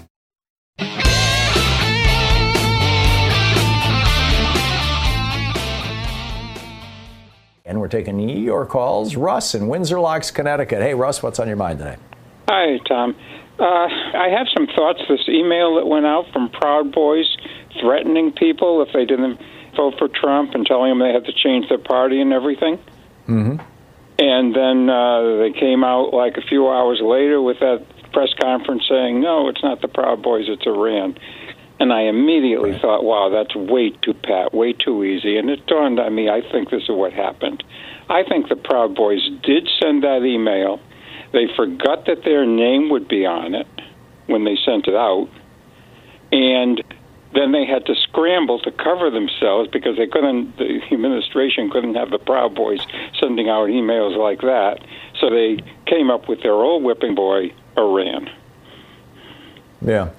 And 7.71 7.79
we're 7.79 7.87
taking 7.87 8.19
your 8.19 8.65
calls. 8.65 9.15
Russ 9.15 9.55
in 9.55 9.69
Windsor 9.69 9.97
Locks, 9.97 10.29
Connecticut. 10.29 10.81
Hey, 10.81 10.93
Russ, 10.93 11.23
what's 11.23 11.39
on 11.39 11.47
your 11.47 11.55
mind 11.55 11.79
today? 11.79 11.95
Hi, 12.49 12.77
Thom. 12.85 13.15
Uh, 13.57 13.63
I 13.63 14.27
have 14.27 14.47
some 14.53 14.67
thoughts. 14.75 14.99
This 15.07 15.21
email 15.29 15.75
that 15.75 15.87
went 15.87 16.05
out 16.05 16.25
from 16.33 16.49
Proud 16.49 16.91
Boys 16.91 17.37
threatening 17.79 18.33
people 18.33 18.81
if 18.81 18.91
they 18.91 19.05
didn't 19.05 19.39
vote 19.77 19.93
for 19.97 20.09
Trump 20.09 20.53
and 20.53 20.65
telling 20.65 20.89
them 20.89 20.99
they 20.99 21.13
had 21.13 21.23
to 21.27 21.31
change 21.31 21.69
their 21.69 21.77
party 21.77 22.19
and 22.19 22.33
everything. 22.33 22.77
Mm-hmm. 23.29 23.61
And 24.19 24.53
then 24.53 24.89
uh, 24.89 25.37
they 25.37 25.57
came 25.57 25.85
out 25.85 26.13
like 26.13 26.35
a 26.35 26.41
few 26.41 26.67
hours 26.67 26.99
later 27.01 27.41
with 27.41 27.61
that 27.61 27.85
press 28.11 28.33
conference 28.41 28.83
saying, 28.89 29.21
no, 29.21 29.47
it's 29.47 29.63
not 29.63 29.79
the 29.79 29.87
Proud 29.87 30.21
Boys, 30.21 30.47
it's 30.49 30.67
Iran. 30.67 31.17
And 31.81 31.91
I 31.91 32.01
immediately 32.01 32.73
right. 32.73 32.81
thought, 32.81 33.03
wow, 33.03 33.29
that's 33.29 33.55
way 33.55 33.89
too 33.89 34.13
pat, 34.13 34.53
way 34.53 34.71
too 34.71 35.03
easy. 35.03 35.35
And 35.35 35.49
it 35.49 35.65
dawned 35.65 35.99
on 35.99 36.13
me, 36.13 36.29
I 36.29 36.41
think 36.51 36.69
this 36.69 36.83
is 36.83 36.89
what 36.89 37.11
happened. 37.11 37.63
I 38.07 38.21
think 38.21 38.49
the 38.49 38.55
Proud 38.55 38.93
Boys 38.93 39.27
did 39.41 39.67
send 39.81 40.03
that 40.03 40.23
email. 40.23 40.79
They 41.33 41.47
forgot 41.55 42.05
that 42.05 42.23
their 42.23 42.45
name 42.45 42.91
would 42.91 43.07
be 43.07 43.25
on 43.25 43.55
it 43.55 43.65
when 44.27 44.43
they 44.43 44.59
sent 44.63 44.87
it 44.87 44.93
out. 44.93 45.27
And 46.31 46.83
then 47.33 47.51
they 47.51 47.65
had 47.65 47.87
to 47.87 47.95
scramble 47.95 48.59
to 48.59 48.71
cover 48.71 49.09
themselves 49.09 49.67
because 49.73 49.97
they 49.97 50.05
couldn't, 50.05 50.57
the 50.57 50.81
administration 50.91 51.71
couldn't 51.71 51.95
have 51.95 52.11
the 52.11 52.19
Proud 52.19 52.53
Boys 52.53 52.85
sending 53.19 53.49
out 53.49 53.69
emails 53.69 54.15
like 54.15 54.41
that. 54.41 54.85
So 55.19 55.31
they 55.31 55.57
came 55.87 56.11
up 56.11 56.29
with 56.29 56.43
their 56.43 56.53
old 56.53 56.83
whipping 56.83 57.15
boy, 57.15 57.55
Iran. 57.75 58.29
Yeah. 59.83 60.11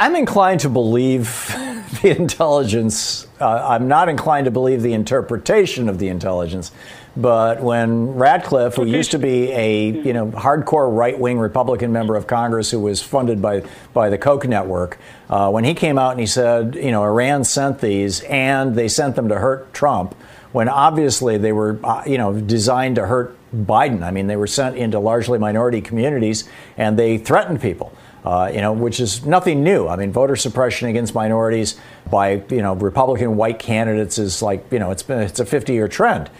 I'm 0.00 0.14
inclined 0.14 0.60
to 0.60 0.68
believe 0.68 1.48
the 2.02 2.16
intelligence. 2.16 3.26
Uh, 3.40 3.66
I'm 3.68 3.88
not 3.88 4.08
inclined 4.08 4.44
to 4.44 4.52
believe 4.52 4.80
the 4.80 4.92
interpretation 4.92 5.88
of 5.88 5.98
the 5.98 6.06
intelligence. 6.06 6.70
But 7.16 7.60
when 7.60 8.14
Ratcliffe, 8.14 8.76
who 8.76 8.84
used 8.84 9.10
to 9.10 9.18
be 9.18 9.50
a 9.50 9.90
you 9.90 10.12
know 10.12 10.28
hardcore 10.28 10.94
right-wing 10.96 11.40
Republican 11.40 11.92
member 11.92 12.14
of 12.14 12.28
Congress 12.28 12.70
who 12.70 12.78
was 12.78 13.02
funded 13.02 13.42
by 13.42 13.64
by 13.92 14.08
the 14.08 14.16
Koch 14.16 14.46
network, 14.46 14.98
uh, 15.28 15.50
when 15.50 15.64
he 15.64 15.74
came 15.74 15.98
out 15.98 16.12
and 16.12 16.20
he 16.20 16.26
said, 16.26 16.76
you 16.76 16.92
know, 16.92 17.02
Iran 17.02 17.42
sent 17.42 17.80
these 17.80 18.20
and 18.20 18.76
they 18.76 18.86
sent 18.86 19.16
them 19.16 19.28
to 19.30 19.34
hurt 19.40 19.74
Trump, 19.74 20.14
when 20.52 20.68
obviously 20.68 21.38
they 21.38 21.52
were 21.52 21.80
uh, 21.82 22.04
you 22.06 22.18
know 22.18 22.40
designed 22.40 22.94
to 22.96 23.06
hurt 23.06 23.36
Biden. 23.52 24.04
I 24.04 24.12
mean, 24.12 24.28
they 24.28 24.36
were 24.36 24.46
sent 24.46 24.76
into 24.76 25.00
largely 25.00 25.40
minority 25.40 25.80
communities 25.80 26.48
and 26.76 26.96
they 26.96 27.18
threatened 27.18 27.60
people 27.60 27.92
uh, 28.24 28.50
you 28.52 28.60
know, 28.60 28.72
which 28.72 29.00
is 29.00 29.24
nothing 29.24 29.62
new. 29.62 29.88
I 29.88 29.96
mean, 29.96 30.12
voter 30.12 30.36
suppression 30.36 30.88
against 30.88 31.14
minorities 31.14 31.80
by 32.10 32.42
you 32.50 32.62
know 32.62 32.74
Republican 32.74 33.36
white 33.36 33.58
candidates 33.58 34.18
is 34.18 34.42
like 34.42 34.64
you 34.70 34.78
know 34.78 34.90
it's 34.90 35.02
been 35.02 35.20
it's 35.20 35.40
a 35.40 35.46
50 35.46 35.72
year 35.72 35.88
trend. 35.88 36.30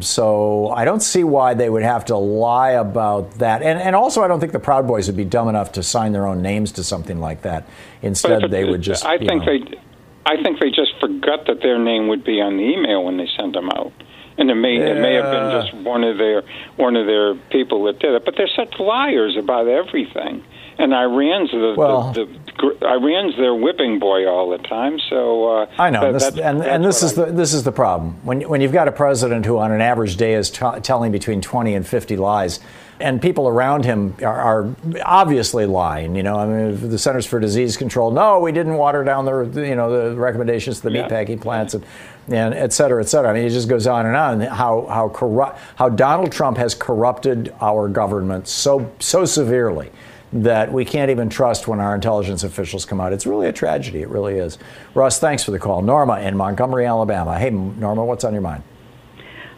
So 0.00 0.70
I 0.70 0.84
don't 0.84 1.02
see 1.02 1.22
why 1.22 1.54
they 1.54 1.70
would 1.70 1.84
have 1.84 2.06
to 2.06 2.16
lie 2.16 2.72
about 2.72 3.38
that. 3.38 3.62
And 3.62 3.78
and 3.78 3.94
also 3.94 4.22
I 4.22 4.28
don't 4.28 4.40
think 4.40 4.52
the 4.52 4.60
Proud 4.60 4.86
Boys 4.86 5.06
would 5.06 5.16
be 5.16 5.24
dumb 5.24 5.48
enough 5.48 5.72
to 5.72 5.82
sign 5.82 6.12
their 6.12 6.26
own 6.26 6.42
names 6.42 6.72
to 6.72 6.84
something 6.84 7.20
like 7.20 7.42
that. 7.42 7.68
Instead, 8.02 8.50
they 8.50 8.64
would 8.64 8.82
just. 8.82 9.04
I 9.04 9.18
think 9.18 9.44
know, 9.44 9.58
they. 9.58 9.78
I 10.24 10.40
think 10.42 10.60
they 10.60 10.70
just 10.70 10.92
forgot 11.00 11.46
that 11.46 11.62
their 11.62 11.78
name 11.78 12.08
would 12.08 12.24
be 12.24 12.40
on 12.40 12.56
the 12.56 12.62
email 12.62 13.04
when 13.04 13.16
they 13.16 13.28
sent 13.36 13.54
them 13.54 13.68
out 13.70 13.92
and 14.38 14.50
it 14.50 14.54
may 14.54 14.78
yeah. 14.78 14.86
it 14.86 15.00
may 15.00 15.14
have 15.14 15.30
been 15.30 15.62
just 15.62 15.74
one 15.84 16.04
of 16.04 16.18
their 16.18 16.42
one 16.76 16.96
of 16.96 17.06
their 17.06 17.34
people 17.50 17.84
that 17.84 17.98
did 17.98 18.14
it. 18.14 18.24
But 18.24 18.34
they're 18.36 18.48
such 18.54 18.78
liars 18.78 19.36
about 19.36 19.68
everything 19.68 20.44
and 20.78 20.92
Iran's 20.92 21.50
the, 21.50 21.74
well, 21.76 22.12
the, 22.12 22.24
the, 22.24 22.86
Iran's 22.86 23.36
their 23.36 23.54
whipping 23.54 23.98
boy 23.98 24.26
all 24.26 24.50
the 24.50 24.58
time. 24.58 24.98
So 25.10 25.62
uh, 25.62 25.66
I 25.78 25.90
know, 25.90 26.12
that, 26.12 26.34
this, 26.34 26.38
and, 26.44 26.60
that's 26.60 26.68
and 26.70 26.84
this 26.84 27.02
is 27.02 27.18
I, 27.18 27.24
the 27.24 27.32
this 27.32 27.54
is 27.54 27.62
the 27.62 27.72
problem 27.72 28.14
when 28.24 28.42
when 28.42 28.60
you've 28.60 28.72
got 28.72 28.88
a 28.88 28.92
president 28.92 29.46
who 29.46 29.58
on 29.58 29.72
an 29.72 29.80
average 29.80 30.16
day 30.16 30.34
is 30.34 30.50
t- 30.50 30.80
telling 30.82 31.12
between 31.12 31.40
twenty 31.40 31.74
and 31.74 31.86
fifty 31.86 32.16
lies. 32.16 32.60
And 33.00 33.20
people 33.20 33.48
around 33.48 33.84
him 33.84 34.14
are, 34.22 34.64
are, 34.64 34.76
obviously 35.04 35.66
lying. 35.66 36.14
You 36.14 36.22
know, 36.22 36.36
I 36.36 36.46
mean, 36.46 36.88
the 36.88 36.98
Centers 36.98 37.26
for 37.26 37.40
Disease 37.40 37.76
Control. 37.76 38.12
No, 38.12 38.38
we 38.38 38.52
didn't 38.52 38.74
water 38.74 39.02
down 39.02 39.24
the 39.24 39.66
you 39.66 39.74
know 39.74 40.10
the 40.10 40.16
recommendations 40.16 40.80
to 40.80 40.88
the 40.88 40.92
yeah. 40.92 41.08
meatpacking 41.08 41.40
plants 41.40 41.74
and 41.74 41.84
and 42.28 42.54
et 42.54 42.72
cetera, 42.72 43.02
et 43.02 43.08
cetera. 43.08 43.30
I 43.30 43.34
mean, 43.34 43.44
it 43.44 43.50
just 43.50 43.68
goes 43.68 43.88
on 43.88 44.06
and 44.06 44.14
on. 44.14 44.40
How 44.42 44.86
how 44.88 45.08
corrupt 45.08 45.58
how 45.74 45.88
Donald 45.88 46.30
Trump 46.30 46.58
has 46.58 46.76
corrupted 46.76 47.52
our 47.60 47.88
government 47.88 48.46
so 48.46 48.92
so 49.00 49.24
severely 49.24 49.90
that 50.32 50.72
we 50.72 50.84
can't 50.84 51.10
even 51.10 51.28
trust 51.28 51.68
when 51.68 51.80
our 51.80 51.94
intelligence 51.94 52.42
officials 52.42 52.84
come 52.84 53.00
out. 53.00 53.12
It's 53.12 53.26
really 53.26 53.48
a 53.48 53.52
tragedy. 53.52 54.02
It 54.02 54.08
really 54.08 54.38
is. 54.38 54.58
Russ, 54.94 55.18
thanks 55.18 55.44
for 55.44 55.50
the 55.50 55.58
call. 55.58 55.82
Norma 55.82 56.20
in 56.20 56.36
Montgomery, 56.36 56.86
Alabama. 56.86 57.38
Hey, 57.38 57.50
Norma, 57.50 58.04
what's 58.04 58.24
on 58.24 58.32
your 58.32 58.42
mind? 58.42 58.62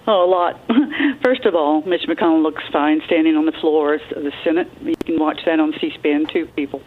Oh, 0.06 0.24
a 0.24 0.28
lot. 0.28 0.60
First 1.22 1.46
of 1.46 1.54
all, 1.54 1.82
Mitch 1.82 2.02
McConnell 2.02 2.42
looks 2.42 2.62
fine 2.72 3.00
standing 3.06 3.36
on 3.36 3.46
the 3.46 3.52
floor 3.52 3.94
of 3.94 4.00
the 4.10 4.32
Senate. 4.42 4.68
You 4.82 4.94
can 5.04 5.18
watch 5.18 5.40
that 5.46 5.60
on 5.60 5.72
C-SPAN 5.80 6.26
too, 6.26 6.46
people. 6.56 6.82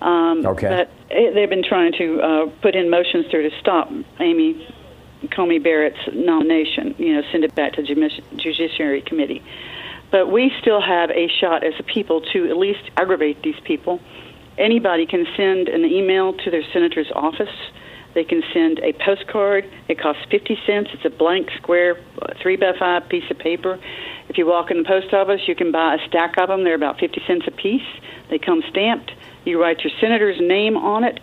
Um, 0.00 0.44
okay. 0.44 0.68
But 0.68 0.90
they've 1.08 1.48
been 1.48 1.64
trying 1.64 1.92
to 1.98 2.20
uh, 2.20 2.46
put 2.60 2.74
in 2.74 2.90
motions 2.90 3.26
there 3.32 3.42
to 3.42 3.50
stop 3.60 3.90
Amy 4.20 4.74
Coney 5.32 5.58
Barrett's 5.58 5.98
nomination. 6.12 6.94
You 6.98 7.16
know, 7.16 7.22
send 7.32 7.44
it 7.44 7.54
back 7.54 7.72
to 7.74 7.82
the 7.82 8.22
Judiciary 8.36 9.02
Committee. 9.02 9.42
But 10.10 10.32
we 10.32 10.50
still 10.60 10.80
have 10.80 11.10
a 11.10 11.28
shot 11.40 11.64
as 11.64 11.74
a 11.78 11.82
people 11.82 12.22
to 12.32 12.48
at 12.48 12.56
least 12.56 12.90
aggravate 12.96 13.42
these 13.42 13.58
people. 13.64 14.00
Anybody 14.56 15.06
can 15.06 15.26
send 15.36 15.68
an 15.68 15.84
email 15.84 16.32
to 16.32 16.50
their 16.50 16.64
senator's 16.72 17.10
office. 17.14 17.54
They 18.14 18.24
can 18.24 18.42
send 18.52 18.80
a 18.80 18.92
postcard. 19.04 19.68
It 19.88 20.00
costs 20.00 20.22
50 20.30 20.58
cents. 20.66 20.90
It's 20.94 21.04
a 21.04 21.10
blank, 21.10 21.50
square, 21.56 22.00
three 22.42 22.56
by 22.56 22.72
five 22.78 23.08
piece 23.08 23.30
of 23.30 23.38
paper. 23.38 23.78
If 24.28 24.38
you 24.38 24.46
walk 24.46 24.70
in 24.70 24.78
the 24.78 24.84
post 24.88 25.12
office, 25.12 25.42
you 25.46 25.54
can 25.54 25.70
buy 25.70 25.96
a 25.96 26.08
stack 26.08 26.38
of 26.38 26.48
them. 26.48 26.64
They're 26.64 26.74
about 26.74 26.98
50 26.98 27.22
cents 27.26 27.44
a 27.46 27.50
piece. 27.50 27.86
They 28.30 28.38
come 28.38 28.62
stamped. 28.70 29.12
You 29.44 29.60
write 29.60 29.84
your 29.84 29.92
senator's 30.00 30.40
name 30.40 30.76
on 30.76 31.04
it, 31.04 31.20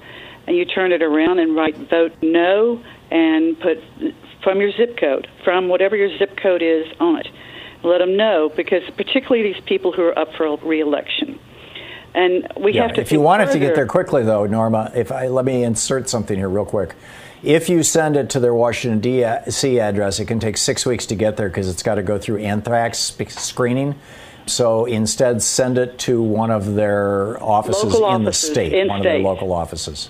and 0.48 0.56
you 0.56 0.64
turn 0.64 0.92
it 0.92 1.02
around 1.02 1.40
and 1.40 1.56
write 1.56 1.76
vote 1.90 2.14
no 2.22 2.82
and 3.12 3.60
put 3.60 3.78
from 4.44 4.62
your 4.62 4.72
zip 4.72 4.98
code, 4.98 5.28
from 5.44 5.68
whatever 5.68 5.96
your 5.96 6.16
zip 6.18 6.38
code 6.38 6.62
is 6.62 6.86
on 7.00 7.20
it 7.20 7.28
let 7.84 8.00
them 8.00 8.18
know 8.18 8.52
because 8.56 8.84
particularly 8.98 9.54
these 9.54 9.64
people 9.66 9.92
who 9.92 10.04
are 10.04 10.18
up 10.18 10.34
for 10.36 10.58
reelection. 10.58 11.40
And 12.14 12.48
we 12.58 12.74
yeah, 12.74 12.84
have 12.84 12.96
to. 12.96 13.02
If 13.02 13.12
you 13.12 13.20
wanted 13.20 13.52
to 13.52 13.60
get 13.60 13.76
there 13.76 13.86
quickly, 13.86 14.24
though, 14.24 14.46
Norma, 14.46 14.92
if 14.96 15.12
I 15.12 15.28
let 15.28 15.44
me 15.44 15.64
insert 15.64 16.08
something 16.10 16.38
here 16.38 16.50
real 16.50 16.66
quick. 16.66 16.96
If 17.44 17.70
you 17.70 17.84
send 17.84 18.16
it 18.16 18.32
to 18.32 18.40
their 18.40 18.56
Washington 18.56 19.02
D.C. 19.02 19.80
address, 19.80 20.20
it 20.20 20.26
can 20.26 20.40
take 20.40 20.58
six 20.58 20.86
weeks 20.86 21.06
to 21.08 21.16
get 21.16 21.38
there 21.38 21.50
because 21.50 21.70
it's 21.70 21.84
got 21.84 21.96
to 21.96 22.04
go 22.04 22.18
through 22.18 22.38
anthrax 22.38 23.16
screening. 23.28 23.96
So 24.48 24.86
instead, 24.86 25.42
send 25.42 25.78
it 25.78 26.00
to 26.00 26.22
one 26.22 26.52
of 26.52 26.76
their 26.76 27.42
offices 27.44 27.94
in 28.00 28.24
the 28.24 28.34
state, 28.34 28.74
in 28.74 28.88
one 28.88 29.02
state. 29.02 29.08
of 29.08 29.14
their 29.14 29.20
local 29.20 29.52
offices. 29.52 30.10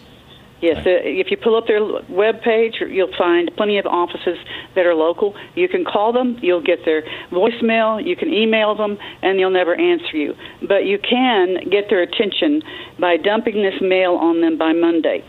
Yes, 0.66 0.78
uh, 0.78 0.98
if 1.06 1.30
you 1.30 1.38
pull 1.38 1.56
up 1.56 1.68
their 1.68 1.86
web 2.10 2.42
page, 2.42 2.82
you'll 2.82 3.16
find 3.16 3.52
plenty 3.56 3.78
of 3.78 3.86
offices 3.86 4.40
that 4.74 4.88
are 4.88 4.96
local. 4.96 5.36
You 5.54 5.70
can 5.70 5.86
call 5.86 6.12
them, 6.12 6.40
you'll 6.42 6.64
get 6.64 6.80
their 6.86 7.04
voicemail, 7.30 8.04
you 8.04 8.16
can 8.16 8.34
email 8.34 8.74
them, 8.74 8.98
and 9.22 9.38
they'll 9.38 9.52
never 9.52 9.76
answer 9.76 10.18
you. 10.18 10.34
But 10.68 10.86
you 10.86 10.98
can 10.98 11.70
get 11.70 11.86
their 11.92 12.02
attention 12.02 12.64
by 13.00 13.18
dumping 13.18 13.62
this 13.62 13.80
mail 13.80 14.16
on 14.16 14.42
them 14.42 14.58
by 14.58 14.74
Monday. 14.74 15.24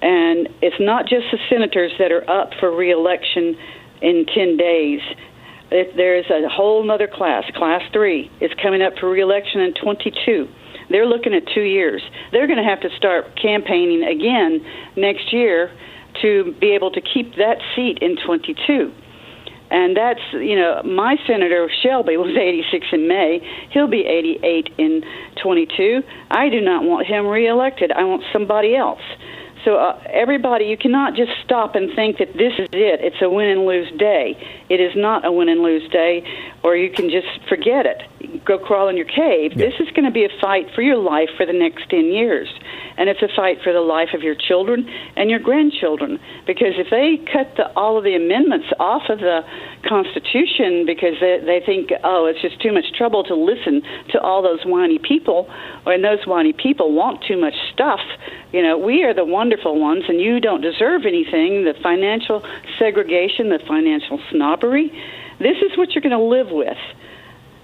And 0.00 0.48
it's 0.62 0.78
not 0.78 1.08
just 1.08 1.26
the 1.32 1.38
senators 1.50 1.90
that 1.98 2.12
are 2.12 2.22
up 2.30 2.50
for 2.60 2.70
reelection 2.70 3.56
in 4.00 4.26
10 4.32 4.56
days. 4.58 5.00
It, 5.72 5.96
there's 5.96 6.30
a 6.30 6.48
whole 6.48 6.88
other 6.88 7.08
class, 7.12 7.42
Class 7.56 7.82
3, 7.92 8.30
is 8.40 8.52
coming 8.62 8.80
up 8.80 8.92
for 9.00 9.10
reelection 9.10 9.60
in 9.60 9.74
22 9.74 10.46
they're 10.90 11.06
looking 11.06 11.34
at 11.34 11.42
two 11.54 11.62
years. 11.62 12.02
They're 12.32 12.46
going 12.46 12.62
to 12.62 12.68
have 12.68 12.80
to 12.80 12.90
start 12.96 13.38
campaigning 13.40 14.02
again 14.04 14.64
next 14.96 15.32
year 15.32 15.70
to 16.22 16.54
be 16.60 16.74
able 16.74 16.90
to 16.92 17.00
keep 17.00 17.36
that 17.36 17.58
seat 17.74 17.98
in 18.00 18.16
22. 18.24 18.92
And 19.70 19.96
that's, 19.96 20.20
you 20.32 20.56
know, 20.56 20.82
my 20.82 21.16
Senator 21.26 21.70
Shelby 21.82 22.16
was 22.16 22.36
86 22.40 22.86
in 22.92 23.08
May. 23.08 23.40
He'll 23.70 23.88
be 23.88 24.04
88 24.06 24.70
in 24.78 25.02
22. 25.42 26.02
I 26.30 26.48
do 26.48 26.60
not 26.60 26.84
want 26.84 27.06
him 27.06 27.26
reelected. 27.26 27.92
I 27.92 28.04
want 28.04 28.22
somebody 28.32 28.74
else. 28.74 29.02
So, 29.68 29.76
uh, 29.76 30.00
everybody, 30.10 30.64
you 30.64 30.78
cannot 30.78 31.14
just 31.14 31.30
stop 31.44 31.74
and 31.74 31.94
think 31.94 32.16
that 32.20 32.32
this 32.32 32.54
is 32.58 32.70
it. 32.72 33.04
It's 33.04 33.20
a 33.20 33.28
win 33.28 33.48
and 33.48 33.66
lose 33.66 33.92
day. 33.98 34.32
It 34.70 34.80
is 34.80 34.92
not 34.96 35.26
a 35.26 35.30
win 35.30 35.50
and 35.50 35.60
lose 35.60 35.86
day, 35.90 36.24
or 36.64 36.74
you 36.74 36.88
can 36.88 37.10
just 37.10 37.28
forget 37.50 37.84
it. 37.84 38.46
Go 38.46 38.56
crawl 38.58 38.88
in 38.88 38.96
your 38.96 39.04
cave. 39.04 39.52
Yeah. 39.52 39.66
This 39.66 39.74
is 39.78 39.90
going 39.92 40.06
to 40.06 40.10
be 40.10 40.24
a 40.24 40.30
fight 40.40 40.68
for 40.74 40.80
your 40.80 40.96
life 40.96 41.28
for 41.36 41.44
the 41.44 41.52
next 41.52 41.90
10 41.90 42.06
years. 42.06 42.48
And 42.98 43.08
it's 43.08 43.22
a 43.22 43.28
fight 43.34 43.58
for 43.62 43.72
the 43.72 43.80
life 43.80 44.08
of 44.12 44.22
your 44.22 44.34
children 44.34 44.88
and 45.16 45.30
your 45.30 45.38
grandchildren. 45.38 46.18
Because 46.46 46.74
if 46.76 46.90
they 46.90 47.22
cut 47.32 47.54
the, 47.56 47.70
all 47.74 47.96
of 47.96 48.02
the 48.02 48.16
amendments 48.16 48.66
off 48.80 49.08
of 49.08 49.20
the 49.20 49.42
Constitution 49.86 50.84
because 50.84 51.14
they, 51.20 51.38
they 51.38 51.62
think, 51.64 51.90
oh, 52.02 52.26
it's 52.26 52.42
just 52.42 52.60
too 52.60 52.72
much 52.72 52.92
trouble 52.98 53.22
to 53.24 53.34
listen 53.34 53.82
to 54.10 54.20
all 54.20 54.42
those 54.42 54.64
whiny 54.64 54.98
people, 54.98 55.48
and 55.86 56.02
those 56.02 56.26
whiny 56.26 56.52
people 56.52 56.92
want 56.92 57.22
too 57.22 57.38
much 57.38 57.54
stuff, 57.72 58.00
you 58.52 58.62
know, 58.62 58.76
we 58.76 59.04
are 59.04 59.14
the 59.14 59.24
wonderful 59.24 59.78
ones, 59.78 60.04
and 60.08 60.20
you 60.20 60.40
don't 60.40 60.60
deserve 60.60 61.06
anything. 61.06 61.64
The 61.64 61.74
financial 61.82 62.42
segregation, 62.78 63.48
the 63.50 63.60
financial 63.66 64.18
snobbery, 64.30 64.90
this 65.38 65.56
is 65.58 65.76
what 65.78 65.92
you're 65.92 66.02
going 66.02 66.18
to 66.18 66.18
live 66.18 66.50
with. 66.50 66.78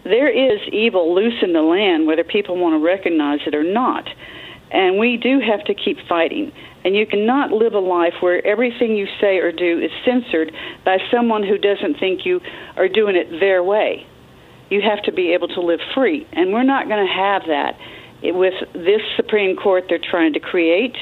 There 0.05 0.29
is 0.29 0.61
evil 0.71 1.15
loose 1.15 1.43
in 1.43 1.53
the 1.53 1.63
land, 1.63 2.07
whether 2.07 2.23
people 2.23 2.57
want 2.57 2.75
to 2.75 2.85
recognize 2.85 3.41
it 3.47 3.55
or 3.55 3.65
not. 3.65 4.07
And 4.75 4.99
we 4.99 5.17
do 5.17 5.39
have 5.41 5.65
to 5.67 5.75
keep 5.75 5.99
fighting. 6.09 6.53
And 6.85 6.95
you 6.97 7.07
cannot 7.07 7.53
live 7.53 7.75
a 7.75 7.79
life 7.79 8.15
where 8.21 8.45
everything 8.45 8.97
you 8.97 9.07
say 9.21 9.39
or 9.39 9.53
do 9.53 9.79
is 9.79 9.91
censored 10.05 10.53
by 10.85 10.99
someone 11.11 11.45
who 11.45 11.57
doesn't 11.57 11.99
think 11.99 12.27
you 12.27 12.41
are 12.77 12.89
doing 12.89 13.15
it 13.17 13.41
their 13.41 13.63
way. 13.63 14.05
You 14.69 14.83
have 14.83 15.01
to 15.05 15.13
be 15.13 15.33
able 15.33 15.49
to 15.49 15.61
live 15.61 15.81
free. 15.95 16.27
And 16.33 16.53
we're 16.53 16.65
not 16.65 16.89
going 16.89 17.07
to 17.07 17.13
have 17.13 17.43
that 17.47 17.79
with 18.23 18.55
this 18.73 19.01
Supreme 19.17 19.57
Court 19.57 19.85
they're 19.89 19.99
trying 19.99 20.33
to 20.33 20.41
create, 20.41 20.97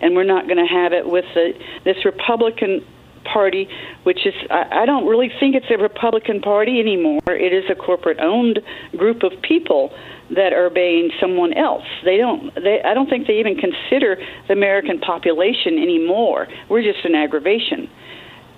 and 0.00 0.14
we're 0.14 0.24
not 0.24 0.46
going 0.46 0.58
to 0.58 0.72
have 0.72 0.92
it 0.92 1.06
with 1.06 1.24
the, 1.34 1.52
this 1.84 2.04
Republican 2.04 2.84
Party, 3.24 3.68
which 4.04 4.24
is 4.24 4.34
I, 4.50 4.82
I 4.82 4.86
don't 4.86 5.06
really 5.06 5.30
think 5.40 5.54
it's 5.56 5.70
a 5.70 5.76
Republican 5.76 6.40
Party 6.40 6.80
anymore. 6.80 7.20
It 7.28 7.52
is 7.52 7.64
a 7.68 7.74
corporate-owned 7.74 8.60
group 8.96 9.22
of 9.24 9.32
people 9.42 9.92
that 10.34 10.52
are 10.52 10.66
obeying 10.66 11.10
someone 11.20 11.52
else. 11.52 11.84
They 12.04 12.16
don't. 12.16 12.54
They, 12.54 12.82
I 12.84 12.94
don't 12.94 13.08
think 13.08 13.26
they 13.26 13.40
even 13.40 13.56
consider 13.56 14.16
the 14.46 14.52
American 14.52 15.00
population 15.00 15.78
anymore. 15.78 16.46
We're 16.68 16.82
just 16.82 17.04
an 17.04 17.14
aggravation. 17.14 17.90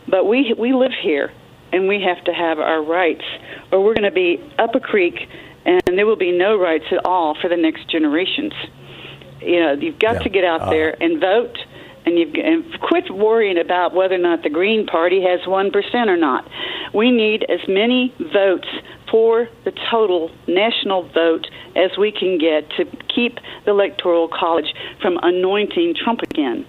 But 0.09 0.27
we 0.27 0.55
we 0.59 0.73
live 0.73 0.93
here, 1.01 1.33
and 1.73 1.89
we 1.89 2.03
have 2.03 2.23
to 2.25 2.33
have 2.33 2.59
our 2.59 2.83
rights, 2.83 3.25
or 3.71 3.83
we're 3.85 3.95
going 3.95 4.11
to 4.11 4.11
be 4.11 4.43
up 4.59 4.75
a 4.75 4.81
creek 4.81 5.29
and 5.65 5.99
there 5.99 6.07
will 6.07 6.17
be 6.17 6.33
no 6.33 6.59
rights 6.59 6.87
at 6.91 7.05
all 7.05 7.37
for 7.41 7.49
the 7.49 7.57
next 7.57 7.89
generations. 7.89 8.53
You 9.41 9.61
know, 9.61 9.73
you've 9.73 9.99
got 9.99 10.15
yeah. 10.15 10.23
to 10.23 10.29
get 10.29 10.45
out 10.45 10.63
uh, 10.63 10.71
there 10.71 11.03
and 11.03 11.21
vote, 11.21 11.57
and 12.05 12.19
you 12.19 12.27
and 12.43 12.81
quit 12.81 13.11
worrying 13.11 13.59
about 13.59 13.95
whether 13.95 14.15
or 14.15 14.19
not 14.19 14.43
the 14.43 14.51
Green 14.51 14.87
Party 14.87 15.23
has 15.23 15.47
one 15.47 15.71
percent 15.71 16.11
or 16.11 16.17
not. 16.17 16.49
We 16.95 17.11
need 17.11 17.45
as 17.49 17.61
many 17.69 18.15
votes 18.33 18.69
for 19.13 19.49
the 19.65 19.73
total 19.91 20.33
national 20.49 21.09
vote 21.11 21.47
as 21.77 21.97
we 21.97 22.11
can 22.11 22.39
get 22.39 22.69
to 22.71 22.85
keep 23.15 23.39
the 23.65 23.71
Electoral 23.71 24.27
College 24.29 24.75
from 25.01 25.19
anointing 25.23 25.95
Trump 26.03 26.21
again. 26.23 26.67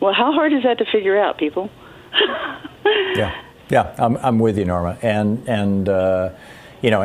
Well, 0.00 0.12
how 0.12 0.32
hard 0.32 0.52
is 0.52 0.64
that 0.64 0.78
to 0.78 0.84
figure 0.90 1.16
out, 1.16 1.38
people? 1.38 1.70
yeah, 3.14 3.40
yeah, 3.68 3.94
I'm, 3.98 4.16
I'm 4.16 4.38
with 4.40 4.58
you, 4.58 4.64
Norma, 4.64 4.98
and 5.02 5.48
and. 5.48 5.88
Uh, 5.88 6.30
you 6.82 6.90
know, 6.90 7.02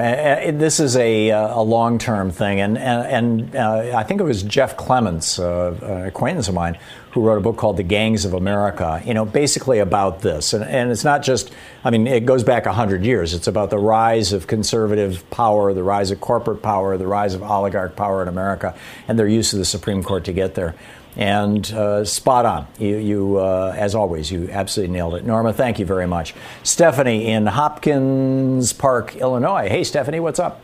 this 0.52 0.80
is 0.80 0.98
a, 0.98 1.30
uh, 1.30 1.60
a 1.60 1.62
long 1.62 2.00
term 2.00 2.32
thing. 2.32 2.60
And, 2.60 2.80
and, 2.80 3.46
and 3.46 3.56
uh, 3.56 3.96
I 3.96 4.04
think 4.04 4.20
it 4.20 4.24
was 4.24 4.42
Jeff 4.42 4.76
Clements, 4.76 5.38
uh, 5.38 5.78
an 5.84 6.08
acquaintance 6.08 6.48
of 6.48 6.56
mine, 6.56 6.80
who 7.12 7.22
wrote 7.22 7.38
a 7.38 7.42
book 7.42 7.58
called 7.58 7.78
The 7.78 7.84
Gangs 7.84 8.26
of 8.26 8.34
America, 8.34 9.02
you 9.06 9.14
know, 9.14 9.24
basically 9.24 9.78
about 9.78 10.22
this. 10.22 10.54
And, 10.54 10.64
and 10.64 10.92
it's 10.92 11.04
not 11.04 11.22
just, 11.22 11.54
I 11.84 11.92
mean, 11.92 12.08
it 12.08 12.26
goes 12.26 12.44
back 12.44 12.66
100 12.66 13.06
years. 13.06 13.36
It's 13.36 13.48
about 13.48 13.70
the 13.70 13.78
rise 13.78 14.34
of 14.34 14.48
conservative 14.48 15.30
power, 15.30 15.72
the 15.76 15.84
rise 15.84 16.10
of 16.10 16.22
corporate 16.22 16.64
power, 16.64 16.98
the 16.98 17.08
rise 17.08 17.36
of 17.36 17.44
oligarch 17.44 17.96
power 17.96 18.24
in 18.24 18.28
America, 18.28 18.76
and 19.08 19.18
their 19.18 19.28
use 19.28 19.54
of 19.54 19.60
the 19.60 19.66
Supreme 19.66 20.02
Court 20.02 20.26
to 20.26 20.34
get 20.34 20.56
there 20.56 20.74
and 21.18 21.72
uh, 21.74 22.06
spot 22.06 22.46
on. 22.46 22.68
You, 22.78 22.98
you 22.98 23.38
uh, 23.38 23.76
as 23.76 23.96
always, 23.96 24.32
you 24.32 24.48
absolutely 24.52 24.94
nailed 24.94 25.16
it. 25.16 25.26
Norma, 25.26 25.52
thank 25.52 25.80
you 25.80 25.86
very 25.86 26.06
much. 26.06 26.36
Stephanie 26.64 27.26
in 27.26 27.48
Hopkins 27.48 28.72
Park, 28.72 29.16
Illinois. 29.16 29.68
Hey, 29.68 29.84
Stephanie, 29.84 30.20
what's 30.20 30.40
up? 30.40 30.62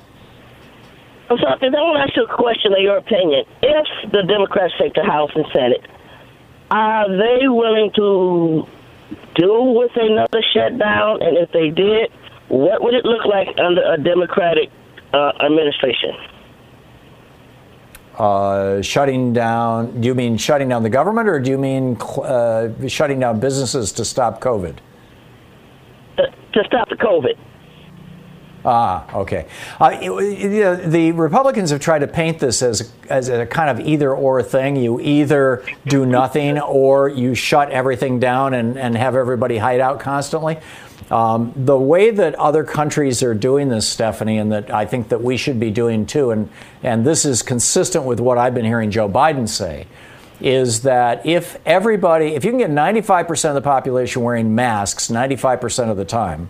What's 1.27 1.41
up? 1.43 1.57
I 1.63 1.65
want 1.65 1.97
to 1.97 2.03
ask 2.03 2.15
you 2.15 2.25
a 2.25 2.35
question 2.35 2.71
of 2.73 2.79
your 2.79 2.97
opinion. 2.97 3.45
If 3.63 4.11
the 4.11 4.21
Democrats 4.21 4.73
take 4.79 4.93
the 4.93 5.03
House 5.03 5.31
and 5.33 5.45
Senate, 5.51 5.81
are 6.69 7.09
they 7.09 7.47
willing 7.47 7.91
to 7.95 8.67
do 9.35 9.63
with 9.75 9.91
another 9.95 10.43
shutdown? 10.53 11.23
And 11.23 11.37
if 11.37 11.51
they 11.51 11.71
did, 11.71 12.11
what 12.49 12.83
would 12.83 12.93
it 12.93 13.05
look 13.05 13.25
like 13.25 13.47
under 13.57 13.81
a 13.81 13.97
Democratic 13.97 14.69
uh, 15.13 15.31
administration? 15.41 16.13
Uh, 18.17 18.81
shutting 18.81 19.33
down. 19.33 20.01
Do 20.01 20.07
you 20.07 20.15
mean 20.15 20.37
shutting 20.37 20.69
down 20.69 20.83
the 20.83 20.89
government, 20.89 21.27
or 21.27 21.39
do 21.39 21.49
you 21.49 21.57
mean 21.57 21.97
uh, 22.01 22.69
shutting 22.87 23.19
down 23.19 23.39
businesses 23.39 23.91
to 23.93 24.05
stop 24.05 24.41
COVID? 24.41 24.77
To, 26.17 26.23
to 26.53 26.63
stop 26.65 26.89
the 26.89 26.95
COVID. 26.95 27.37
Ah, 28.65 29.13
okay. 29.13 29.45
Uh, 29.79 29.89
the 30.87 31.11
Republicans 31.11 31.69
have 31.71 31.81
tried 31.81 31.99
to 31.99 32.07
paint 32.07 32.39
this 32.39 32.61
as 32.61 32.93
as 33.09 33.27
a 33.27 33.45
kind 33.45 33.69
of 33.69 33.85
either 33.85 34.15
or 34.15 34.41
thing. 34.41 34.77
You 34.77 35.01
either 35.01 35.65
do 35.85 36.05
nothing 36.05 36.59
or 36.59 37.09
you 37.09 37.35
shut 37.35 37.71
everything 37.71 38.19
down 38.19 38.53
and, 38.53 38.77
and 38.77 38.95
have 38.95 39.15
everybody 39.15 39.57
hide 39.57 39.81
out 39.81 39.99
constantly. 39.99 40.57
Um, 41.11 41.51
the 41.55 41.77
way 41.77 42.11
that 42.11 42.35
other 42.35 42.63
countries 42.63 43.21
are 43.21 43.33
doing 43.33 43.69
this, 43.69 43.87
Stephanie, 43.87 44.37
and 44.37 44.51
that 44.51 44.71
I 44.71 44.85
think 44.85 45.09
that 45.09 45.21
we 45.21 45.37
should 45.37 45.59
be 45.59 45.69
doing 45.69 46.05
too, 46.05 46.31
and, 46.31 46.49
and 46.81 47.05
this 47.05 47.25
is 47.25 47.41
consistent 47.41 48.05
with 48.05 48.19
what 48.19 48.37
I've 48.37 48.55
been 48.55 48.65
hearing 48.65 48.89
Joe 48.89 49.09
Biden 49.09 49.47
say, 49.47 49.85
is 50.39 50.81
that 50.83 51.25
if 51.25 51.59
everybody, 51.65 52.35
if 52.35 52.45
you 52.45 52.51
can 52.51 52.59
get 52.59 52.69
95% 52.69 53.49
of 53.49 53.55
the 53.55 53.61
population 53.61 54.21
wearing 54.21 54.55
masks 54.55 55.09
95% 55.09 55.91
of 55.91 55.97
the 55.97 56.05
time, 56.05 56.49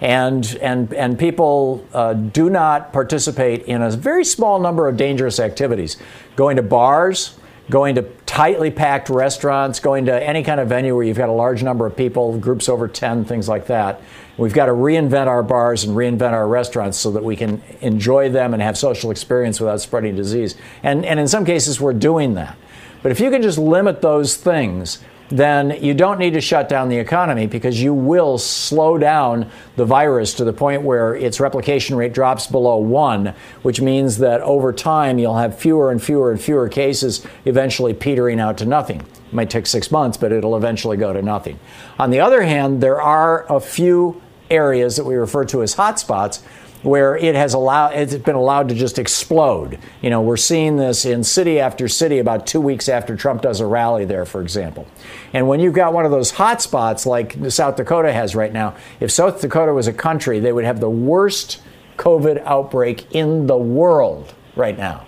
and 0.00 0.58
and 0.62 0.92
and 0.94 1.18
people 1.18 1.86
uh, 1.92 2.14
do 2.14 2.48
not 2.48 2.92
participate 2.92 3.64
in 3.64 3.82
a 3.82 3.90
very 3.90 4.24
small 4.24 4.58
number 4.58 4.88
of 4.88 4.96
dangerous 4.96 5.38
activities, 5.38 5.96
going 6.36 6.56
to 6.56 6.62
bars, 6.62 7.38
going 7.68 7.94
to 7.94 8.02
tightly 8.26 8.70
packed 8.70 9.10
restaurants, 9.10 9.80
going 9.80 10.06
to 10.06 10.26
any 10.26 10.42
kind 10.42 10.60
of 10.60 10.68
venue 10.68 10.94
where 10.94 11.04
you've 11.04 11.16
got 11.16 11.28
a 11.28 11.32
large 11.32 11.62
number 11.62 11.86
of 11.86 11.96
people, 11.96 12.38
groups 12.38 12.68
over 12.68 12.88
10, 12.88 13.24
things 13.24 13.48
like 13.48 13.66
that. 13.66 14.00
We've 14.36 14.54
got 14.54 14.66
to 14.66 14.72
reinvent 14.72 15.26
our 15.26 15.42
bars 15.42 15.84
and 15.84 15.96
reinvent 15.96 16.32
our 16.32 16.48
restaurants 16.48 16.98
so 16.98 17.10
that 17.12 17.22
we 17.22 17.36
can 17.36 17.62
enjoy 17.80 18.30
them 18.30 18.54
and 18.54 18.62
have 18.62 18.78
social 18.78 19.10
experience 19.10 19.60
without 19.60 19.80
spreading 19.80 20.16
disease. 20.16 20.54
And, 20.82 21.04
and 21.04 21.20
in 21.20 21.28
some 21.28 21.44
cases, 21.44 21.80
we're 21.80 21.92
doing 21.92 22.34
that. 22.34 22.56
But 23.02 23.12
if 23.12 23.20
you 23.20 23.30
can 23.30 23.42
just 23.42 23.58
limit 23.58 24.00
those 24.00 24.36
things, 24.36 25.00
then 25.30 25.82
you 25.82 25.94
don't 25.94 26.18
need 26.18 26.34
to 26.34 26.40
shut 26.40 26.68
down 26.68 26.88
the 26.88 26.98
economy 26.98 27.46
because 27.46 27.80
you 27.80 27.94
will 27.94 28.36
slow 28.36 28.98
down 28.98 29.48
the 29.76 29.84
virus 29.84 30.34
to 30.34 30.44
the 30.44 30.52
point 30.52 30.82
where 30.82 31.14
its 31.14 31.38
replication 31.38 31.96
rate 31.96 32.12
drops 32.12 32.48
below 32.48 32.76
one, 32.76 33.34
which 33.62 33.80
means 33.80 34.18
that 34.18 34.40
over 34.42 34.72
time 34.72 35.18
you'll 35.18 35.38
have 35.38 35.56
fewer 35.56 35.90
and 35.90 36.02
fewer 36.02 36.32
and 36.32 36.40
fewer 36.40 36.68
cases, 36.68 37.24
eventually 37.44 37.94
petering 37.94 38.40
out 38.40 38.58
to 38.58 38.64
nothing. 38.66 39.00
It 39.00 39.32
might 39.32 39.50
take 39.50 39.66
six 39.66 39.92
months, 39.92 40.16
but 40.16 40.32
it'll 40.32 40.56
eventually 40.56 40.96
go 40.96 41.12
to 41.12 41.22
nothing. 41.22 41.60
On 41.98 42.10
the 42.10 42.20
other 42.20 42.42
hand, 42.42 42.80
there 42.80 43.00
are 43.00 43.46
a 43.48 43.60
few 43.60 44.20
areas 44.50 44.96
that 44.96 45.04
we 45.04 45.14
refer 45.14 45.44
to 45.44 45.62
as 45.62 45.76
hotspots 45.76 46.42
where 46.82 47.16
it 47.16 47.34
has 47.34 47.54
allowed 47.54 47.94
it's 47.94 48.14
been 48.14 48.34
allowed 48.34 48.68
to 48.68 48.74
just 48.74 48.98
explode. 48.98 49.78
You 50.00 50.10
know, 50.10 50.22
we're 50.22 50.36
seeing 50.36 50.76
this 50.76 51.04
in 51.04 51.22
city 51.22 51.60
after 51.60 51.88
city 51.88 52.18
about 52.18 52.46
two 52.46 52.60
weeks 52.60 52.88
after 52.88 53.16
Trump 53.16 53.42
does 53.42 53.60
a 53.60 53.66
rally 53.66 54.04
there, 54.04 54.24
for 54.24 54.40
example. 54.40 54.86
And 55.32 55.46
when 55.46 55.60
you've 55.60 55.74
got 55.74 55.92
one 55.92 56.04
of 56.04 56.10
those 56.10 56.30
hot 56.30 56.62
spots 56.62 57.06
like 57.06 57.36
South 57.50 57.76
Dakota 57.76 58.12
has 58.12 58.34
right 58.34 58.52
now, 58.52 58.76
if 59.00 59.10
South 59.10 59.40
Dakota 59.40 59.72
was 59.72 59.86
a 59.86 59.92
country, 59.92 60.40
they 60.40 60.52
would 60.52 60.64
have 60.64 60.80
the 60.80 60.90
worst 60.90 61.60
COVID 61.96 62.42
outbreak 62.44 63.14
in 63.14 63.46
the 63.46 63.58
world 63.58 64.34
right 64.56 64.76
now. 64.76 65.06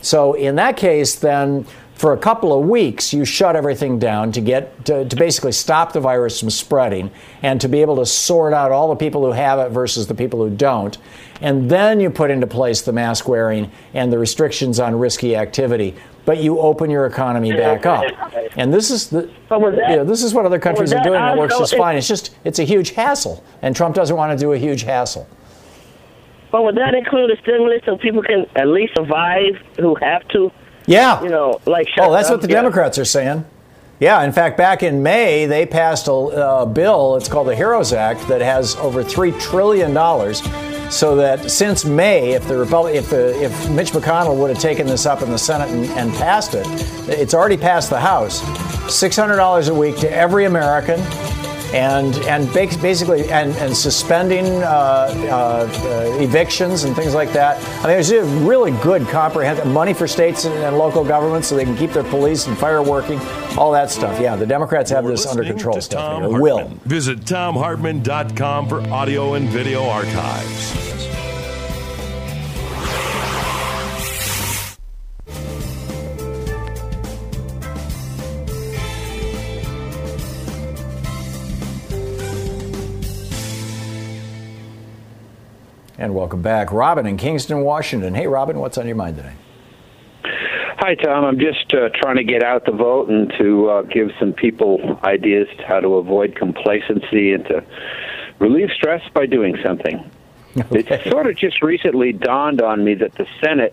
So 0.00 0.34
in 0.34 0.56
that 0.56 0.76
case, 0.76 1.14
then 1.14 1.64
for 2.02 2.14
a 2.14 2.18
couple 2.18 2.52
of 2.52 2.68
weeks, 2.68 3.14
you 3.14 3.24
shut 3.24 3.54
everything 3.54 3.96
down 3.96 4.32
to 4.32 4.40
get 4.40 4.84
to, 4.86 5.04
to, 5.04 5.14
basically 5.14 5.52
stop 5.52 5.92
the 5.92 6.00
virus 6.00 6.40
from 6.40 6.50
spreading 6.50 7.12
and 7.42 7.60
to 7.60 7.68
be 7.68 7.80
able 7.80 7.94
to 7.94 8.04
sort 8.04 8.52
out 8.52 8.72
all 8.72 8.88
the 8.88 8.96
people 8.96 9.24
who 9.24 9.30
have 9.30 9.60
it 9.60 9.68
versus 9.70 10.08
the 10.08 10.14
people 10.14 10.40
who 10.40 10.50
don't. 10.50 10.98
And 11.40 11.70
then 11.70 12.00
you 12.00 12.10
put 12.10 12.32
into 12.32 12.48
place 12.48 12.80
the 12.82 12.92
mask 12.92 13.28
wearing 13.28 13.70
and 13.94 14.12
the 14.12 14.18
restrictions 14.18 14.80
on 14.80 14.98
risky 14.98 15.36
activity. 15.36 15.94
but 16.24 16.38
you 16.38 16.58
open 16.58 16.90
your 16.90 17.06
economy 17.06 17.52
back 17.52 17.86
up. 17.86 18.04
And 18.56 18.74
this 18.74 18.90
is 18.90 19.08
the 19.08 19.30
you 19.52 19.96
know, 19.96 20.04
this 20.04 20.24
is 20.24 20.34
what 20.34 20.44
other 20.44 20.58
countries 20.58 20.92
are 20.92 21.04
doing 21.04 21.20
and 21.20 21.38
it 21.38 21.40
works 21.40 21.56
just 21.56 21.76
fine. 21.76 21.96
It's 21.96 22.08
just 22.08 22.34
it's 22.42 22.58
a 22.58 22.64
huge 22.64 22.90
hassle, 22.90 23.44
and 23.62 23.76
Trump 23.76 23.94
doesn't 23.94 24.16
want 24.16 24.36
to 24.36 24.44
do 24.44 24.52
a 24.54 24.58
huge 24.58 24.82
hassle. 24.82 25.28
But 26.50 26.64
would 26.64 26.76
that 26.78 26.94
include 26.94 27.30
a 27.30 27.40
stimulus 27.42 27.82
so 27.86 27.96
people 27.96 28.24
can 28.24 28.46
at 28.56 28.66
least 28.66 28.94
survive 28.96 29.54
who 29.78 29.94
have 30.02 30.26
to? 30.30 30.50
Yeah. 30.86 31.22
You 31.22 31.28
know, 31.28 31.60
like 31.66 31.88
oh, 31.98 32.12
that's 32.12 32.30
what 32.30 32.42
the 32.42 32.48
yeah. 32.48 32.56
Democrats 32.56 32.98
are 32.98 33.04
saying. 33.04 33.44
Yeah, 34.00 34.24
in 34.24 34.32
fact, 34.32 34.56
back 34.56 34.82
in 34.82 35.02
May, 35.04 35.46
they 35.46 35.64
passed 35.64 36.08
a, 36.08 36.12
a 36.12 36.66
bill. 36.66 37.14
It's 37.16 37.28
called 37.28 37.46
the 37.46 37.54
HEROES 37.54 37.92
Act 37.92 38.26
that 38.26 38.40
has 38.40 38.74
over 38.76 39.04
three 39.04 39.30
trillion 39.32 39.94
dollars 39.94 40.42
so 40.92 41.16
that 41.16 41.50
since 41.50 41.84
May, 41.84 42.32
if 42.32 42.46
the 42.46 42.56
Republic, 42.56 42.94
if 42.94 43.10
the 43.10 43.40
if 43.42 43.70
Mitch 43.70 43.92
McConnell 43.92 44.36
would 44.38 44.50
have 44.50 44.58
taken 44.58 44.86
this 44.86 45.06
up 45.06 45.22
in 45.22 45.30
the 45.30 45.38
Senate 45.38 45.70
and, 45.70 45.86
and 45.98 46.12
passed 46.14 46.54
it, 46.54 46.66
it's 47.08 47.32
already 47.32 47.56
passed 47.56 47.90
the 47.90 48.00
House. 48.00 48.42
Six 48.92 49.16
hundred 49.16 49.36
dollars 49.36 49.68
a 49.68 49.74
week 49.74 49.96
to 49.98 50.12
every 50.12 50.44
American 50.44 51.00
and 51.72 52.14
and 52.26 52.52
basically 52.52 53.30
and, 53.30 53.52
and 53.56 53.76
suspending 53.76 54.46
uh, 54.62 54.66
uh, 54.66 56.16
evictions 56.20 56.84
and 56.84 56.94
things 56.94 57.14
like 57.14 57.32
that. 57.32 57.56
I 57.78 57.88
mean, 57.88 58.02
there's 58.02 58.12
really 58.44 58.72
good 58.82 59.06
comprehensive 59.08 59.66
money 59.66 59.94
for 59.94 60.06
states 60.06 60.44
and, 60.44 60.54
and, 60.54 60.76
local 60.76 61.04
governments 61.04 61.48
so 61.48 61.56
they 61.56 61.64
can 61.64 61.76
keep 61.76 61.92
their 61.92 62.04
police 62.04 62.46
and 62.46 62.56
fire 62.56 62.82
working, 62.82 63.18
all 63.56 63.72
that 63.72 63.90
stuff. 63.90 64.20
Yeah, 64.20 64.36
the 64.36 64.46
Democrats 64.46 64.90
have 64.90 65.04
You're 65.04 65.12
this 65.12 65.26
under 65.26 65.44
control. 65.44 65.80
Stuff. 65.80 66.30
Will 66.40 66.68
visit 66.84 67.20
thomhartmann.com 67.20 68.68
for 68.68 68.80
audio 68.90 69.34
and 69.34 69.48
video 69.48 69.84
archives. 69.84 71.31
And 86.02 86.16
welcome 86.16 86.42
back. 86.42 86.72
Robin 86.72 87.06
in 87.06 87.16
Kingston, 87.16 87.60
Washington. 87.60 88.12
Hey, 88.16 88.26
Robin, 88.26 88.58
what's 88.58 88.76
on 88.76 88.88
your 88.88 88.96
mind 88.96 89.18
today? 89.18 89.34
Hi, 90.78 90.96
Thom. 90.96 91.24
I'm 91.24 91.38
just 91.38 91.72
uh, 91.72 91.90
trying 91.94 92.16
to 92.16 92.24
get 92.24 92.42
out 92.42 92.66
the 92.66 92.72
vote 92.72 93.08
and 93.08 93.32
to 93.38 93.68
uh, 93.68 93.82
give 93.82 94.10
some 94.18 94.32
people 94.32 94.98
ideas 95.04 95.46
how 95.64 95.78
to 95.78 95.94
avoid 95.94 96.34
complacency 96.34 97.34
and 97.34 97.44
to 97.44 97.64
relieve 98.40 98.70
stress 98.74 99.00
by 99.14 99.26
doing 99.26 99.56
something. 99.64 100.10
Okay. 100.54 100.80
It 100.80 101.10
sort 101.10 101.26
of 101.28 101.36
just 101.38 101.62
recently 101.62 102.12
dawned 102.12 102.60
on 102.60 102.84
me 102.84 102.92
that 102.96 103.14
the 103.14 103.26
Senate 103.42 103.72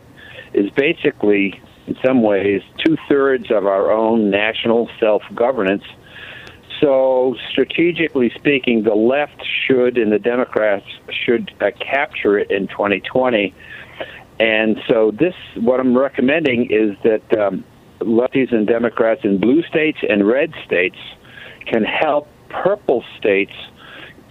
is 0.54 0.70
basically, 0.70 1.62
in 1.88 1.98
some 2.06 2.22
ways, 2.22 2.62
two 2.86 2.96
thirds 3.10 3.52
of 3.52 3.66
our 3.66 3.92
own 3.92 4.30
national 4.30 4.90
self 4.98 5.22
governance 5.36 5.84
so, 6.80 7.36
strategically 7.52 8.32
speaking, 8.36 8.84
the 8.84 8.96
left 8.96 9.44
should 9.66 9.98
and 9.98 10.12
the 10.12 10.20
Democrats 10.20 10.86
should 11.10 11.54
uh, 11.60 11.72
capture 11.80 12.38
it 12.40 12.52
in 12.52 12.68
2020. 12.68 13.54
And 14.40 14.82
so, 14.88 15.12
this 15.12 15.34
what 15.56 15.80
I'm 15.80 15.98
recommending 15.98 16.72
is 16.72 16.96
that 17.04 17.38
um, 17.38 17.66
lefties 18.00 18.54
and 18.54 18.66
Democrats 18.66 19.22
in 19.24 19.40
blue 19.40 19.64
states 19.64 20.00
and 20.08 20.26
red 20.26 20.54
states 20.66 20.98
can 21.66 21.84
help 21.84 22.28
purple 22.50 23.04
states 23.18 23.54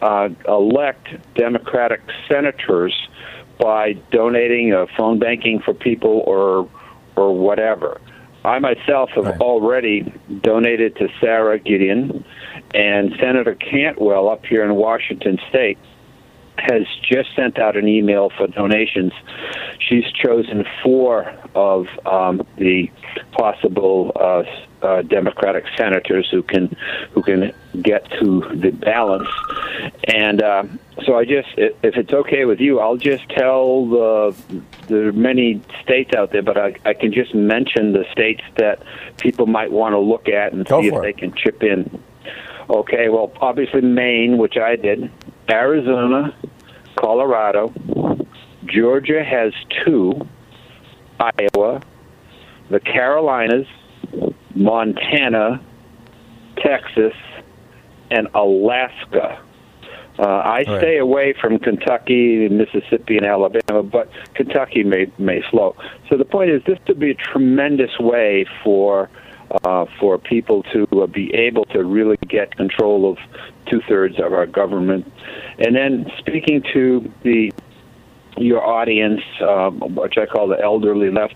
uh, 0.01 0.29
elect 0.47 1.09
Democratic 1.35 2.01
senators 2.29 2.95
by 3.59 3.93
donating 4.11 4.73
a 4.73 4.87
phone 4.97 5.19
banking 5.19 5.61
for 5.61 5.75
people 5.75 6.23
or 6.27 6.69
or 7.17 7.37
whatever. 7.37 8.01
I 8.49 8.59
myself 8.61 9.11
have 9.11 9.27
right. 9.27 9.41
already 9.41 10.11
donated 10.41 10.97
to 10.97 11.09
Sara 11.21 11.59
Gideon, 11.59 12.25
and 12.75 13.13
Senator 13.21 13.55
Cantwell 13.55 14.31
up 14.31 14.47
here 14.47 14.65
in 14.65 14.75
Washington 14.75 15.39
State 15.51 15.79
has 16.59 16.83
just 17.03 17.35
sent 17.37 17.59
out 17.59 17.77
an 17.77 17.87
email 17.89 18.31
for 18.37 18.47
donations. 18.49 19.13
She's 19.79 20.05
chosen 20.13 20.65
four 20.83 21.33
of 21.55 21.87
um, 22.05 22.47
the 22.57 22.91
possible 23.33 24.13
uh, 24.17 24.43
uh, 24.85 25.03
Democratic 25.03 25.65
senators 25.77 26.29
who 26.31 26.43
can 26.43 26.77
who 27.13 27.23
can 27.23 27.53
get 27.83 28.09
to 28.21 28.41
the 28.55 28.71
balance. 28.71 29.29
And 30.09 30.43
uh, 30.43 30.65
so 31.05 31.17
I 31.17 31.25
just, 31.25 31.49
if 31.57 31.97
it's 31.97 32.13
okay 32.13 32.45
with 32.45 32.61
you, 32.61 32.81
I'll 32.81 32.97
just 32.97 33.29
tell 33.31 33.87
the 33.87 34.37
the 34.89 35.13
many 35.13 35.63
states 35.83 36.15
out 36.15 36.33
there, 36.33 36.43
but 36.43 36.59
I, 36.59 36.75
I 36.85 36.95
can 36.95 37.13
just 37.13 37.35
mention 37.35 37.93
the 37.93 38.05
states 38.13 38.43
that 38.57 38.83
people 39.19 39.47
might 39.47 39.71
want 39.71 39.93
to 39.95 39.99
look 39.99 40.29
at 40.29 40.53
and 40.53 40.67
Go 40.67 40.83
see 40.83 40.89
if 40.89 40.95
it. 40.95 41.03
they 41.03 41.13
can 41.13 41.33
chip 41.35 41.63
in. 41.63 42.03
Okay, 42.71 43.09
well, 43.09 43.33
obviously 43.41 43.81
Maine, 43.81 44.37
which 44.37 44.57
I 44.59 44.77
did, 44.77 45.11
Arizona, 45.51 46.37
Colorado, 46.97 47.73
Georgia 48.67 49.25
has 49.25 49.53
two, 49.85 50.13
Iowa, 51.19 51.81
the 52.71 52.81
Carolinas, 52.81 53.67
Montana, 54.55 55.61
Texas, 56.57 57.15
and 58.11 58.29
Alaska. 58.35 59.43
Uh, 60.19 60.23
I 60.23 60.57
right. 60.57 60.67
stay 60.81 60.99
away 60.99 61.33
from 61.41 61.59
Kentucky, 61.61 62.49
Mississippi, 62.49 63.17
and 63.17 63.27
Alabama, 63.27 63.85
but 63.85 64.11
Kentucky 64.35 64.83
may 64.83 65.07
may 65.17 65.43
slow. 65.49 65.77
So 66.09 66.17
the 66.17 66.25
point 66.25 66.51
is, 66.51 66.61
this 66.67 66.79
would 66.89 66.99
be 66.99 67.13
a 67.13 67.15
tremendous 67.15 67.99
way 68.01 68.45
for 68.65 69.09
uh, 69.65 69.87
for 69.99 70.19
people 70.19 70.63
to 70.65 70.87
uh, 71.03 71.07
be 71.07 71.33
able 71.35 71.65
to 71.67 71.85
really 71.85 72.17
get 72.29 72.57
control 72.57 73.11
of 73.11 73.19
two 73.67 73.81
thirds 73.89 74.19
of 74.19 74.33
our 74.33 74.47
government. 74.47 75.11
And 75.59 75.75
then 75.75 76.07
speaking 76.19 76.63
to 76.73 77.13
the 77.23 77.53
your 78.37 78.65
audience, 78.65 79.23
um, 79.41 79.81
which 79.97 80.17
I 80.17 80.27
call 80.27 80.47
the 80.47 80.61
elderly 80.61 81.11
left, 81.11 81.35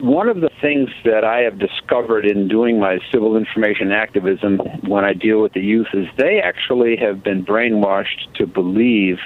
one 0.00 0.28
of 0.28 0.40
the 0.40 0.50
things 0.60 0.90
that 1.04 1.24
I 1.24 1.40
have 1.40 1.58
discovered 1.58 2.26
in 2.26 2.48
doing 2.48 2.80
my 2.80 2.98
civil 3.12 3.36
information 3.36 3.92
activism 3.92 4.58
when 4.86 5.04
I 5.04 5.12
deal 5.12 5.40
with 5.40 5.52
the 5.52 5.60
youth 5.60 5.86
is 5.94 6.06
they 6.16 6.40
actually 6.40 6.96
have 6.96 7.22
been 7.22 7.44
brainwashed 7.44 8.34
to 8.34 8.46
believe 8.46 9.18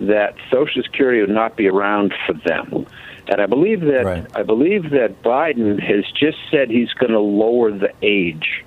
that 0.00 0.34
Social 0.52 0.82
Security 0.82 1.20
would 1.20 1.30
not 1.30 1.56
be 1.56 1.68
around 1.68 2.12
for 2.26 2.34
them. 2.34 2.86
And 3.30 3.40
I 3.40 3.46
believe 3.46 3.82
that 3.82 4.04
right. 4.04 4.26
I 4.34 4.42
believe 4.42 4.90
that 4.90 5.22
Biden 5.22 5.80
has 5.80 6.04
just 6.12 6.36
said 6.50 6.68
he's 6.68 6.92
going 6.94 7.12
to 7.12 7.20
lower 7.20 7.70
the 7.70 7.92
age. 8.02 8.64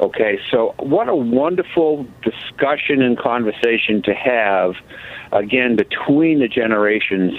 Okay, 0.00 0.38
so 0.50 0.74
what 0.78 1.08
a 1.08 1.14
wonderful 1.14 2.06
discussion 2.22 3.02
and 3.02 3.18
conversation 3.18 4.02
to 4.02 4.14
have 4.14 4.74
again 5.32 5.76
between 5.76 6.38
the 6.38 6.48
generations 6.48 7.32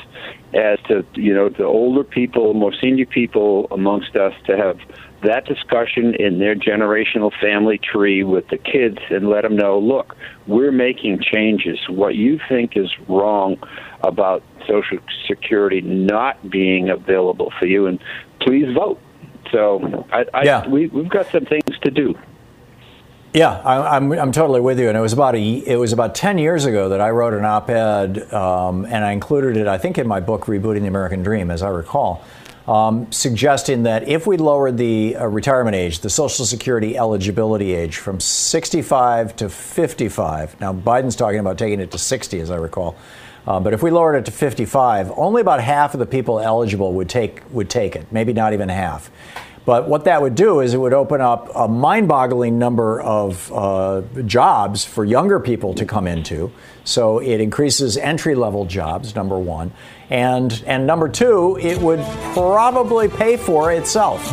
as 0.53 0.80
to 0.88 1.05
you 1.15 1.34
know 1.34 1.49
the 1.49 1.63
older 1.63 2.03
people, 2.03 2.53
more 2.53 2.73
senior 2.73 3.05
people 3.05 3.67
amongst 3.71 4.15
us 4.15 4.34
to 4.45 4.57
have 4.57 4.80
that 5.26 5.45
discussion 5.45 6.15
in 6.15 6.39
their 6.39 6.55
generational 6.55 7.32
family 7.39 7.78
tree 7.78 8.23
with 8.23 8.47
the 8.49 8.57
kids 8.57 8.97
and 9.09 9.30
let 9.30 9.41
them 9.41 9.55
know, 9.55 9.80
look, 9.80 10.15
we're 10.47 10.71
making 10.71 11.21
changes. 11.21 11.80
What 11.89 12.15
you 12.15 12.39
think 12.49 12.76
is 12.76 12.89
wrong 13.07 13.57
about 14.03 14.43
Social 14.67 14.99
Security 15.28 15.82
not 15.82 16.49
being 16.49 16.89
available 16.89 17.51
for 17.59 17.67
you, 17.67 17.88
and 17.88 17.99
please 18.39 18.73
vote. 18.73 18.99
So 19.51 20.05
I, 20.11 20.26
I, 20.34 20.43
yeah. 20.43 20.67
we, 20.67 20.88
we've 20.88 21.09
got 21.09 21.32
some 21.32 21.45
things 21.45 21.78
to 21.84 21.91
do. 21.91 22.15
Yeah, 23.34 23.59
I, 23.65 23.97
am 23.97 24.13
I'm, 24.13 24.19
I'm 24.19 24.32
totally 24.32 24.61
with 24.61 24.80
you. 24.80 24.88
And 24.88 24.97
it 24.97 25.01
was 25.01 25.11
about 25.11 25.36
a, 25.36 25.41
it 25.41 25.76
was 25.76 25.91
about 25.91 26.15
ten 26.15 26.38
years 26.38 26.65
ago 26.65 26.89
that 26.89 27.01
I 27.01 27.09
wrote 27.09 27.34
an 27.34 27.43
op-ed, 27.43 28.34
um, 28.34 28.86
and 28.86 29.03
I 29.03 29.11
included 29.11 29.57
it, 29.57 29.67
I 29.67 29.78
think, 29.78 29.97
in 29.97 30.07
my 30.07 30.21
book 30.21 30.45
"Rebooting 30.45 30.82
the 30.82 30.88
American 30.88 31.21
Dream," 31.21 31.51
as 31.51 31.61
I 31.61 31.67
recall, 31.69 32.23
um, 32.68 33.11
suggesting 33.11 33.84
that 33.84 34.07
if 34.07 34.26
we 34.26 34.38
lowered 34.38 34.78
the 34.78 35.16
uh, 35.16 35.26
retirement 35.28 35.76
age, 35.76 35.99
the 35.99 36.09
Social 36.09 36.45
Security 36.45 36.97
eligibility 36.97 37.74
age, 37.74 37.97
from 37.97 38.20
65 38.20 39.36
to 39.38 39.49
55. 39.49 40.59
Now 40.59 40.74
Biden's 40.74 41.16
talking 41.16 41.39
about 41.39 41.57
taking 41.57 41.80
it 41.80 41.91
to 41.91 41.97
60, 41.97 42.39
as 42.39 42.49
I 42.49 42.55
recall. 42.55 42.95
Uh, 43.47 43.59
but 43.59 43.74
if 43.74 43.84
we 43.84 43.91
lowered 43.91 44.16
it 44.16 44.26
to 44.26 44.32
55, 44.32 45.11
only 45.16 45.41
about 45.41 45.61
half 45.61 45.93
of 45.93 45.99
the 45.99 46.05
people 46.07 46.39
eligible 46.39 46.93
would 46.93 47.09
take 47.09 47.43
would 47.51 47.70
take 47.70 47.95
it. 47.95 48.11
Maybe 48.11 48.34
not 48.34 48.53
even 48.53 48.70
half. 48.70 49.11
But 49.66 49.89
what 49.89 50.05
that 50.05 50.22
would 50.22 50.36
do 50.36 50.59
is 50.59 50.76
it 50.76 50.78
would 50.78 50.93
open 50.93 51.22
up 51.22 51.49
a 51.55 51.68
mind 51.68 52.07
boggling 52.07 52.59
number 52.59 53.01
of 53.01 53.51
uh, 53.51 54.01
jobs 54.26 54.86
for 54.86 55.03
younger 55.03 55.39
people 55.39 55.74
to 55.74 55.86
come 55.86 56.05
into. 56.05 56.51
So 56.84 57.18
it 57.18 57.41
increases 57.41 57.97
entry 57.97 58.36
level 58.36 58.66
jobs, 58.66 59.16
number 59.16 59.39
one. 59.39 59.74
And, 60.10 60.64
and 60.68 60.86
number 60.86 61.10
two, 61.10 61.58
it 61.62 61.80
would 61.82 61.99
probably 62.34 63.08
pay 63.08 63.38
for 63.38 63.72
itself 63.72 64.32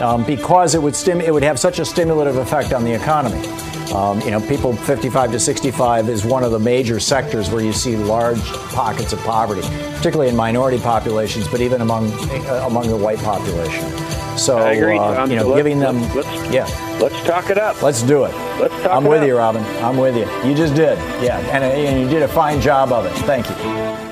um, 0.00 0.24
because 0.24 0.74
it 0.74 0.82
would, 0.82 0.96
stim- 0.96 1.20
it 1.20 1.32
would 1.32 1.42
have 1.44 1.58
such 1.58 1.78
a 1.78 1.84
stimulative 1.84 2.36
effect 2.36 2.72
on 2.72 2.84
the 2.84 2.92
economy. 2.92 3.46
Um, 3.92 4.20
you 4.22 4.30
know, 4.30 4.40
people 4.48 4.74
55 4.74 5.32
to 5.32 5.38
65 5.38 6.08
is 6.08 6.24
one 6.24 6.42
of 6.44 6.50
the 6.50 6.58
major 6.58 6.98
sectors 6.98 7.50
where 7.50 7.62
you 7.62 7.74
see 7.74 7.94
large 7.94 8.40
pockets 8.72 9.12
of 9.12 9.18
poverty, 9.20 9.60
particularly 9.96 10.30
in 10.30 10.36
minority 10.36 10.78
populations, 10.78 11.46
but 11.46 11.60
even 11.60 11.82
among 11.82 12.10
uh, 12.46 12.64
among 12.66 12.88
the 12.88 12.96
white 12.96 13.18
population. 13.18 13.86
So, 14.38 14.58
I 14.58 14.72
agree, 14.72 14.96
uh, 14.98 15.26
you 15.26 15.36
know, 15.36 15.42
So 15.42 15.54
giving 15.56 15.78
them, 15.78 16.00
let's- 16.14 16.52
yeah. 16.52 16.66
Let's 17.00 17.20
talk 17.26 17.50
it 17.50 17.58
up. 17.58 17.82
Let's 17.82 18.02
do 18.02 18.24
it. 18.24 18.34
Let's 18.58 18.72
talk 18.82 18.92
I'm 18.92 19.04
it 19.04 19.10
with 19.10 19.20
up. 19.22 19.26
you, 19.26 19.36
Robin. 19.36 19.62
I'm 19.84 19.98
with 19.98 20.16
you. 20.16 20.24
You 20.48 20.56
just 20.56 20.74
did. 20.74 20.96
Yeah, 21.22 21.38
and, 21.54 21.62
and 21.62 22.00
you 22.00 22.08
did 22.08 22.22
a 22.22 22.28
fine 22.28 22.60
job 22.62 22.92
of 22.92 23.04
it. 23.04 23.12
Thank 23.26 23.46
you. 23.50 24.11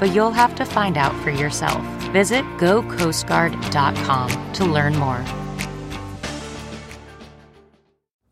but 0.00 0.12
you'll 0.12 0.32
have 0.32 0.56
to 0.56 0.64
find 0.64 0.96
out 0.96 1.14
for 1.22 1.30
yourself. 1.30 1.84
Visit 2.10 2.44
gocoastguard.com 2.56 4.52
to 4.54 4.64
learn 4.64 4.96
more. 4.96 5.24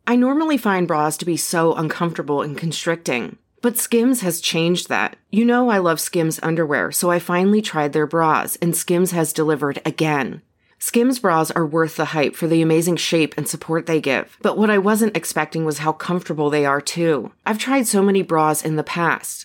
I 0.08 0.16
normally 0.16 0.56
find 0.56 0.88
bras 0.88 1.18
to 1.18 1.26
be 1.26 1.36
so 1.36 1.74
uncomfortable 1.74 2.40
and 2.40 2.56
constricting, 2.56 3.36
but 3.60 3.76
Skims 3.76 4.22
has 4.22 4.40
changed 4.40 4.88
that. 4.88 5.16
You 5.30 5.44
know, 5.44 5.68
I 5.68 5.76
love 5.78 6.00
Skims 6.00 6.40
underwear, 6.42 6.90
so 6.92 7.10
I 7.10 7.18
finally 7.18 7.60
tried 7.60 7.92
their 7.92 8.06
bras, 8.06 8.56
and 8.62 8.74
Skims 8.74 9.10
has 9.10 9.34
delivered 9.34 9.82
again. 9.84 10.40
Skims 10.78 11.18
bras 11.18 11.50
are 11.50 11.66
worth 11.66 11.96
the 11.96 12.06
hype 12.06 12.36
for 12.36 12.46
the 12.46 12.62
amazing 12.62 12.96
shape 12.96 13.34
and 13.36 13.48
support 13.48 13.86
they 13.86 14.00
give, 14.00 14.38
but 14.40 14.56
what 14.56 14.70
I 14.70 14.78
wasn't 14.78 15.16
expecting 15.16 15.64
was 15.64 15.78
how 15.78 15.92
comfortable 15.92 16.48
they 16.50 16.64
are 16.64 16.80
too. 16.80 17.32
I've 17.44 17.58
tried 17.58 17.86
so 17.86 18.00
many 18.00 18.22
bras 18.22 18.64
in 18.64 18.76
the 18.76 18.84
past, 18.84 19.44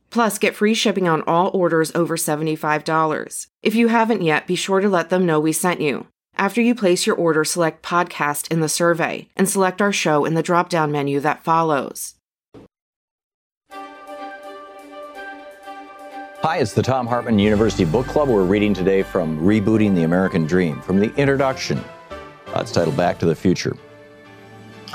Plus, 0.11 0.37
get 0.37 0.55
free 0.55 0.73
shipping 0.73 1.07
on 1.07 1.23
all 1.23 1.49
orders 1.53 1.91
over 1.95 2.17
$75. 2.17 3.47
If 3.63 3.73
you 3.73 3.87
haven't 3.87 4.21
yet, 4.21 4.45
be 4.45 4.55
sure 4.55 4.81
to 4.81 4.89
let 4.89 5.09
them 5.09 5.25
know 5.25 5.39
we 5.39 5.53
sent 5.53 5.81
you. 5.81 6.07
After 6.35 6.61
you 6.61 6.75
place 6.75 7.07
your 7.07 7.15
order, 7.15 7.43
select 7.43 7.81
podcast 7.81 8.51
in 8.51 8.59
the 8.59 8.69
survey 8.69 9.29
and 9.35 9.49
select 9.49 9.81
our 9.81 9.93
show 9.93 10.25
in 10.25 10.33
the 10.33 10.43
drop 10.43 10.69
down 10.69 10.91
menu 10.91 11.19
that 11.21 11.43
follows. 11.43 12.15
Hi, 16.43 16.57
it's 16.57 16.73
the 16.73 16.81
Thom 16.81 17.05
Hartmann 17.05 17.37
University 17.37 17.85
Book 17.85 18.07
Club. 18.07 18.27
We're 18.27 18.43
reading 18.43 18.73
today 18.73 19.03
from 19.03 19.39
Rebooting 19.39 19.93
the 19.93 20.03
American 20.03 20.47
Dream, 20.47 20.81
from 20.81 20.99
the 20.99 21.13
introduction. 21.15 21.79
It's 22.55 22.71
titled 22.71 22.97
Back 22.97 23.19
to 23.19 23.27
the 23.27 23.35
Future. 23.35 23.77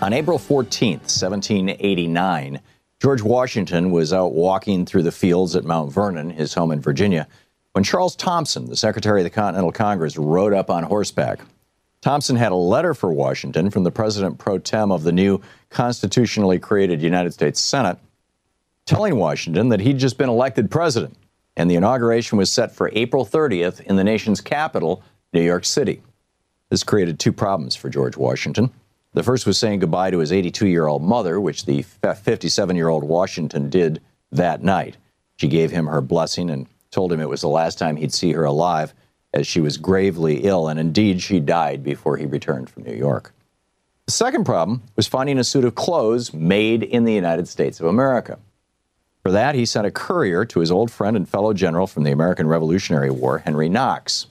On 0.02 0.12
April 0.12 0.38
14th, 0.38 1.06
1789, 1.06 2.60
George 3.00 3.22
Washington 3.22 3.90
was 3.90 4.12
out 4.12 4.32
walking 4.32 4.86
through 4.86 5.02
the 5.02 5.12
fields 5.12 5.54
at 5.54 5.64
Mount 5.64 5.92
Vernon, 5.92 6.30
his 6.30 6.54
home 6.54 6.70
in 6.70 6.80
Virginia, 6.80 7.28
when 7.72 7.84
Charles 7.84 8.16
Thomson, 8.16 8.70
the 8.70 8.76
Secretary 8.76 9.20
of 9.20 9.24
the 9.24 9.30
Continental 9.30 9.70
Congress, 9.70 10.16
rode 10.16 10.54
up 10.54 10.70
on 10.70 10.82
horseback. 10.82 11.40
Thompson 12.00 12.36
had 12.36 12.52
a 12.52 12.56
letter 12.56 12.94
for 12.94 13.12
Washington 13.12 13.70
from 13.70 13.84
the 13.84 13.90
President 13.90 14.38
pro 14.38 14.58
tem 14.58 14.90
of 14.90 15.02
the 15.02 15.12
new 15.12 15.42
constitutionally 15.68 16.58
created 16.58 17.02
United 17.02 17.34
States 17.34 17.60
Senate, 17.60 17.98
telling 18.86 19.16
Washington 19.16 19.68
that 19.68 19.80
he'd 19.80 19.98
just 19.98 20.16
been 20.16 20.30
elected 20.30 20.70
president, 20.70 21.18
and 21.54 21.70
the 21.70 21.74
inauguration 21.74 22.38
was 22.38 22.50
set 22.50 22.74
for 22.74 22.90
April 22.94 23.26
30th 23.26 23.80
in 23.82 23.96
the 23.96 24.04
nation's 24.04 24.40
capital, 24.40 25.02
New 25.34 25.42
York 25.42 25.66
City. 25.66 26.00
This 26.70 26.82
created 26.82 27.18
two 27.18 27.32
problems 27.32 27.76
for 27.76 27.90
George 27.90 28.16
Washington. 28.16 28.70
The 29.16 29.22
first 29.22 29.46
was 29.46 29.56
saying 29.56 29.78
goodbye 29.78 30.10
to 30.10 30.18
his 30.18 30.30
82 30.30 30.66
year 30.66 30.86
old 30.86 31.02
mother, 31.02 31.40
which 31.40 31.64
the 31.64 31.80
57 31.80 32.76
year 32.76 32.90
old 32.90 33.02
Washington 33.02 33.70
did 33.70 34.02
that 34.30 34.62
night. 34.62 34.98
She 35.36 35.48
gave 35.48 35.70
him 35.70 35.86
her 35.86 36.02
blessing 36.02 36.50
and 36.50 36.66
told 36.90 37.14
him 37.14 37.20
it 37.20 37.28
was 37.30 37.40
the 37.40 37.48
last 37.48 37.78
time 37.78 37.96
he'd 37.96 38.12
see 38.12 38.32
her 38.32 38.44
alive, 38.44 38.92
as 39.32 39.46
she 39.46 39.58
was 39.58 39.78
gravely 39.78 40.44
ill, 40.44 40.68
and 40.68 40.78
indeed 40.78 41.22
she 41.22 41.40
died 41.40 41.82
before 41.82 42.18
he 42.18 42.26
returned 42.26 42.68
from 42.68 42.82
New 42.82 42.94
York. 42.94 43.32
The 44.04 44.12
second 44.12 44.44
problem 44.44 44.82
was 44.96 45.06
finding 45.06 45.38
a 45.38 45.44
suit 45.44 45.64
of 45.64 45.74
clothes 45.74 46.34
made 46.34 46.82
in 46.82 47.04
the 47.04 47.14
United 47.14 47.48
States 47.48 47.80
of 47.80 47.86
America. 47.86 48.38
For 49.22 49.32
that, 49.32 49.54
he 49.54 49.64
sent 49.64 49.86
a 49.86 49.90
courier 49.90 50.44
to 50.44 50.60
his 50.60 50.70
old 50.70 50.90
friend 50.90 51.16
and 51.16 51.26
fellow 51.26 51.54
general 51.54 51.86
from 51.86 52.02
the 52.02 52.12
American 52.12 52.48
Revolutionary 52.48 53.10
War, 53.10 53.38
Henry 53.38 53.70
Knox. 53.70 54.26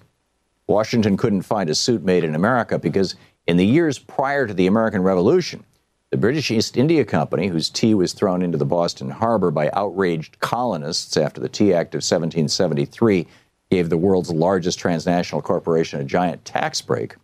Washington 0.67 1.17
couldn't 1.17 1.41
find 1.41 1.71
a 1.71 1.75
suit 1.75 2.03
made 2.03 2.23
in 2.23 2.35
America 2.35 2.77
because 2.77 3.15
in 3.47 3.57
the 3.57 3.65
years 3.65 3.99
prior 3.99 4.47
to 4.47 4.53
the 4.53 4.67
American 4.67 5.03
Revolution, 5.03 5.63
the 6.11 6.17
British 6.17 6.49
East 6.49 6.77
India 6.77 7.03
Company, 7.03 7.47
whose 7.47 7.69
tea 7.69 7.93
was 7.93 8.13
thrown 8.13 8.41
into 8.41 8.57
the 8.57 8.65
Boston 8.65 9.09
harbor 9.09 9.51
by 9.51 9.69
outraged 9.73 10.39
colonists 10.39 11.17
after 11.17 11.41
the 11.41 11.49
Tea 11.49 11.73
Act 11.73 11.93
of 11.93 11.99
1773 11.99 13.27
gave 13.69 13.89
the 13.89 13.97
world's 13.97 14.31
largest 14.31 14.79
transnational 14.79 15.41
corporation 15.41 15.99
a 15.99 16.05
giant 16.05 16.45
tax 16.45 16.81
break. 16.81 17.15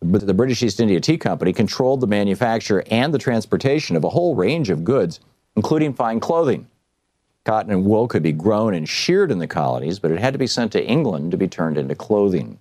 But 0.00 0.26
the 0.26 0.34
British 0.34 0.62
East 0.62 0.80
India 0.80 1.00
Tea 1.00 1.16
Company 1.16 1.52
controlled 1.52 2.00
the 2.00 2.08
manufacture 2.08 2.82
and 2.90 3.14
the 3.14 3.18
transportation 3.18 3.94
of 3.96 4.04
a 4.04 4.10
whole 4.10 4.34
range 4.34 4.68
of 4.68 4.84
goods, 4.84 5.20
including 5.54 5.94
fine 5.94 6.18
clothing. 6.18 6.66
Cotton 7.44 7.72
and 7.72 7.84
wool 7.84 8.08
could 8.08 8.22
be 8.22 8.32
grown 8.32 8.74
and 8.74 8.88
sheared 8.88 9.30
in 9.30 9.38
the 9.38 9.46
colonies, 9.46 9.98
but 9.98 10.10
it 10.10 10.18
had 10.18 10.32
to 10.32 10.38
be 10.38 10.46
sent 10.46 10.72
to 10.72 10.84
England 10.84 11.30
to 11.30 11.36
be 11.36 11.48
turned 11.48 11.78
into 11.78 11.94
clothing. 11.94 12.58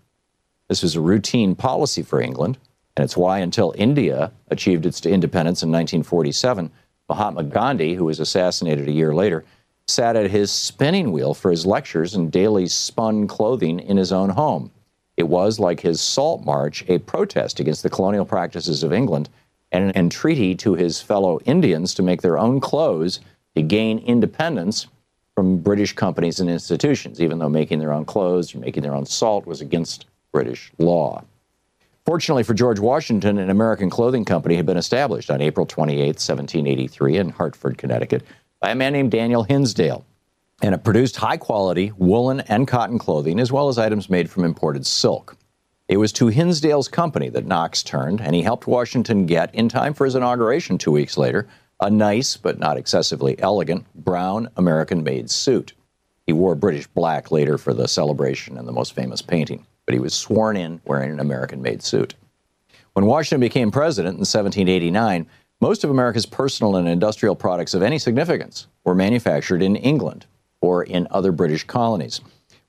This 0.67 0.81
was 0.81 0.95
a 0.95 1.01
routine 1.01 1.55
policy 1.55 2.01
for 2.01 2.21
England, 2.21 2.57
and 2.95 3.03
it's 3.03 3.17
why, 3.17 3.39
until 3.39 3.73
India 3.77 4.31
achieved 4.49 4.85
its 4.85 5.05
independence 5.05 5.63
in 5.63 5.71
1947, 5.71 6.71
Mahatma 7.07 7.43
Gandhi, 7.43 7.95
who 7.95 8.05
was 8.05 8.19
assassinated 8.19 8.87
a 8.87 8.91
year 8.91 9.13
later, 9.13 9.43
sat 9.87 10.15
at 10.15 10.29
his 10.29 10.51
spinning 10.51 11.11
wheel 11.11 11.33
for 11.33 11.51
his 11.51 11.65
lectures 11.65 12.13
and 12.15 12.31
daily 12.31 12.67
spun 12.67 13.27
clothing 13.27 13.79
in 13.79 13.97
his 13.97 14.11
own 14.11 14.29
home. 14.29 14.71
It 15.17 15.27
was, 15.27 15.59
like 15.59 15.79
his 15.81 16.01
Salt 16.01 16.45
March, 16.45 16.83
a 16.87 16.99
protest 16.99 17.59
against 17.59 17.83
the 17.83 17.89
colonial 17.89 18.25
practices 18.25 18.83
of 18.83 18.93
England 18.93 19.29
and 19.71 19.83
an 19.83 19.95
entreaty 19.95 20.55
to 20.55 20.73
his 20.75 21.01
fellow 21.01 21.39
Indians 21.45 21.93
to 21.95 22.03
make 22.03 22.21
their 22.21 22.37
own 22.37 22.59
clothes 22.59 23.19
to 23.55 23.61
gain 23.61 23.99
independence 23.99 24.87
from 25.35 25.57
British 25.57 25.93
companies 25.93 26.39
and 26.39 26.49
institutions, 26.49 27.21
even 27.21 27.39
though 27.39 27.49
making 27.49 27.79
their 27.79 27.93
own 27.93 28.05
clothes 28.05 28.53
or 28.53 28.59
making 28.59 28.83
their 28.83 28.93
own 28.93 29.05
salt 29.05 29.45
was 29.45 29.61
against 29.61 30.05
British 30.31 30.71
law. 30.77 31.23
Fortunately 32.05 32.43
for 32.43 32.55
George 32.55 32.79
Washington, 32.79 33.37
an 33.37 33.51
American 33.51 33.89
clothing 33.89 34.25
company 34.25 34.55
had 34.55 34.65
been 34.65 34.77
established 34.77 35.29
on 35.29 35.39
April 35.39 35.67
28, 35.67 36.05
1783, 36.07 37.17
in 37.17 37.29
Hartford, 37.29 37.77
Connecticut, 37.77 38.23
by 38.59 38.71
a 38.71 38.75
man 38.75 38.93
named 38.93 39.11
Daniel 39.11 39.43
Hinsdale. 39.43 40.03
And 40.63 40.73
it 40.73 40.83
produced 40.83 41.17
high 41.17 41.37
quality 41.37 41.91
woolen 41.97 42.39
and 42.41 42.67
cotton 42.67 42.97
clothing, 42.97 43.39
as 43.39 43.51
well 43.51 43.69
as 43.69 43.77
items 43.77 44.09
made 44.09 44.31
from 44.31 44.45
imported 44.45 44.87
silk. 44.87 45.37
It 45.87 45.97
was 45.97 46.11
to 46.13 46.27
Hinsdale's 46.27 46.87
company 46.87 47.29
that 47.29 47.45
Knox 47.45 47.83
turned, 47.83 48.19
and 48.19 48.33
he 48.33 48.41
helped 48.41 48.65
Washington 48.65 49.27
get, 49.27 49.53
in 49.53 49.69
time 49.69 49.93
for 49.93 50.05
his 50.05 50.15
inauguration 50.15 50.77
two 50.77 50.91
weeks 50.91 51.17
later, 51.17 51.47
a 51.79 51.89
nice 51.89 52.35
but 52.35 52.57
not 52.57 52.77
excessively 52.77 53.37
elegant 53.39 53.85
brown 53.93 54.49
American 54.55 55.03
made 55.03 55.29
suit. 55.29 55.73
He 56.25 56.33
wore 56.33 56.55
British 56.55 56.87
black 56.87 57.31
later 57.31 57.57
for 57.57 57.73
the 57.73 57.87
celebration 57.87 58.57
and 58.57 58.67
the 58.67 58.71
most 58.71 58.93
famous 58.93 59.21
painting, 59.21 59.65
but 59.91 59.95
he 59.97 59.99
was 59.99 60.13
sworn 60.13 60.55
in 60.55 60.79
wearing 60.85 61.11
an 61.11 61.19
American 61.19 61.61
made 61.61 61.83
suit. 61.83 62.15
When 62.93 63.05
Washington 63.05 63.41
became 63.41 63.71
president 63.71 64.13
in 64.13 64.19
1789, 64.19 65.27
most 65.59 65.83
of 65.83 65.89
America's 65.89 66.25
personal 66.25 66.77
and 66.77 66.87
industrial 66.87 67.35
products 67.35 67.73
of 67.73 67.81
any 67.81 67.99
significance 67.99 68.67
were 68.85 68.95
manufactured 68.95 69.61
in 69.61 69.75
England 69.75 70.27
or 70.61 70.83
in 70.83 71.09
other 71.11 71.33
British 71.33 71.65
colonies. 71.65 72.21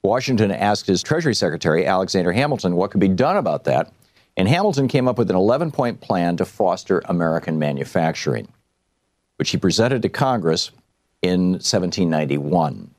Washington 0.03 0.51
asked 0.51 0.89
his 0.89 1.01
Treasury 1.01 1.33
Secretary, 1.33 1.87
Alexander 1.87 2.33
Hamilton, 2.33 2.75
what 2.75 2.91
could 2.91 2.99
be 2.99 3.07
done 3.07 3.37
about 3.37 3.63
that, 3.65 3.93
and 4.37 4.49
Hamilton 4.49 4.89
came 4.89 5.07
up 5.07 5.17
with 5.17 5.31
an 5.31 5.37
11 5.37 5.71
point 5.71 6.01
plan 6.01 6.37
to 6.39 6.45
foster 6.45 7.03
American 7.05 7.57
manufacturing, 7.57 8.49
which 9.37 9.51
he 9.51 9.59
presented 9.59 10.03
to 10.03 10.09
Congress 10.09 10.73
in 11.23 11.53
1791. 11.53 12.92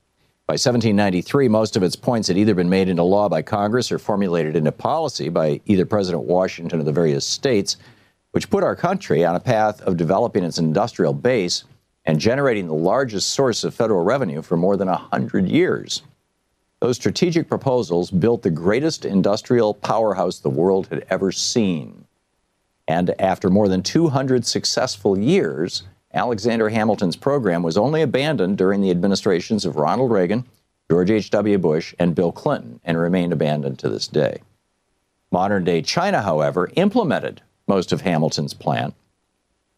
By 0.46 0.56
1793, 0.56 1.48
most 1.48 1.78
of 1.78 1.84
its 1.84 1.96
points 1.96 2.28
had 2.28 2.38
either 2.38 2.54
been 2.54 2.70
made 2.70 2.90
into 2.90 3.04
law 3.04 3.30
by 3.30 3.42
Congress 3.42 3.94
or 3.94 3.98
formulated 3.98 4.58
into 4.58 4.74
policy 4.74 5.30
by 5.30 5.62
either 5.66 5.86
President 5.86 6.26
Washington 6.26 6.82
or 6.82 6.84
the 6.84 6.92
various 6.92 7.26
states, 7.26 7.78
which 8.32 8.50
put 8.50 8.62
our 8.62 8.76
country 8.76 9.24
on 9.24 9.38
a 9.38 9.40
path 9.40 9.80
of 9.84 9.96
developing 9.96 10.44
its 10.44 10.58
industrial 10.58 11.14
base 11.14 11.64
and 12.04 12.20
generating 12.20 12.68
the 12.68 12.74
largest 12.74 13.30
source 13.30 13.64
of 13.64 13.74
federal 13.74 14.04
revenue 14.04 14.42
for 14.42 14.58
more 14.58 14.76
than 14.76 14.90
100 14.90 15.48
years. 15.48 16.02
Those 16.82 16.98
strategic 16.98 17.48
proposals 17.48 18.12
built 18.12 18.42
the 18.42 18.50
greatest 18.50 19.06
industrial 19.06 19.74
powerhouse 19.74 20.40
the 20.40 20.50
world 20.50 20.88
had 20.88 21.06
ever 21.10 21.32
seen. 21.32 22.04
And 22.86 23.16
after 23.18 23.50
more 23.50 23.70
than 23.70 23.82
200 23.82 24.46
successful 24.46 25.18
years, 25.18 25.84
Alexander 26.14 26.70
Hamilton's 26.70 27.16
program 27.16 27.64
was 27.64 27.78
only 27.78 28.02
abandoned 28.02 28.58
during 28.58 28.82
the 28.82 28.92
administrations 28.92 29.66
of 29.66 29.76
Ronald 29.76 30.12
Reagan, 30.12 30.46
George 30.90 31.10
H.W. 31.10 31.58
Bush, 31.58 31.96
and 31.98 32.14
Bill 32.14 32.32
Clinton, 32.32 32.80
and 32.84 32.98
remained 32.98 33.34
abandoned 33.34 33.80
to 33.80 33.90
this 33.90 34.08
day. 34.08 34.42
Modern 35.32 35.64
day 35.64 35.82
China, 35.82 36.22
however, 36.22 36.70
implemented 36.76 37.42
most 37.68 37.92
of 37.92 38.02
Hamilton's 38.02 38.54
plan 38.54 38.94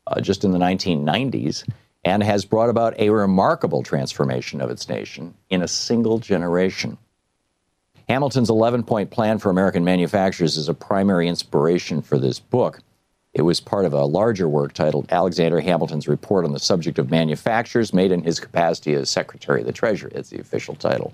uh, 0.07 0.19
just 0.19 0.43
in 0.43 0.51
the 0.51 0.59
1990s 0.59 1.63
and 2.03 2.21
has 2.21 2.45
brought 2.45 2.69
about 2.69 2.99
a 2.99 3.09
remarkable 3.09 3.81
transformation 3.81 4.61
of 4.61 4.69
its 4.69 4.88
nation 4.89 5.33
in 5.49 5.61
a 5.61 5.67
single 5.67 6.19
generation. 6.19 6.97
Hamilton's 8.07 8.49
11 8.49 8.83
point 8.83 9.09
plan 9.09 9.39
for 9.39 9.49
American 9.49 9.83
manufacturers 9.83 10.57
is 10.57 10.69
a 10.69 10.73
primary 10.73 11.27
inspiration 11.27 12.01
for 12.01 12.19
this 12.19 12.39
book. 12.39 12.79
It 13.36 13.43
was 13.43 13.59
part 13.59 13.86
of 13.86 13.93
a 13.93 14.05
larger 14.05 14.49
work 14.49 14.73
titled 14.73 15.11
Alexander 15.11 15.59
Hamilton's 15.59 16.07
Report 16.07 16.45
on 16.45 16.53
the 16.53 16.59
Subject 16.59 16.97
of 16.97 17.11
Manufactures, 17.11 17.93
made 17.93 18.11
in 18.11 18.23
his 18.23 18.39
capacity 18.39 18.93
as 18.95 19.09
Secretary 19.09 19.59
of 19.61 19.67
the 19.67 19.73
Treasury. 19.73 20.11
It's 20.15 20.29
the 20.29 20.39
official 20.39 20.73
title. 20.73 21.13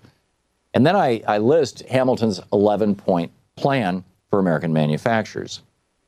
And 0.74 0.86
then 0.86 0.95
I, 0.95 1.22
I 1.28 1.39
list 1.39 1.82
Hamilton's 1.89 2.39
11 2.53 2.95
point 2.95 3.32
plan 3.57 4.03
for 4.30 4.39
American 4.39 4.72
manufacturers. 4.72 5.61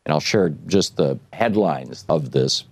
And 0.05 0.13
I'll 0.13 0.21
share 0.21 0.49
just 0.67 0.95
the 0.95 1.19
headlines 1.33 2.05
of 2.07 2.31
this 2.31 2.63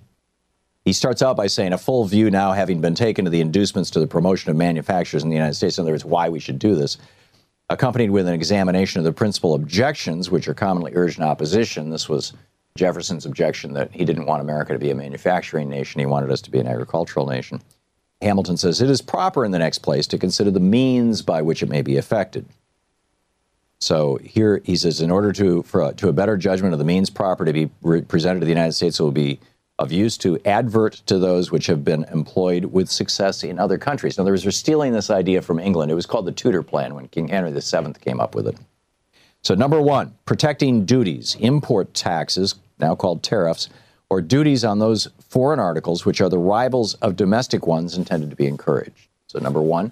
he 0.86 0.94
starts 0.94 1.22
out 1.22 1.38
by 1.38 1.48
saying 1.48 1.74
a 1.74 1.78
full 1.78 2.06
view 2.06 2.32
now 2.32 2.54
having 2.54 2.82
been 2.82 2.96
taken 2.96 3.28
of 3.28 3.32
the 3.32 3.42
inducements 3.42 3.92
to 3.92 4.00
the 4.00 4.08
promotion 4.08 4.50
of 4.50 4.58
manufacturers 4.58 5.24
in 5.24 5.30
the 5.30 5.36
United 5.36 5.54
States. 5.54 5.78
In 5.78 5.84
other 5.84 5.92
words, 5.92 6.06
why 6.06 6.30
we 6.30 6.40
should 6.40 6.58
do 6.58 6.76
this, 6.76 6.98
accompanied 7.70 8.10
with 8.10 8.28
an 8.28 8.34
examination 8.34 9.00
of 9.00 9.06
the 9.06 9.14
principal 9.14 9.54
objections 9.54 10.32
which 10.32 10.48
are 10.48 10.54
commonly 10.54 10.92
urged 10.96 11.20
in 11.20 11.24
opposition. 11.24 11.92
This 11.92 12.10
was 12.10 12.34
Jefferson's 12.76 13.26
objection 13.26 13.74
that 13.74 13.92
he 13.92 14.06
didn't 14.06 14.26
want 14.26 14.42
America 14.42 14.74
to 14.74 14.80
be 14.80 14.92
a 14.92 14.96
manufacturing 14.96 15.70
nation, 15.70 16.00
he 16.00 16.06
wanted 16.06 16.32
us 16.32 16.42
to 16.42 16.52
be 16.52 16.60
an 16.60 16.68
agricultural 16.68 17.28
nation. 17.28 17.62
Hamilton 18.22 18.58
says 18.58 18.82
it 18.82 18.90
is 18.90 19.02
proper 19.02 19.44
in 19.44 19.52
the 19.52 19.60
next 19.60 19.80
place 19.80 20.08
to 20.08 20.18
consider 20.18 20.52
the 20.52 20.60
means 20.60 21.22
by 21.22 21.42
which 21.42 21.64
it 21.64 21.70
may 21.70 21.82
be 21.82 21.98
effected. 21.98 22.46
So 23.80 24.20
here 24.24 24.62
he 24.64 24.76
says, 24.76 25.02
in 25.02 25.10
order 25.10 25.32
to 25.34 25.64
for 25.64 25.82
a, 25.82 25.94
to 25.96 26.08
a 26.08 26.14
better 26.14 26.38
judgment 26.38 26.74
of 26.74 26.80
the 26.80 26.86
means 26.86 27.10
proper 27.10 27.46
to 27.46 27.52
be 27.54 27.70
re- 27.82 28.02
presented 28.02 28.40
to 28.42 28.46
the 28.46 28.52
United 28.52 28.74
States, 28.74 29.00
it 29.00 29.04
will 29.04 29.12
be 29.12 29.40
of 29.80 29.92
use 29.92 30.16
to 30.20 30.40
advert 30.46 31.02
to 31.08 31.18
those 31.18 31.52
which 31.52 31.66
have 31.66 31.84
been 31.84 32.04
employed 32.06 32.66
with 32.66 32.88
success 32.88 33.44
in 33.44 33.58
other 33.58 33.80
countries. 33.80 34.18
In 34.18 34.22
other 34.22 34.32
words, 34.32 34.44
they're 34.44 34.52
stealing 34.52 34.94
this 34.94 35.10
idea 35.10 35.42
from 35.42 35.60
England. 35.60 35.92
It 35.92 35.96
was 35.96 36.06
called 36.06 36.28
the 36.28 36.32
Tudor 36.32 36.62
Plan 36.62 36.94
when 36.94 37.08
King 37.08 37.28
Henry 37.28 37.52
VII 37.52 37.94
came 38.00 38.20
up 38.20 38.36
with 38.36 38.48
it. 38.48 38.56
So, 39.44 39.56
number 39.56 39.82
one, 39.82 40.14
protecting 40.26 40.86
duties, 40.86 41.36
import 41.40 41.94
taxes, 41.94 42.56
now 42.80 42.96
called 42.96 43.24
tariffs, 43.24 43.70
or 44.10 44.22
duties 44.22 44.64
on 44.64 44.80
those 44.80 45.08
foreign 45.20 45.60
articles 45.60 46.06
which 46.06 46.22
are 46.22 46.30
the 46.30 46.38
rivals 46.38 46.94
of 46.96 47.16
domestic 47.16 47.66
ones 47.66 47.98
intended 47.98 48.30
to 48.30 48.36
be 48.36 48.46
encouraged. 48.46 49.08
So, 49.28 49.40
number 49.40 49.62
one, 49.62 49.92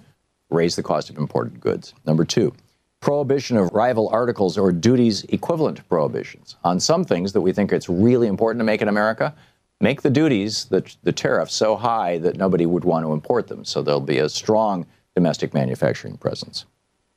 raise 0.50 0.76
the 0.76 0.84
cost 0.84 1.10
of 1.10 1.18
imported 1.18 1.60
goods. 1.60 1.94
Number 2.06 2.26
two, 2.26 2.54
prohibition 3.00 3.58
of 3.58 3.74
rival 3.74 4.10
articles 4.10 4.58
or 4.58 4.72
duties 4.72 5.24
equivalent 5.30 5.78
to 5.78 5.84
prohibitions 5.86 6.56
on 6.64 6.80
some 6.80 7.04
things 7.04 7.34
that 7.34 7.42
we 7.42 7.54
think 7.54 7.72
it's 7.72 7.90
really 7.90 8.28
important 8.28 8.60
to 8.60 8.66
make 8.66 8.82
in 8.82 8.88
America 8.88 9.34
make 9.82 10.02
the 10.02 10.10
duties, 10.10 10.66
the, 10.66 10.84
the 11.04 11.12
tariffs, 11.12 11.54
so 11.54 11.76
high 11.76 12.18
that 12.18 12.36
nobody 12.36 12.66
would 12.66 12.84
want 12.84 13.06
to 13.06 13.14
import 13.14 13.48
them. 13.48 13.64
So 13.64 13.82
there'll 13.82 14.02
be 14.02 14.20
a 14.20 14.30
strong 14.30 14.86
domestic 15.16 15.54
manufacturing 15.54 16.18
presence. 16.18 16.66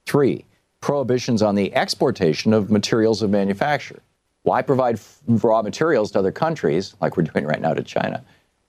Three, 0.06 0.44
prohibitions 0.82 1.40
on 1.40 1.54
the 1.54 1.74
exportation 1.74 2.52
of 2.52 2.70
materials 2.70 3.22
of 3.22 3.30
manufacture. 3.30 4.02
Why 4.42 4.60
provide 4.60 5.00
raw 5.26 5.62
materials 5.62 6.10
to 6.10 6.18
other 6.18 6.32
countries, 6.32 6.94
like 7.00 7.16
we're 7.16 7.22
doing 7.22 7.46
right 7.46 7.60
now 7.60 7.72
to 7.72 7.82
China, 7.82 8.22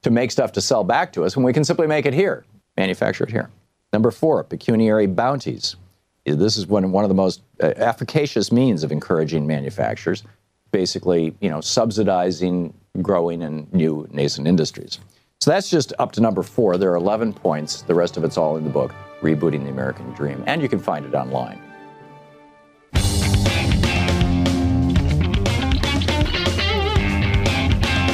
to 0.03 0.11
make 0.11 0.31
stuff 0.31 0.53
to 0.53 0.61
sell 0.61 0.83
back 0.83 1.11
to 1.13 1.25
us 1.25 1.35
when 1.35 1.43
we 1.43 1.51
can 1.51 1.65
simply 1.65 1.87
make 1.87 2.05
it 2.05 2.13
here, 2.13 2.45
manufacture 2.77 3.25
it 3.25 3.31
here? 3.31 3.49
Number 3.91 4.11
four, 4.11 4.43
pecuniary 4.43 5.07
bounties. 5.07 5.75
This 6.25 6.55
is 6.55 6.67
one, 6.67 6.91
one 6.91 7.03
of 7.03 7.09
the 7.09 7.15
most 7.15 7.41
uh, 7.61 7.73
efficacious 7.75 8.51
means 8.51 8.83
of 8.83 8.91
encouraging 8.91 9.45
manufacturers, 9.45 10.23
basically, 10.71 11.35
you 11.41 11.49
know, 11.49 11.61
subsidizing 11.61 12.73
growing 13.01 13.41
and 13.41 13.71
new 13.73 14.07
nascent 14.11 14.47
industries. 14.47 14.99
So 15.41 15.51
that's 15.51 15.69
just 15.69 15.93
up 15.97 16.11
to 16.13 16.21
number 16.21 16.43
four. 16.43 16.77
There 16.77 16.91
are 16.91 16.95
11 16.95 17.33
points. 17.33 17.81
The 17.81 17.95
rest 17.95 18.17
of 18.17 18.23
it's 18.23 18.37
all 18.37 18.55
in 18.55 18.63
the 18.63 18.69
book, 18.69 18.93
Rebooting 19.21 19.63
the 19.63 19.69
American 19.69 20.11
Dream. 20.13 20.43
And 20.47 20.61
you 20.61 20.69
can 20.69 20.79
find 20.79 21.05
it 21.05 21.15
online. 21.15 21.72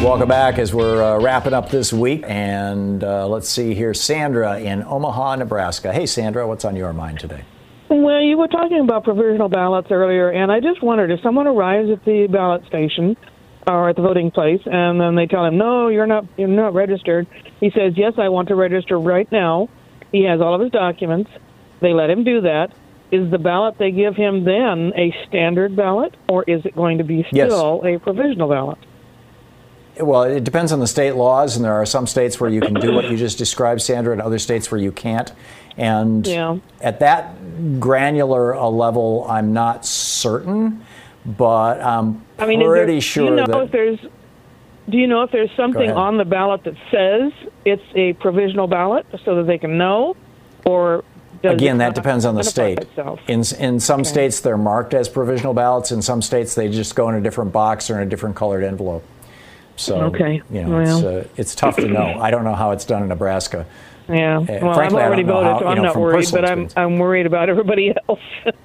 Welcome 0.01 0.29
back 0.29 0.59
as 0.59 0.73
we're 0.73 1.03
uh, 1.03 1.19
wrapping 1.19 1.53
up 1.53 1.69
this 1.69 1.91
week. 1.91 2.23
And 2.25 3.03
uh, 3.03 3.27
let's 3.27 3.49
see 3.49 3.73
here 3.73 3.93
Sandra 3.93 4.57
in 4.57 4.81
Omaha, 4.81 5.35
Nebraska. 5.35 5.91
Hey, 5.91 6.05
Sandra, 6.05 6.47
what's 6.47 6.63
on 6.63 6.77
your 6.77 6.93
mind 6.93 7.19
today? 7.19 7.43
Well, 7.89 8.21
you 8.21 8.37
were 8.37 8.47
talking 8.47 8.79
about 8.79 9.03
provisional 9.03 9.49
ballots 9.49 9.89
earlier, 9.91 10.29
and 10.29 10.51
I 10.51 10.61
just 10.61 10.81
wondered 10.81 11.11
if 11.11 11.19
someone 11.21 11.47
arrives 11.47 11.89
at 11.89 12.05
the 12.05 12.27
ballot 12.27 12.65
station 12.67 13.17
or 13.67 13.89
at 13.89 13.97
the 13.97 14.01
voting 14.01 14.31
place, 14.31 14.61
and 14.65 15.01
then 15.01 15.15
they 15.15 15.25
tell 15.25 15.43
him, 15.43 15.57
"No, 15.57 15.89
you're 15.89 16.07
not. 16.07 16.25
You're 16.37 16.47
not 16.47 16.73
registered." 16.73 17.27
He 17.59 17.69
says, 17.71 17.93
"Yes, 17.97 18.13
I 18.17 18.29
want 18.29 18.47
to 18.47 18.55
register 18.55 18.97
right 18.97 19.29
now." 19.31 19.67
He 20.11 20.23
has 20.23 20.39
all 20.39 20.55
of 20.55 20.61
his 20.61 20.71
documents. 20.71 21.29
They 21.81 21.93
let 21.93 22.09
him 22.09 22.23
do 22.23 22.41
that. 22.41 22.71
Is 23.11 23.29
the 23.31 23.39
ballot 23.39 23.77
they 23.77 23.91
give 23.91 24.15
him 24.15 24.43
then 24.43 24.93
a 24.95 25.15
standard 25.27 25.75
ballot, 25.75 26.15
or 26.27 26.43
is 26.43 26.65
it 26.65 26.75
going 26.75 26.99
to 26.99 27.03
be 27.03 27.25
still 27.31 27.81
yes. 27.83 27.95
a 27.95 27.99
provisional 27.99 28.49
ballot? 28.49 28.77
Well, 29.99 30.23
it 30.23 30.43
depends 30.43 30.71
on 30.71 30.79
the 30.79 30.87
state 30.87 31.15
laws, 31.15 31.55
and 31.55 31.65
there 31.65 31.73
are 31.73 31.85
some 31.85 32.07
states 32.07 32.39
where 32.39 32.49
you 32.49 32.61
can 32.61 32.75
do 32.75 32.93
what 32.93 33.09
you 33.09 33.17
just 33.17 33.37
described, 33.37 33.81
Sandra, 33.81 34.13
and 34.13 34.21
other 34.21 34.39
states 34.39 34.71
where 34.71 34.79
you 34.79 34.91
can't. 34.91 35.33
And 35.75 36.25
yeah. 36.25 36.59
at 36.79 36.99
that 36.99 37.79
granular 37.79 38.53
a 38.53 38.69
level, 38.69 39.25
I'm 39.27 39.51
not 39.51 39.85
certain 39.85 40.85
but 41.25 41.81
I'm 41.81 42.25
I 42.37 42.47
mean, 42.47 42.61
pretty 42.61 42.93
there, 42.93 43.01
sure 43.01 43.25
do 43.25 43.29
you 43.31 43.35
know 43.35 43.45
that. 43.45 43.63
If 43.63 43.71
there's, 43.71 43.99
do 44.89 44.97
you 44.97 45.07
know 45.07 45.23
if 45.23 45.31
there's 45.31 45.51
something 45.55 45.91
on 45.91 46.17
the 46.17 46.25
ballot 46.25 46.63
that 46.63 46.75
says 46.91 47.31
it's 47.65 47.83
a 47.95 48.13
provisional 48.13 48.67
ballot 48.67 49.05
so 49.25 49.35
that 49.35 49.43
they 49.43 49.57
can 49.57 49.77
know, 49.77 50.15
or 50.65 51.03
Again, 51.43 51.77
that 51.77 51.95
depends 51.95 52.25
on 52.25 52.35
the 52.35 52.43
state. 52.43 52.79
In 53.27 53.43
in 53.59 53.79
some 53.79 54.01
okay. 54.01 54.09
states, 54.09 54.39
they're 54.41 54.57
marked 54.57 54.93
as 54.93 55.07
provisional 55.07 55.53
ballots. 55.53 55.91
In 55.91 56.01
some 56.01 56.21
states, 56.21 56.55
they 56.55 56.69
just 56.69 56.95
go 56.95 57.09
in 57.09 57.15
a 57.15 57.21
different 57.21 57.51
box 57.51 57.89
or 57.89 57.99
in 57.99 58.07
a 58.07 58.09
different 58.09 58.35
colored 58.35 58.63
envelope. 58.63 59.03
So, 59.75 60.01
okay. 60.01 60.41
you 60.51 60.63
know, 60.63 60.69
well. 60.69 60.97
it's, 60.97 61.05
uh, 61.05 61.29
it's 61.37 61.55
tough 61.55 61.77
to 61.77 61.87
know. 61.87 62.19
I 62.19 62.31
don't 62.31 62.43
know 62.43 62.55
how 62.55 62.71
it's 62.71 62.83
done 62.83 63.01
in 63.01 63.09
Nebraska. 63.09 63.65
Yeah. 64.09 64.39
Uh, 64.39 64.45
well, 64.61 64.73
frankly, 64.73 65.01
I've 65.01 65.07
already 65.07 65.23
voted, 65.23 65.45
how, 65.45 65.59
so 65.59 65.67
I'm 65.67 65.77
know, 65.77 65.83
not 65.83 65.95
worried, 65.95 66.27
but 66.31 66.43
I'm, 66.43 66.67
I'm 66.75 66.97
worried 66.97 67.25
about 67.25 67.47
everybody 67.47 67.93
else. 68.09 68.19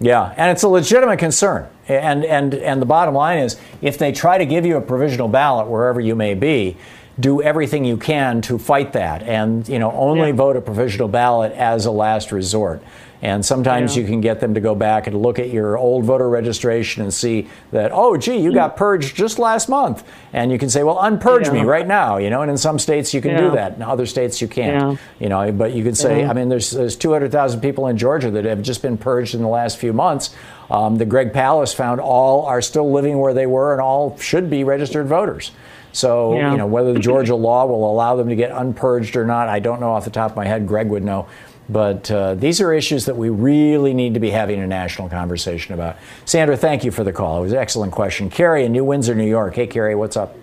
Yeah, 0.00 0.32
and 0.38 0.50
it's 0.50 0.62
a 0.62 0.68
legitimate 0.68 1.18
concern. 1.18 1.68
And, 1.86 2.24
and, 2.24 2.54
and 2.54 2.80
the 2.80 2.86
bottom 2.86 3.14
line 3.14 3.38
is 3.38 3.60
if 3.82 3.98
they 3.98 4.12
try 4.12 4.38
to 4.38 4.46
give 4.46 4.64
you 4.64 4.78
a 4.78 4.80
provisional 4.80 5.28
ballot 5.28 5.66
wherever 5.66 6.00
you 6.00 6.16
may 6.16 6.32
be, 6.34 6.78
do 7.20 7.42
everything 7.42 7.84
you 7.84 7.96
can 7.96 8.40
to 8.42 8.58
fight 8.58 8.92
that 8.94 9.22
and 9.22 9.68
you 9.68 9.78
know 9.78 9.92
only 9.92 10.28
yeah. 10.28 10.34
vote 10.34 10.56
a 10.56 10.60
provisional 10.60 11.08
ballot 11.08 11.52
as 11.52 11.86
a 11.86 11.90
last 11.90 12.32
resort 12.32 12.82
and 13.22 13.44
sometimes 13.44 13.94
yeah. 13.94 14.02
you 14.02 14.08
can 14.08 14.20
get 14.20 14.40
them 14.40 14.54
to 14.54 14.60
go 14.60 14.74
back 14.74 15.06
and 15.06 15.20
look 15.20 15.38
at 15.38 15.50
your 15.50 15.76
old 15.76 16.04
voter 16.04 16.28
registration 16.28 17.02
and 17.02 17.12
see 17.12 17.48
that, 17.70 17.90
oh, 17.92 18.16
gee, 18.16 18.38
you 18.38 18.52
got 18.52 18.76
purged 18.76 19.14
just 19.14 19.38
last 19.38 19.68
month. 19.68 20.04
And 20.32 20.50
you 20.50 20.58
can 20.58 20.70
say, 20.70 20.82
well, 20.84 20.96
unpurge 20.96 21.46
yeah. 21.46 21.52
me 21.52 21.60
right 21.62 21.86
now, 21.86 22.16
you 22.16 22.30
know. 22.30 22.40
And 22.40 22.50
in 22.50 22.56
some 22.56 22.78
states 22.78 23.12
you 23.12 23.20
can 23.20 23.36
do 23.36 23.50
that. 23.50 23.76
In 23.76 23.82
other 23.82 24.06
states 24.06 24.40
you 24.40 24.48
can't, 24.48 24.98
you 25.18 25.28
know. 25.28 25.52
But 25.52 25.74
you 25.74 25.84
can 25.84 25.94
say, 25.94 26.24
I 26.24 26.32
mean, 26.32 26.48
there's, 26.48 26.70
there's 26.70 26.96
200,000 26.96 27.60
people 27.60 27.88
in 27.88 27.98
Georgia 27.98 28.30
that 28.30 28.46
have 28.46 28.62
just 28.62 28.80
been 28.80 28.96
purged 28.96 29.34
in 29.34 29.42
the 29.42 29.48
last 29.48 29.76
few 29.76 29.92
months. 29.92 30.34
Um, 30.70 30.96
the 30.96 31.04
Greg 31.04 31.32
Palast 31.32 31.74
found 31.74 32.00
all 32.00 32.46
are 32.46 32.62
still 32.62 32.90
living 32.90 33.18
where 33.18 33.34
they 33.34 33.46
were 33.46 33.72
and 33.72 33.82
all 33.82 34.16
should 34.18 34.48
be 34.48 34.64
registered 34.64 35.08
voters. 35.08 35.50
So, 35.92 36.34
you 36.52 36.56
know, 36.56 36.66
whether 36.66 36.92
the 36.92 37.00
Georgia 37.00 37.34
law 37.34 37.66
will 37.66 37.90
allow 37.90 38.16
them 38.16 38.28
to 38.28 38.36
get 38.36 38.50
unpurged 38.52 39.16
or 39.16 39.24
not, 39.24 39.48
I 39.48 39.58
don't 39.58 39.80
know 39.80 39.90
off 39.90 40.04
the 40.04 40.10
top 40.10 40.32
of 40.32 40.36
my 40.36 40.46
head. 40.46 40.66
Greg 40.66 40.88
would 40.88 41.02
know. 41.02 41.26
But 41.68 42.10
uh, 42.10 42.34
these 42.34 42.60
are 42.60 42.72
issues 42.72 43.04
that 43.04 43.16
we 43.16 43.28
really 43.28 43.94
need 43.94 44.14
to 44.14 44.20
be 44.20 44.30
having 44.30 44.58
a 44.60 44.66
national 44.66 45.08
conversation 45.08 45.72
about. 45.72 45.96
Sandra, 46.24 46.56
thank 46.56 46.84
you 46.84 46.90
for 46.90 47.04
the 47.04 47.12
call. 47.12 47.38
It 47.38 47.42
was 47.42 47.52
an 47.52 47.58
excellent 47.58 47.92
question. 47.92 48.28
Carrie 48.28 48.64
in 48.64 48.72
New 48.72 48.82
Windsor, 48.82 49.14
New 49.14 49.26
York. 49.26 49.54
Hey, 49.54 49.68
Carrie, 49.68 49.94
what's 49.94 50.16
up? 50.16 50.34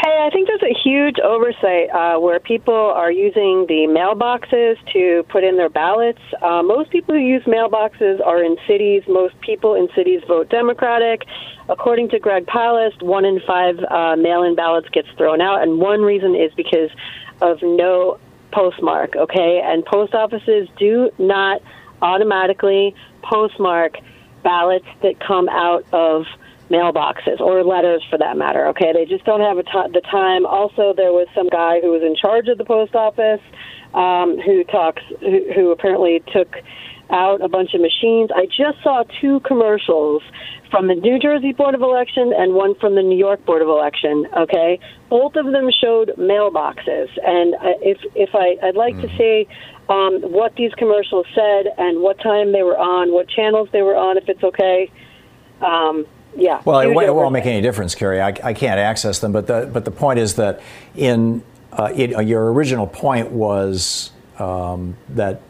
Hey, 0.00 0.24
I 0.24 0.30
think 0.30 0.46
there's 0.46 0.62
a 0.62 0.78
huge 0.78 1.16
oversight 1.18 1.90
uh, 1.90 2.20
where 2.20 2.38
people 2.38 2.72
are 2.72 3.10
using 3.10 3.66
the 3.66 3.88
mailboxes 3.90 4.76
to 4.92 5.24
put 5.28 5.42
in 5.42 5.56
their 5.56 5.68
ballots. 5.68 6.20
Uh, 6.40 6.62
most 6.62 6.90
people 6.90 7.16
who 7.16 7.20
use 7.20 7.42
mailboxes 7.42 8.24
are 8.24 8.40
in 8.40 8.56
cities. 8.68 9.02
Most 9.08 9.34
people 9.40 9.74
in 9.74 9.88
cities 9.96 10.22
vote 10.28 10.50
Democratic. 10.50 11.22
According 11.68 12.10
to 12.10 12.20
Greg 12.20 12.46
Palast, 12.46 13.02
one 13.02 13.24
in 13.24 13.40
five 13.44 13.80
uh, 13.90 14.14
mail 14.14 14.44
in 14.44 14.54
ballots 14.54 14.88
gets 14.90 15.08
thrown 15.16 15.40
out, 15.40 15.62
and 15.62 15.80
one 15.80 16.02
reason 16.02 16.36
is 16.36 16.52
because 16.54 16.90
of 17.40 17.58
no 17.62 18.20
postmark, 18.52 19.16
okay? 19.16 19.60
And 19.64 19.84
post 19.84 20.14
offices 20.14 20.68
do 20.78 21.10
not 21.18 21.60
automatically 22.02 22.94
postmark 23.24 23.96
ballots 24.44 24.86
that 25.02 25.18
come 25.18 25.48
out 25.48 25.84
of 25.92 26.24
mailboxes 26.70 27.40
or 27.40 27.64
letters 27.64 28.04
for 28.10 28.18
that 28.18 28.36
matter, 28.36 28.66
okay? 28.68 28.92
They 28.92 29.04
just 29.04 29.24
don't 29.24 29.40
have 29.40 29.56
the 29.56 30.02
time. 30.10 30.46
Also, 30.46 30.92
there 30.96 31.12
was 31.12 31.26
some 31.34 31.48
guy 31.48 31.80
who 31.80 31.90
was 31.90 32.02
in 32.02 32.14
charge 32.14 32.48
of 32.48 32.58
the 32.58 32.64
post 32.64 32.94
office 32.94 33.40
um, 33.94 34.38
who 34.38 34.64
talks, 34.64 35.02
who, 35.20 35.52
who 35.54 35.70
apparently 35.70 36.22
took 36.32 36.56
out 37.10 37.42
a 37.42 37.48
bunch 37.48 37.72
of 37.74 37.80
machines. 37.80 38.30
I 38.34 38.46
just 38.46 38.82
saw 38.82 39.04
two 39.20 39.40
commercials 39.40 40.22
from 40.70 40.88
the 40.88 40.94
New 40.94 41.18
Jersey 41.18 41.52
Board 41.52 41.74
of 41.74 41.80
Election 41.80 42.32
and 42.36 42.54
one 42.54 42.74
from 42.74 42.94
the 42.94 43.02
New 43.02 43.16
York 43.16 43.44
Board 43.46 43.62
of 43.62 43.68
Election. 43.68 44.26
Okay, 44.36 44.78
both 45.08 45.34
of 45.36 45.46
them 45.46 45.70
showed 45.82 46.12
mailboxes, 46.18 47.08
and 47.24 47.54
if 47.80 47.98
if 48.14 48.30
I 48.34 48.56
I'd 48.66 48.76
like 48.76 48.94
mm. 48.96 49.02
to 49.02 49.16
see 49.16 49.48
um, 49.88 50.20
what 50.30 50.54
these 50.56 50.72
commercials 50.74 51.26
said 51.34 51.72
and 51.78 52.02
what 52.02 52.20
time 52.20 52.52
they 52.52 52.62
were 52.62 52.78
on, 52.78 53.12
what 53.12 53.28
channels 53.28 53.68
they 53.72 53.82
were 53.82 53.96
on, 53.96 54.18
if 54.18 54.28
it's 54.28 54.44
okay. 54.44 54.90
Um, 55.62 56.06
yeah. 56.38 56.62
Well, 56.64 56.80
it, 56.80 56.88
it, 56.88 57.14
won't 57.14 57.32
make 57.32 57.46
any 57.46 57.60
difference, 57.60 57.94
Carrie. 57.94 58.20
I, 58.20 58.28
I 58.28 58.54
can't 58.54 58.78
access 58.78 59.18
them, 59.18 59.32
but 59.32 59.46
the 59.46 59.68
but 59.72 59.84
the 59.84 59.90
point 59.90 60.18
is 60.18 60.36
that 60.36 60.60
in 60.94 61.42
uh, 61.72 61.92
it, 61.94 62.14
uh, 62.14 62.20
your 62.20 62.52
original 62.52 62.86
point 62.86 63.30
was 63.30 64.12
um, 64.38 64.96
that 65.10 65.42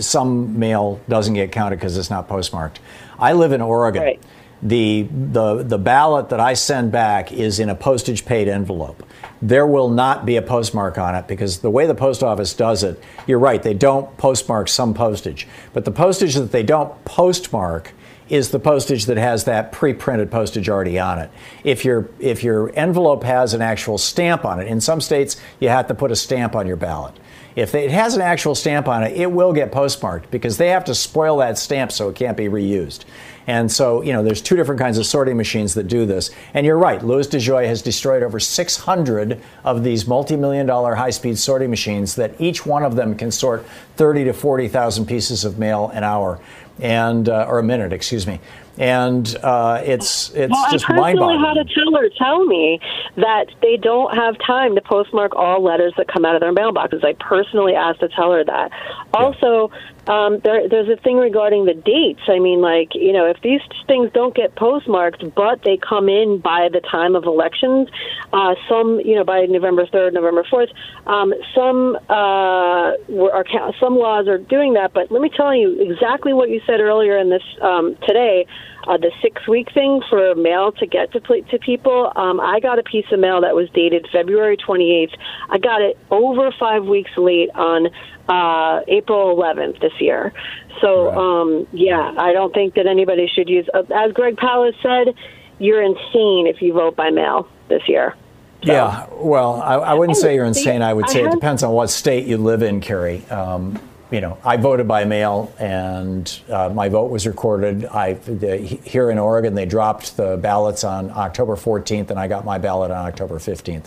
some 0.00 0.58
mail 0.58 1.00
doesn't 1.08 1.34
get 1.34 1.52
counted 1.52 1.76
because 1.76 1.96
it's 1.96 2.10
not 2.10 2.28
postmarked. 2.28 2.80
I 3.18 3.34
live 3.34 3.52
in 3.52 3.60
Oregon. 3.60 4.02
Right 4.02 4.22
the, 4.62 5.08
the, 5.10 5.64
the 5.64 5.78
ballot 5.78 6.28
that 6.28 6.38
I 6.38 6.54
send 6.54 6.92
back 6.92 7.32
is 7.32 7.58
in 7.58 7.68
a 7.68 7.74
postage 7.74 8.24
paid 8.24 8.46
envelope. 8.46 9.04
There 9.40 9.66
will 9.66 9.88
not 9.88 10.24
be 10.24 10.36
a 10.36 10.42
postmark 10.42 10.98
on 10.98 11.16
it 11.16 11.26
because 11.26 11.58
the 11.58 11.70
way 11.70 11.86
the 11.86 11.96
post 11.96 12.22
office 12.22 12.54
does 12.54 12.84
it, 12.84 13.02
you're 13.26 13.40
right, 13.40 13.60
they 13.60 13.74
don't 13.74 14.16
postmark 14.16 14.68
some 14.68 14.94
postage. 14.94 15.48
But 15.72 15.84
the 15.84 15.90
postage 15.90 16.34
that 16.36 16.52
they 16.52 16.62
don't 16.62 17.04
postmark 17.04 17.92
is 18.32 18.48
the 18.48 18.58
postage 18.58 19.04
that 19.04 19.18
has 19.18 19.44
that 19.44 19.72
pre-printed 19.72 20.30
postage 20.30 20.66
already 20.66 20.98
on 20.98 21.18
it. 21.18 21.30
If 21.64 21.84
your 21.84 22.08
if 22.18 22.42
your 22.42 22.72
envelope 22.74 23.24
has 23.24 23.52
an 23.52 23.60
actual 23.60 23.98
stamp 23.98 24.46
on 24.46 24.58
it, 24.58 24.66
in 24.66 24.80
some 24.80 25.02
states 25.02 25.36
you 25.60 25.68
have 25.68 25.86
to 25.88 25.94
put 25.94 26.10
a 26.10 26.16
stamp 26.16 26.56
on 26.56 26.66
your 26.66 26.76
ballot. 26.76 27.14
If 27.54 27.74
it 27.74 27.90
has 27.90 28.14
an 28.14 28.22
actual 28.22 28.54
stamp 28.54 28.88
on 28.88 29.02
it, 29.02 29.12
it 29.14 29.30
will 29.30 29.52
get 29.52 29.70
postmarked 29.70 30.30
because 30.30 30.56
they 30.56 30.68
have 30.68 30.84
to 30.86 30.94
spoil 30.94 31.36
that 31.36 31.58
stamp 31.58 31.92
so 31.92 32.08
it 32.08 32.16
can't 32.16 32.36
be 32.36 32.46
reused. 32.46 33.04
And 33.46 33.70
so, 33.70 34.02
you 34.02 34.12
know, 34.12 34.22
there's 34.22 34.40
two 34.40 34.56
different 34.56 34.80
kinds 34.80 34.98
of 34.98 35.04
sorting 35.06 35.36
machines 35.36 35.74
that 35.74 35.88
do 35.88 36.06
this. 36.06 36.30
And 36.54 36.64
you're 36.64 36.78
right, 36.78 37.04
Louis 37.04 37.26
DeJoy 37.26 37.66
has 37.66 37.82
destroyed 37.82 38.22
over 38.22 38.38
600 38.38 39.40
of 39.64 39.82
these 39.82 40.06
multi-million 40.06 40.64
dollar 40.64 40.94
high-speed 40.94 41.38
sorting 41.38 41.68
machines 41.68 42.14
that 42.14 42.40
each 42.40 42.64
one 42.64 42.84
of 42.84 42.94
them 42.94 43.16
can 43.16 43.30
sort 43.30 43.66
30 43.96 44.24
to 44.24 44.32
40,000 44.32 45.06
pieces 45.06 45.44
of 45.44 45.58
mail 45.58 45.88
an 45.92 46.04
hour 46.04 46.40
and 46.80 47.28
uh, 47.28 47.46
or 47.48 47.58
a 47.58 47.62
minute, 47.62 47.92
excuse 47.92 48.26
me 48.26 48.40
and 48.78 49.36
uh, 49.42 49.82
it's 49.84 50.30
it's 50.30 50.50
well, 50.50 50.70
just 50.70 50.88
mind 50.88 51.18
boggling. 51.18 51.44
I 51.44 51.48
had 51.48 51.58
a 51.58 51.64
teller 51.64 52.08
tell 52.16 52.44
me 52.44 52.80
that 53.16 53.46
they 53.60 53.76
don't 53.76 54.14
have 54.16 54.36
time 54.46 54.74
to 54.74 54.80
postmark 54.80 55.34
all 55.34 55.62
letters 55.62 55.92
that 55.98 56.08
come 56.08 56.24
out 56.24 56.34
of 56.34 56.40
their 56.40 56.54
mailboxes. 56.54 57.04
I 57.04 57.12
personally 57.14 57.74
asked 57.74 58.00
the 58.00 58.08
teller 58.08 58.44
that. 58.44 58.70
Also, 59.12 59.70
um, 60.06 60.40
there, 60.42 60.68
there's 60.68 60.88
a 60.88 61.00
thing 61.00 61.16
regarding 61.16 61.64
the 61.64 61.74
dates. 61.74 62.22
I 62.26 62.38
mean, 62.38 62.60
like 62.60 62.94
you 62.94 63.12
know, 63.12 63.26
if 63.26 63.40
these 63.42 63.60
things 63.86 64.10
don't 64.12 64.34
get 64.34 64.54
postmarked, 64.56 65.24
but 65.34 65.62
they 65.62 65.76
come 65.76 66.08
in 66.08 66.38
by 66.38 66.68
the 66.72 66.80
time 66.80 67.14
of 67.14 67.24
elections, 67.24 67.88
uh, 68.32 68.54
some 68.68 69.00
you 69.04 69.14
know 69.14 69.24
by 69.24 69.46
November 69.46 69.86
third, 69.86 70.14
November 70.14 70.44
fourth, 70.48 70.70
um, 71.06 71.32
some 71.54 71.96
uh, 72.08 72.92
are 73.32 73.46
some 73.78 73.96
laws 73.96 74.26
are 74.26 74.38
doing 74.38 74.74
that. 74.74 74.92
But 74.92 75.12
let 75.12 75.22
me 75.22 75.30
tell 75.30 75.54
you 75.54 75.80
exactly 75.80 76.32
what 76.32 76.50
you 76.50 76.60
said 76.66 76.80
earlier 76.80 77.18
in 77.18 77.30
this 77.30 77.44
um, 77.60 77.96
today 78.06 78.46
uh, 78.86 78.96
the 78.96 79.10
six 79.22 79.46
week 79.46 79.72
thing 79.72 80.02
for 80.08 80.34
mail 80.34 80.72
to 80.72 80.86
get 80.86 81.12
to 81.12 81.20
to 81.20 81.58
people. 81.58 82.12
Um, 82.16 82.40
I 82.40 82.60
got 82.60 82.78
a 82.78 82.82
piece 82.82 83.06
of 83.12 83.20
mail 83.20 83.40
that 83.42 83.54
was 83.54 83.68
dated 83.70 84.06
February 84.12 84.56
28th. 84.56 85.16
I 85.50 85.58
got 85.58 85.82
it 85.82 85.98
over 86.10 86.50
five 86.58 86.84
weeks 86.84 87.10
late 87.16 87.50
on 87.54 87.88
uh, 88.28 88.80
April 88.88 89.36
11th 89.36 89.80
this 89.80 89.92
year. 90.00 90.32
So 90.80 91.06
right. 91.06 91.16
um, 91.16 91.66
yeah, 91.72 92.14
I 92.16 92.32
don't 92.32 92.52
think 92.52 92.74
that 92.74 92.86
anybody 92.86 93.30
should 93.32 93.48
use. 93.48 93.68
Uh, 93.72 93.82
as 93.94 94.12
Greg 94.12 94.36
Palast 94.36 94.80
said, 94.82 95.14
you're 95.58 95.82
insane 95.82 96.46
if 96.46 96.60
you 96.60 96.72
vote 96.72 96.96
by 96.96 97.10
mail 97.10 97.48
this 97.68 97.88
year. 97.88 98.16
So. 98.64 98.72
Yeah, 98.72 99.06
well, 99.10 99.60
I, 99.60 99.74
I 99.74 99.94
wouldn't 99.94 100.18
say 100.18 100.36
you're 100.36 100.44
insane. 100.44 100.82
I 100.82 100.92
would 100.92 101.08
say 101.08 101.24
it 101.24 101.32
depends 101.32 101.64
on 101.64 101.72
what 101.72 101.90
state 101.90 102.26
you 102.26 102.36
live 102.36 102.62
in, 102.62 102.80
Carrie. 102.80 103.24
Um, 103.26 103.80
you 104.12 104.20
know, 104.20 104.38
I 104.44 104.56
voted 104.56 104.86
by 104.86 105.04
mail, 105.04 105.52
and 105.58 106.40
uh, 106.48 106.68
my 106.68 106.88
vote 106.88 107.10
was 107.10 107.26
recorded. 107.26 107.86
I 107.86 108.12
the, 108.12 108.58
here 108.58 109.10
in 109.10 109.18
Oregon, 109.18 109.54
they 109.54 109.64
dropped 109.66 110.16
the 110.16 110.36
ballots 110.36 110.84
on 110.84 111.10
October 111.10 111.56
14th, 111.56 112.10
and 112.10 112.20
I 112.20 112.28
got 112.28 112.44
my 112.44 112.58
ballot 112.58 112.90
on 112.90 113.06
October 113.06 113.36
15th. 113.36 113.86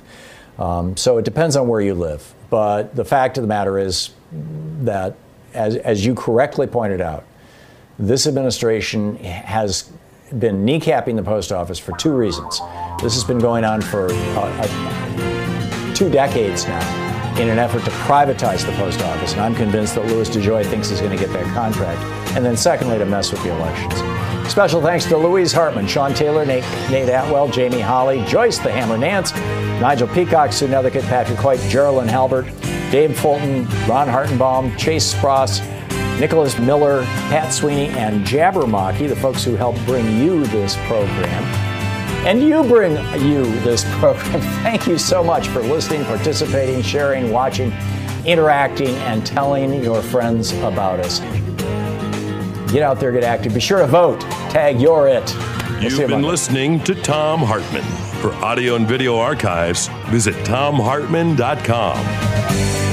Um, 0.57 0.97
so 0.97 1.17
it 1.19 1.25
depends 1.25 1.55
on 1.55 1.67
where 1.67 1.79
you 1.79 1.93
live. 1.93 2.33
But 2.49 2.95
the 2.95 3.05
fact 3.05 3.37
of 3.37 3.43
the 3.43 3.47
matter 3.47 3.77
is 3.77 4.11
that, 4.81 5.15
as 5.53 5.75
as 5.77 6.05
you 6.05 6.15
correctly 6.15 6.67
pointed 6.67 7.01
out, 7.01 7.23
this 7.97 8.27
administration 8.27 9.15
has 9.17 9.89
been 10.37 10.65
kneecapping 10.65 11.15
the 11.15 11.23
post 11.23 11.51
office 11.51 11.79
for 11.79 11.95
two 11.97 12.13
reasons. 12.13 12.59
This 13.01 13.13
has 13.13 13.23
been 13.23 13.39
going 13.39 13.63
on 13.63 13.81
for 13.81 14.11
uh, 14.11 14.67
uh, 14.67 15.93
two 15.93 16.09
decades 16.09 16.65
now 16.67 17.05
in 17.39 17.49
an 17.49 17.59
effort 17.59 17.83
to 17.83 17.91
privatize 17.91 18.65
the 18.65 18.71
post 18.73 19.01
office. 19.01 19.33
And 19.33 19.41
I'm 19.41 19.55
convinced 19.55 19.95
that 19.95 20.05
Louis 20.05 20.29
DeJoy 20.29 20.65
thinks 20.65 20.89
he's 20.89 21.01
going 21.01 21.17
to 21.17 21.23
get 21.23 21.33
that 21.33 21.45
contract. 21.53 22.01
And 22.35 22.45
then, 22.45 22.55
secondly, 22.55 22.97
to 22.97 23.05
mess 23.05 23.31
with 23.31 23.43
the 23.43 23.51
elections. 23.51 24.14
Special 24.49 24.81
thanks 24.81 25.05
to 25.05 25.17
Louise 25.17 25.51
Hartmann, 25.51 25.87
Sean 25.87 26.13
Taylor, 26.13 26.45
Nate, 26.45 26.63
Nate 26.89 27.09
Atwell, 27.09 27.49
Jamie 27.49 27.81
Holly, 27.81 28.23
Joyce 28.25 28.57
the 28.59 28.71
Hammer 28.71 28.97
Nance, 28.97 29.33
Nigel 29.81 30.07
Peacock, 30.07 30.53
Sue 30.53 30.67
Nethercutt, 30.67 31.03
Patrick 31.03 31.39
Hoyt, 31.39 31.59
Geraldine 31.69 32.07
Halbert, 32.07 32.45
Dave 32.91 33.17
Fulton, 33.17 33.65
Ron 33.87 34.07
Hartenbaum, 34.07 34.77
Chase 34.77 35.13
Spross, 35.13 35.61
Nicholas 36.19 36.57
Miller, 36.59 37.03
Pat 37.29 37.51
Sweeney, 37.51 37.89
and 37.89 38.25
Jabbermocky, 38.25 39.09
the 39.09 39.15
folks 39.15 39.43
who 39.43 39.55
helped 39.55 39.83
bring 39.85 40.19
you 40.19 40.45
this 40.45 40.75
program 40.87 41.43
and 42.25 42.41
you 42.41 42.63
bring 42.63 42.93
you 43.21 43.43
this 43.59 43.83
program. 43.99 44.41
Thank 44.63 44.87
you 44.87 44.97
so 44.97 45.23
much 45.23 45.47
for 45.47 45.61
listening, 45.61 46.03
participating, 46.05 46.81
sharing, 46.81 47.31
watching, 47.31 47.71
interacting, 48.25 48.95
and 48.95 49.25
telling 49.25 49.83
your 49.83 50.01
friends 50.01 50.51
about 50.53 50.99
us. 50.99 51.19
Get 52.71 52.83
out 52.83 52.99
there, 52.99 53.11
get 53.11 53.23
active. 53.23 53.53
Be 53.53 53.59
sure 53.59 53.79
to 53.79 53.87
vote. 53.87 54.21
Tag 54.49 54.81
you're 54.81 55.07
it. 55.07 55.31
We'll 55.35 55.91
You've 55.91 56.09
been 56.09 56.23
listening 56.23 56.79
to 56.85 56.95
Thom 56.95 57.41
Hartmann. 57.41 57.83
For 58.21 58.33
audio 58.35 58.75
and 58.75 58.87
video 58.87 59.17
archives, 59.17 59.89
visit 60.07 60.33
thomhartmann.com. 60.45 62.84